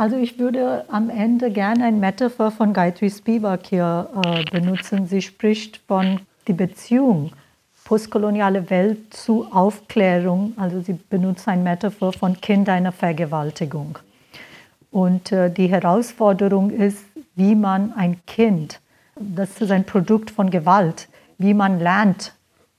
Also 0.00 0.16
ich 0.16 0.38
würde 0.38 0.86
am 0.88 1.10
Ende 1.10 1.50
gerne 1.50 1.84
ein 1.84 2.00
Metaphor 2.00 2.50
von 2.50 2.72
Gayatri 2.72 3.10
Spivak 3.10 3.66
hier 3.66 4.08
äh, 4.24 4.44
benutzen. 4.50 5.06
Sie 5.06 5.20
spricht 5.20 5.76
von 5.86 6.20
die 6.48 6.54
Beziehung 6.54 7.32
postkoloniale 7.84 8.70
Welt 8.70 9.12
zu 9.12 9.52
Aufklärung. 9.52 10.54
Also 10.56 10.80
sie 10.80 10.94
benutzt 10.94 11.46
ein 11.48 11.62
Metaphor 11.62 12.14
von 12.14 12.40
Kind 12.40 12.70
einer 12.70 12.92
Vergewaltigung. 12.92 13.98
Und 14.90 15.32
äh, 15.32 15.50
die 15.50 15.66
Herausforderung 15.66 16.70
ist, 16.70 17.04
wie 17.34 17.54
man 17.54 17.92
ein 17.92 18.24
Kind, 18.24 18.80
das 19.16 19.60
ist 19.60 19.70
ein 19.70 19.84
Produkt 19.84 20.30
von 20.30 20.48
Gewalt, 20.48 21.08
wie 21.36 21.52
man 21.52 21.78
lernt, 21.78 22.32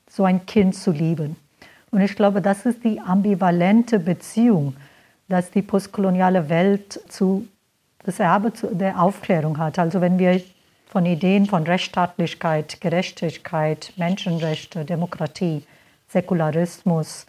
so 0.10 0.24
ein 0.24 0.48
Kind 0.48 0.74
zu 0.74 0.90
lieben. 0.90 1.36
Und 1.92 2.02
ich 2.02 2.16
glaube, 2.16 2.42
das 2.42 2.66
ist 2.66 2.84
die 2.84 3.00
ambivalente 3.00 4.00
Beziehung 4.00 4.74
dass 5.32 5.50
die 5.50 5.62
postkoloniale 5.62 6.50
Welt 6.50 7.00
zu, 7.08 7.48
das 8.04 8.20
Erbe 8.20 8.52
der 8.72 9.02
Aufklärung 9.02 9.58
hat. 9.58 9.80
Also 9.80 10.02
wenn 10.02 10.20
wir 10.20 10.42
von 10.92 11.06
Ideen 11.06 11.46
von 11.46 11.64
Rechtsstaatlichkeit, 11.64 12.82
Gerechtigkeit, 12.82 13.94
Menschenrechte, 13.96 14.84
Demokratie, 14.84 15.64
Säkularismus 16.10 17.26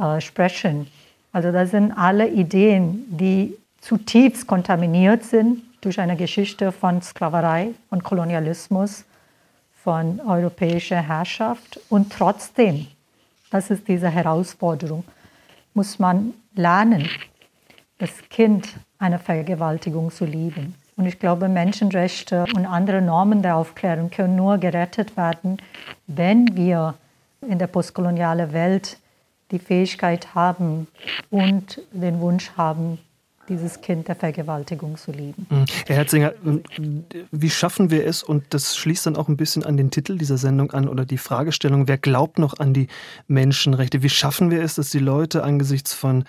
äh, 0.00 0.20
sprechen. 0.20 0.86
Also 1.32 1.50
das 1.50 1.72
sind 1.72 1.92
alle 1.92 2.28
Ideen, 2.28 3.04
die 3.08 3.56
zutiefst 3.80 4.46
kontaminiert 4.46 5.24
sind 5.24 5.62
durch 5.80 5.98
eine 5.98 6.14
Geschichte 6.14 6.70
von 6.70 7.02
Sklaverei, 7.02 7.70
von 7.88 8.00
Kolonialismus, 8.00 9.04
von 9.82 10.20
europäischer 10.20 11.00
Herrschaft. 11.00 11.80
Und 11.88 12.12
trotzdem, 12.12 12.86
das 13.50 13.70
ist 13.70 13.88
diese 13.88 14.08
Herausforderung, 14.08 15.02
muss 15.74 15.98
man 15.98 16.34
lernen, 16.54 17.08
das 18.00 18.10
Kind 18.30 18.68
einer 18.98 19.18
Vergewaltigung 19.18 20.10
zu 20.10 20.24
lieben. 20.24 20.74
Und 20.96 21.06
ich 21.06 21.18
glaube, 21.18 21.48
Menschenrechte 21.48 22.44
und 22.54 22.66
andere 22.66 23.00
Normen 23.00 23.42
der 23.42 23.56
Aufklärung 23.56 24.10
können 24.10 24.36
nur 24.36 24.58
gerettet 24.58 25.16
werden, 25.16 25.58
wenn 26.06 26.56
wir 26.56 26.94
in 27.46 27.58
der 27.58 27.68
postkolonialen 27.68 28.52
Welt 28.52 28.98
die 29.50 29.58
Fähigkeit 29.58 30.34
haben 30.34 30.88
und 31.30 31.80
den 31.92 32.20
Wunsch 32.20 32.50
haben, 32.56 32.98
dieses 33.48 33.80
Kind 33.80 34.08
der 34.08 34.14
Vergewaltigung 34.14 34.96
zu 34.96 35.10
lieben. 35.10 35.46
Mhm. 35.50 35.64
Herr 35.86 35.96
Herzinger, 35.96 36.32
wie 37.32 37.50
schaffen 37.50 37.90
wir 37.90 38.06
es, 38.06 38.22
und 38.22 38.44
das 38.50 38.76
schließt 38.76 39.06
dann 39.06 39.16
auch 39.16 39.28
ein 39.28 39.36
bisschen 39.36 39.64
an 39.64 39.76
den 39.76 39.90
Titel 39.90 40.16
dieser 40.16 40.38
Sendung 40.38 40.70
an 40.70 40.88
oder 40.88 41.04
die 41.04 41.18
Fragestellung, 41.18 41.88
wer 41.88 41.98
glaubt 41.98 42.38
noch 42.38 42.58
an 42.58 42.72
die 42.72 42.86
Menschenrechte? 43.26 44.02
Wie 44.02 44.08
schaffen 44.08 44.50
wir 44.50 44.62
es, 44.62 44.76
dass 44.76 44.90
die 44.90 45.00
Leute 45.00 45.42
angesichts 45.42 45.92
von 45.92 46.24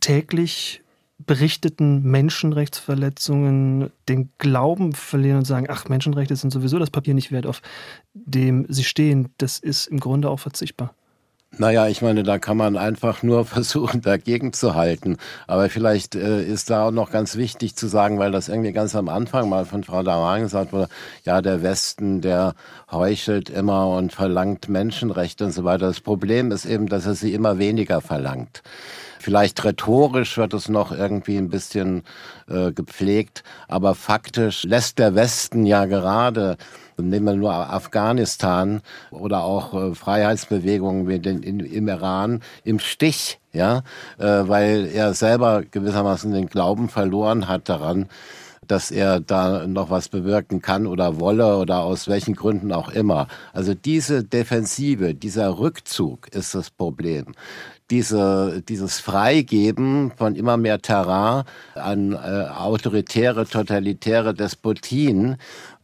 täglich 0.00 0.80
berichteten 1.18 2.02
Menschenrechtsverletzungen 2.02 3.90
den 4.08 4.30
Glauben 4.38 4.92
verlieren 4.92 5.38
und 5.38 5.44
sagen, 5.44 5.66
ach, 5.68 5.88
Menschenrechte 5.88 6.36
sind 6.36 6.50
sowieso 6.50 6.78
das 6.78 6.90
Papier 6.90 7.14
nicht 7.14 7.32
wert, 7.32 7.46
auf 7.46 7.62
dem 8.12 8.66
sie 8.68 8.84
stehen, 8.84 9.30
das 9.38 9.58
ist 9.58 9.86
im 9.86 9.98
Grunde 10.00 10.28
auch 10.28 10.40
verzichtbar. 10.40 10.94
Naja, 11.58 11.88
ich 11.88 12.02
meine, 12.02 12.22
da 12.22 12.38
kann 12.38 12.58
man 12.58 12.76
einfach 12.76 13.22
nur 13.22 13.44
versuchen, 13.46 14.02
dagegen 14.02 14.52
zu 14.52 14.74
halten. 14.74 15.16
Aber 15.46 15.70
vielleicht 15.70 16.14
äh, 16.14 16.44
ist 16.44 16.68
da 16.68 16.86
auch 16.86 16.90
noch 16.90 17.10
ganz 17.10 17.36
wichtig 17.36 17.76
zu 17.76 17.86
sagen, 17.86 18.18
weil 18.18 18.30
das 18.30 18.48
irgendwie 18.48 18.72
ganz 18.72 18.94
am 18.94 19.08
Anfang 19.08 19.48
mal 19.48 19.64
von 19.64 19.82
Frau 19.82 20.02
Daran 20.02 20.42
gesagt 20.42 20.72
wurde, 20.72 20.88
ja, 21.24 21.40
der 21.40 21.62
Westen, 21.62 22.20
der 22.20 22.54
heuchelt 22.90 23.48
immer 23.48 23.88
und 23.88 24.12
verlangt 24.12 24.68
Menschenrechte 24.68 25.46
und 25.46 25.52
so 25.52 25.64
weiter. 25.64 25.86
Das 25.86 26.00
Problem 26.00 26.52
ist 26.52 26.66
eben, 26.66 26.88
dass 26.88 27.06
er 27.06 27.14
sie 27.14 27.32
immer 27.32 27.58
weniger 27.58 28.02
verlangt. 28.02 28.62
Vielleicht 29.18 29.64
rhetorisch 29.64 30.36
wird 30.36 30.52
es 30.52 30.68
noch 30.68 30.92
irgendwie 30.92 31.38
ein 31.38 31.48
bisschen 31.48 32.02
äh, 32.48 32.70
gepflegt, 32.70 33.42
aber 33.66 33.94
faktisch 33.94 34.62
lässt 34.64 34.98
der 34.98 35.14
Westen 35.14 35.64
ja 35.64 35.86
gerade 35.86 36.58
Nehmen 36.98 37.26
wir 37.26 37.34
nur 37.34 37.52
Afghanistan 37.52 38.80
oder 39.10 39.44
auch 39.44 39.74
äh, 39.74 39.94
Freiheitsbewegungen 39.94 41.08
wie 41.08 41.18
den, 41.18 41.42
im 41.42 41.88
Iran 41.88 42.40
im 42.64 42.78
Stich, 42.78 43.38
ja, 43.52 43.82
äh, 44.18 44.24
weil 44.24 44.88
er 44.92 45.14
selber 45.14 45.62
gewissermaßen 45.62 46.32
den 46.32 46.46
Glauben 46.46 46.88
verloren 46.88 47.48
hat 47.48 47.68
daran, 47.68 48.08
dass 48.66 48.90
er 48.90 49.20
da 49.20 49.66
noch 49.66 49.90
was 49.90 50.08
bewirken 50.08 50.60
kann 50.60 50.86
oder 50.86 51.20
wolle 51.20 51.58
oder 51.58 51.82
aus 51.82 52.08
welchen 52.08 52.34
Gründen 52.34 52.72
auch 52.72 52.88
immer. 52.88 53.28
Also 53.52 53.74
diese 53.74 54.24
Defensive, 54.24 55.14
dieser 55.14 55.58
Rückzug 55.58 56.28
ist 56.34 56.54
das 56.54 56.70
Problem 56.70 57.34
diese, 57.90 58.62
dieses 58.68 58.98
Freigeben 58.98 60.10
von 60.16 60.34
immer 60.34 60.56
mehr 60.56 60.80
Terrain 60.80 61.44
an 61.74 62.12
äh, 62.12 62.16
autoritäre, 62.16 63.46
totalitäre 63.46 64.34
Despotien, 64.34 65.36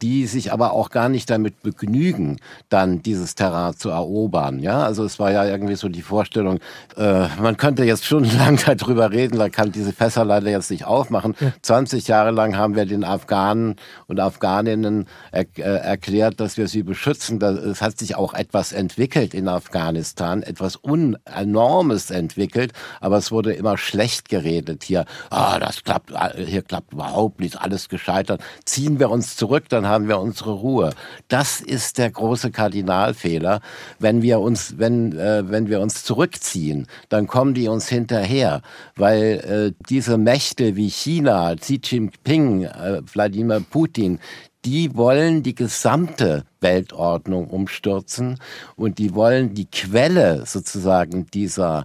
die 0.03 0.27
sich 0.27 0.53
aber 0.53 0.73
auch 0.73 0.91
gar 0.91 1.09
nicht 1.09 1.31
damit 1.31 1.63
begnügen, 1.63 2.39
dann 2.69 3.03
dieses 3.03 3.37
Terrain 3.37 3.77
zu 3.77 3.91
erobern. 3.91 4.59
Ja, 4.59 4.83
also 4.83 5.05
es 5.05 5.21
war 5.21 5.31
ja 5.31 5.45
irgendwie 5.47 5.77
so 5.77 5.89
die 5.89 6.03
Vorstellung, 6.03 6.59
äh, 6.97 7.29
man 7.41 7.57
könnte 7.57 7.85
jetzt 7.85 8.05
stundenlang 8.05 8.59
darüber 8.67 9.13
reden, 9.13 9.39
da 9.39 9.49
kann 9.49 9.71
diese 9.71 9.93
Fässer 9.93 10.25
leider 10.25 10.51
jetzt 10.51 10.71
nicht 10.71 10.85
aufmachen. 10.85 11.35
Ja. 11.39 11.53
20 11.63 12.09
Jahre 12.09 12.33
lang 12.33 12.57
haben 12.57 12.75
wir 12.75 12.85
den 12.85 13.05
Afghanen 13.05 13.77
und 14.09 14.19
Afghaninnen 14.19 15.07
er, 15.31 15.47
äh, 15.57 15.63
erklärt, 15.63 16.41
dass 16.41 16.57
wir 16.57 16.67
sie 16.67 16.83
beschützen. 16.83 17.41
Es 17.41 17.81
hat 17.81 17.99
sich 17.99 18.17
auch 18.17 18.35
etwas 18.35 18.73
entwickelt 18.73 19.35
in 19.35 19.47
Afghanistan, 19.49 20.43
etwas 20.43 20.75
Unenormes 20.75 22.11
entwickelt, 22.11 22.73
aber 23.01 23.19
es 23.19 23.31
wurde 23.31 23.53
immer 23.53 23.79
schlecht 23.79 24.29
geredet 24.29 24.83
hier. 24.83 25.05
Ah, 25.31 25.61
das 25.61 25.85
klappt, 25.85 26.11
äh, 26.11 26.45
hier 26.45 26.63
klappt 26.63 26.93
überhaupt 26.93 27.39
nichts, 27.39 27.57
alles 27.57 27.89
gescheitert. 27.89 28.41
Ziehen 28.65 28.99
wir 28.99 29.11
uns 29.11 29.37
zurück, 29.37 29.69
dann 29.69 29.92
haben 29.93 30.09
wir 30.09 30.19
unsere 30.19 30.53
Ruhe. 30.53 30.91
Das 31.29 31.61
ist 31.61 31.99
der 31.99 32.11
große 32.11 32.51
Kardinalfehler. 32.51 33.61
Wenn 33.99 34.23
wir 34.23 34.41
uns, 34.41 34.79
wenn, 34.79 35.17
äh, 35.17 35.49
wenn 35.49 35.69
wir 35.69 35.81
uns 35.81 36.05
zurückziehen, 36.05 36.87
dann 37.09 37.27
kommen 37.27 37.55
die 37.55 37.69
uns 37.69 37.89
hinterher, 37.89 38.63
weil 38.97 39.75
äh, 39.77 39.85
diese 39.89 40.19
Mächte 40.19 40.77
wie 40.77 40.89
China, 40.89 41.55
Xi 41.55 41.81
Jinping, 41.83 42.65
äh, 42.65 43.03
Wladimir 43.13 43.61
Putin, 43.61 44.19
die 44.65 44.95
wollen 44.95 45.43
die 45.43 45.55
gesamte 45.55 46.45
Weltordnung 46.61 47.49
umstürzen 47.49 48.39
und 48.77 48.99
die 48.99 49.15
wollen 49.15 49.55
die 49.55 49.67
Quelle 49.67 50.47
sozusagen 50.47 51.27
dieser 51.27 51.85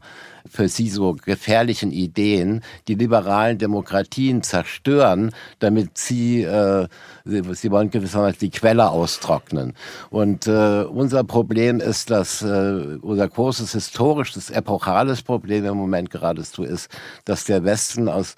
für 0.49 0.69
sie 0.69 0.89
so 0.89 1.13
gefährlichen 1.13 1.91
Ideen 1.91 2.61
die 2.87 2.95
liberalen 2.95 3.57
Demokratien 3.57 4.43
zerstören, 4.43 5.31
damit 5.59 5.97
sie, 5.97 6.43
äh, 6.43 6.87
sie, 7.25 7.41
sie 7.53 7.71
wollen 7.71 7.89
gewissermaßen 7.89 8.39
die 8.39 8.49
Quelle 8.49 8.89
austrocknen. 8.89 9.73
Und 10.09 10.47
äh, 10.47 10.83
unser 10.83 11.23
Problem 11.23 11.79
ist, 11.79 12.09
dass 12.09 12.41
äh, 12.41 12.97
unser 13.01 13.27
großes 13.27 13.73
historisches, 13.73 14.49
epochales 14.49 15.21
Problem 15.21 15.65
im 15.65 15.77
Moment 15.77 16.09
geradezu 16.09 16.63
ist, 16.63 16.89
dass 17.25 17.43
der 17.43 17.63
Westen 17.63 18.07
aus 18.07 18.35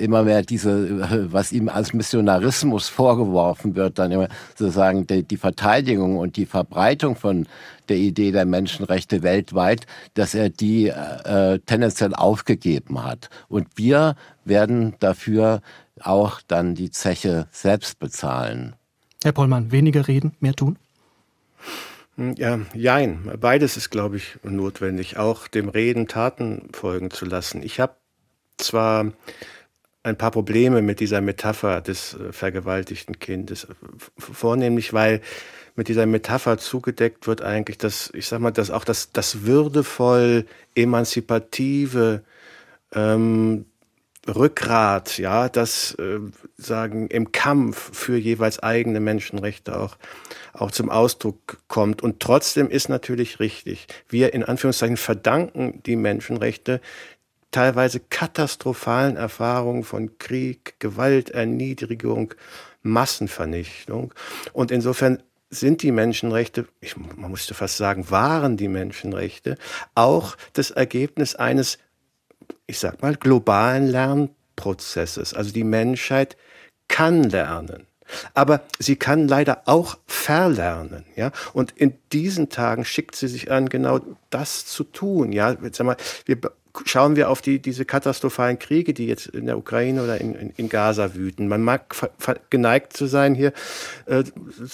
immer 0.00 0.24
mehr 0.24 0.42
diese, 0.42 1.28
was 1.32 1.52
ihm 1.52 1.68
als 1.68 1.92
Missionarismus 1.92 2.88
vorgeworfen 2.88 3.76
wird, 3.76 3.98
dann 3.98 4.10
immer 4.10 4.28
sozusagen 4.56 5.06
die, 5.06 5.22
die 5.22 5.36
Verteidigung 5.36 6.18
und 6.18 6.36
die 6.36 6.46
Verbreitung 6.46 7.16
von 7.16 7.46
der 7.88 7.96
Idee 7.96 8.32
der 8.32 8.46
Menschenrechte 8.46 9.22
weltweit, 9.22 9.86
dass 10.14 10.34
er 10.34 10.48
die 10.48 10.88
äh, 10.88 11.58
tendenziell 11.60 12.14
aufgegeben 12.14 13.04
hat. 13.04 13.30
Und 13.48 13.68
wir 13.76 14.16
werden 14.44 14.94
dafür 15.00 15.60
auch 16.00 16.40
dann 16.46 16.74
die 16.74 16.90
Zeche 16.90 17.48
selbst 17.50 17.98
bezahlen. 17.98 18.74
Herr 19.22 19.32
Pollmann, 19.32 19.70
weniger 19.70 20.08
reden, 20.08 20.32
mehr 20.40 20.54
tun? 20.54 20.78
Hm, 22.16 22.34
ja, 22.36 22.60
jein. 22.74 23.30
Beides 23.40 23.76
ist, 23.76 23.90
glaube 23.90 24.16
ich, 24.16 24.38
notwendig. 24.42 25.18
Auch 25.18 25.48
dem 25.48 25.68
Reden 25.68 26.08
Taten 26.08 26.68
folgen 26.72 27.10
zu 27.10 27.26
lassen. 27.26 27.62
Ich 27.62 27.80
habe 27.80 27.94
zwar 28.56 29.12
ein 30.02 30.16
paar 30.16 30.30
Probleme 30.30 30.82
mit 30.82 31.00
dieser 31.00 31.20
Metapher 31.20 31.80
des 31.80 32.14
äh, 32.14 32.32
vergewaltigten 32.32 33.18
Kindes. 33.18 33.66
Vornehmlich, 34.18 34.92
weil 34.92 35.20
mit 35.76 35.88
dieser 35.88 36.06
Metapher 36.06 36.58
zugedeckt 36.58 37.26
wird 37.26 37.42
eigentlich 37.42 37.78
das, 37.78 38.10
ich 38.14 38.26
sag 38.26 38.40
mal, 38.40 38.50
das 38.50 38.70
auch 38.70 38.84
das, 38.84 39.12
das 39.12 39.44
würdevoll 39.44 40.46
emanzipative 40.74 42.22
ähm, 42.94 43.66
Rückgrat, 44.28 45.16
ja, 45.18 45.48
das 45.48 45.94
äh, 45.94 46.18
sagen 46.56 47.08
im 47.08 47.32
Kampf 47.32 47.96
für 47.96 48.18
jeweils 48.18 48.58
eigene 48.58 49.00
Menschenrechte 49.00 49.78
auch 49.78 49.96
auch 50.52 50.70
zum 50.70 50.90
Ausdruck 50.90 51.58
kommt. 51.68 52.02
Und 52.02 52.20
trotzdem 52.20 52.68
ist 52.68 52.88
natürlich 52.88 53.40
richtig, 53.40 53.86
wir 54.08 54.34
in 54.34 54.44
Anführungszeichen 54.44 54.96
verdanken 54.96 55.82
die 55.86 55.96
Menschenrechte 55.96 56.80
teilweise 57.50 58.00
katastrophalen 58.00 59.16
Erfahrungen 59.16 59.84
von 59.84 60.18
Krieg, 60.18 60.74
Gewalt, 60.78 61.30
Erniedrigung, 61.30 62.34
Massenvernichtung. 62.82 64.14
Und 64.52 64.70
insofern 64.70 65.22
sind 65.50 65.82
die 65.82 65.90
Menschenrechte, 65.90 66.68
ich, 66.80 66.96
man 66.96 67.30
musste 67.30 67.54
fast 67.54 67.76
sagen, 67.76 68.10
waren 68.10 68.56
die 68.56 68.68
Menschenrechte 68.68 69.56
auch 69.94 70.36
das 70.52 70.70
Ergebnis 70.70 71.34
eines, 71.34 71.78
ich 72.66 72.78
sag 72.78 73.02
mal, 73.02 73.16
globalen 73.16 73.88
Lernprozesses. 73.88 75.34
Also 75.34 75.52
die 75.52 75.64
Menschheit 75.64 76.36
kann 76.88 77.24
lernen. 77.24 77.86
Aber 78.34 78.62
sie 78.78 78.96
kann 78.96 79.28
leider 79.28 79.62
auch 79.66 79.98
verlernen, 80.06 81.04
ja. 81.14 81.30
Und 81.52 81.70
in 81.72 81.96
diesen 82.12 82.48
Tagen 82.48 82.84
schickt 82.84 83.14
sie 83.14 83.28
sich 83.28 83.52
an, 83.52 83.68
genau 83.68 84.00
das 84.30 84.66
zu 84.66 84.82
tun, 84.82 85.30
ja. 85.30 85.56
Sag 85.72 85.86
mal, 85.86 85.96
wir 86.24 86.40
schauen 86.84 87.16
wir 87.16 87.30
auf 87.30 87.40
die, 87.42 87.60
diese 87.60 87.84
katastrophalen 87.84 88.58
Kriege, 88.58 88.94
die 88.94 89.06
jetzt 89.06 89.26
in 89.26 89.46
der 89.46 89.58
Ukraine 89.58 90.02
oder 90.02 90.20
in, 90.20 90.34
in, 90.34 90.50
in 90.56 90.68
Gaza 90.68 91.14
wüten. 91.14 91.48
Man 91.48 91.62
mag 91.62 91.94
geneigt 92.50 92.92
zu 92.92 93.06
sein, 93.06 93.34
hier 93.34 93.52
äh, 94.06 94.24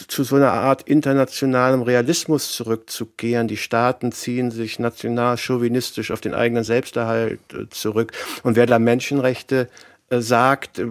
zu 0.08 0.24
so 0.24 0.36
einer 0.36 0.52
Art 0.52 0.82
internationalem 0.82 1.82
Realismus 1.82 2.52
zurückzukehren. 2.52 3.48
Die 3.48 3.56
Staaten 3.56 4.12
ziehen 4.12 4.50
sich 4.50 4.78
national 4.78 5.38
chauvinistisch 5.38 6.10
auf 6.10 6.20
den 6.20 6.34
eigenen 6.34 6.64
Selbsterhalt 6.64 7.40
äh, 7.52 7.68
zurück. 7.70 8.12
Und 8.42 8.56
wer 8.56 8.66
da 8.66 8.78
Menschenrechte 8.78 9.68
äh, 10.10 10.20
sagt, 10.20 10.78
äh, 10.78 10.86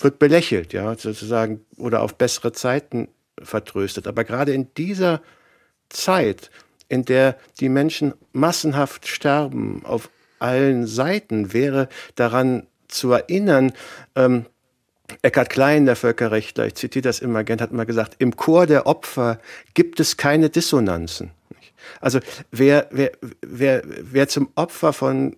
wird 0.00 0.18
belächelt, 0.18 0.72
ja, 0.72 0.94
sozusagen, 0.96 1.60
oder 1.76 2.02
auf 2.02 2.14
bessere 2.14 2.52
Zeiten 2.52 3.08
vertröstet. 3.42 4.06
Aber 4.06 4.24
gerade 4.24 4.52
in 4.52 4.72
dieser 4.74 5.20
Zeit, 5.88 6.50
in 6.88 7.04
der 7.04 7.36
die 7.60 7.68
Menschen 7.68 8.14
massenhaft 8.32 9.06
sterben 9.06 9.82
auf 9.84 10.08
allen 10.38 10.86
Seiten 10.86 11.52
wäre 11.52 11.88
daran 12.14 12.66
zu 12.88 13.12
erinnern, 13.12 13.72
ähm, 14.14 14.46
Eckhard 15.22 15.50
Klein, 15.50 15.86
der 15.86 15.96
Völkerrechtler, 15.96 16.66
ich 16.66 16.74
zitiere 16.74 17.02
das 17.02 17.20
immer 17.20 17.44
gern, 17.44 17.60
hat 17.60 17.72
mal 17.72 17.86
gesagt, 17.86 18.16
im 18.18 18.36
Chor 18.36 18.66
der 18.66 18.86
Opfer 18.86 19.38
gibt 19.74 20.00
es 20.00 20.16
keine 20.16 20.50
Dissonanzen. 20.50 21.30
Also 22.00 22.18
wer, 22.50 22.88
wer, 22.90 23.12
wer, 23.40 23.82
wer 23.84 24.28
zum 24.28 24.48
Opfer 24.56 24.92
von 24.92 25.36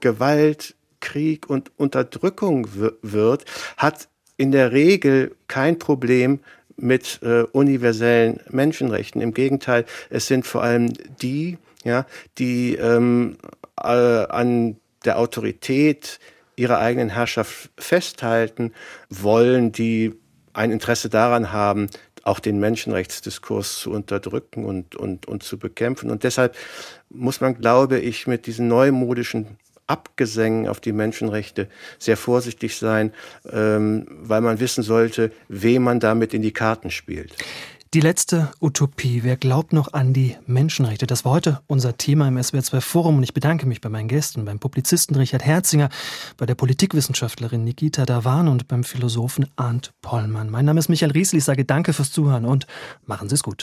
Gewalt, 0.00 0.74
Krieg 1.00 1.50
und 1.50 1.70
Unterdrückung 1.76 2.68
wird, 3.02 3.44
hat 3.76 4.08
in 4.36 4.52
der 4.52 4.72
Regel 4.72 5.36
kein 5.48 5.78
Problem 5.78 6.40
mit 6.76 7.20
äh, 7.22 7.42
universellen 7.42 8.40
Menschenrechten. 8.50 9.20
Im 9.20 9.34
Gegenteil, 9.34 9.84
es 10.10 10.26
sind 10.26 10.46
vor 10.46 10.62
allem 10.62 10.92
die, 11.22 11.58
ja, 11.84 12.06
die 12.38 12.74
ähm, 12.74 13.36
äh, 13.80 13.86
an 13.86 14.76
der 15.04 15.18
Autorität 15.18 16.18
ihrer 16.56 16.78
eigenen 16.78 17.10
Herrschaft 17.10 17.70
festhalten 17.78 18.72
wollen, 19.10 19.72
die 19.72 20.14
ein 20.52 20.70
Interesse 20.70 21.08
daran 21.08 21.52
haben, 21.52 21.88
auch 22.22 22.40
den 22.40 22.58
Menschenrechtsdiskurs 22.58 23.78
zu 23.80 23.90
unterdrücken 23.90 24.64
und, 24.64 24.96
und, 24.96 25.26
und 25.26 25.42
zu 25.42 25.58
bekämpfen. 25.58 26.10
Und 26.10 26.24
deshalb 26.24 26.56
muss 27.10 27.40
man, 27.40 27.60
glaube 27.60 27.98
ich, 27.98 28.26
mit 28.26 28.46
diesen 28.46 28.68
neumodischen 28.68 29.58
Abgesängen 29.86 30.66
auf 30.66 30.80
die 30.80 30.92
Menschenrechte 30.92 31.68
sehr 31.98 32.16
vorsichtig 32.16 32.78
sein, 32.78 33.12
ähm, 33.52 34.06
weil 34.08 34.40
man 34.40 34.58
wissen 34.58 34.82
sollte, 34.82 35.30
wem 35.48 35.82
man 35.82 36.00
damit 36.00 36.32
in 36.32 36.40
die 36.40 36.54
Karten 36.54 36.90
spielt. 36.90 37.34
Die 37.94 38.00
letzte 38.00 38.50
Utopie. 38.60 39.22
Wer 39.22 39.36
glaubt 39.36 39.72
noch 39.72 39.92
an 39.92 40.12
die 40.12 40.36
Menschenrechte? 40.46 41.06
Das 41.06 41.24
war 41.24 41.30
heute 41.30 41.60
unser 41.68 41.96
Thema 41.96 42.26
im 42.26 42.36
SWR2 42.36 42.80
Forum 42.80 43.18
und 43.18 43.22
ich 43.22 43.34
bedanke 43.34 43.66
mich 43.66 43.80
bei 43.80 43.88
meinen 43.88 44.08
Gästen, 44.08 44.44
beim 44.44 44.58
Publizisten 44.58 45.14
Richard 45.14 45.44
Herzinger, 45.44 45.90
bei 46.36 46.44
der 46.44 46.56
Politikwissenschaftlerin 46.56 47.62
Nikita 47.62 48.04
Davan 48.04 48.48
und 48.48 48.66
beim 48.66 48.82
Philosophen 48.82 49.46
Arndt 49.54 49.92
Pollmann. 50.02 50.50
Mein 50.50 50.64
Name 50.64 50.80
ist 50.80 50.88
Michael 50.88 51.12
Riesel. 51.12 51.38
Ich 51.38 51.44
sage 51.44 51.64
danke 51.64 51.92
fürs 51.92 52.10
Zuhören 52.10 52.46
und 52.46 52.66
machen 53.06 53.28
Sie 53.28 53.36
es 53.36 53.44
gut. 53.44 53.62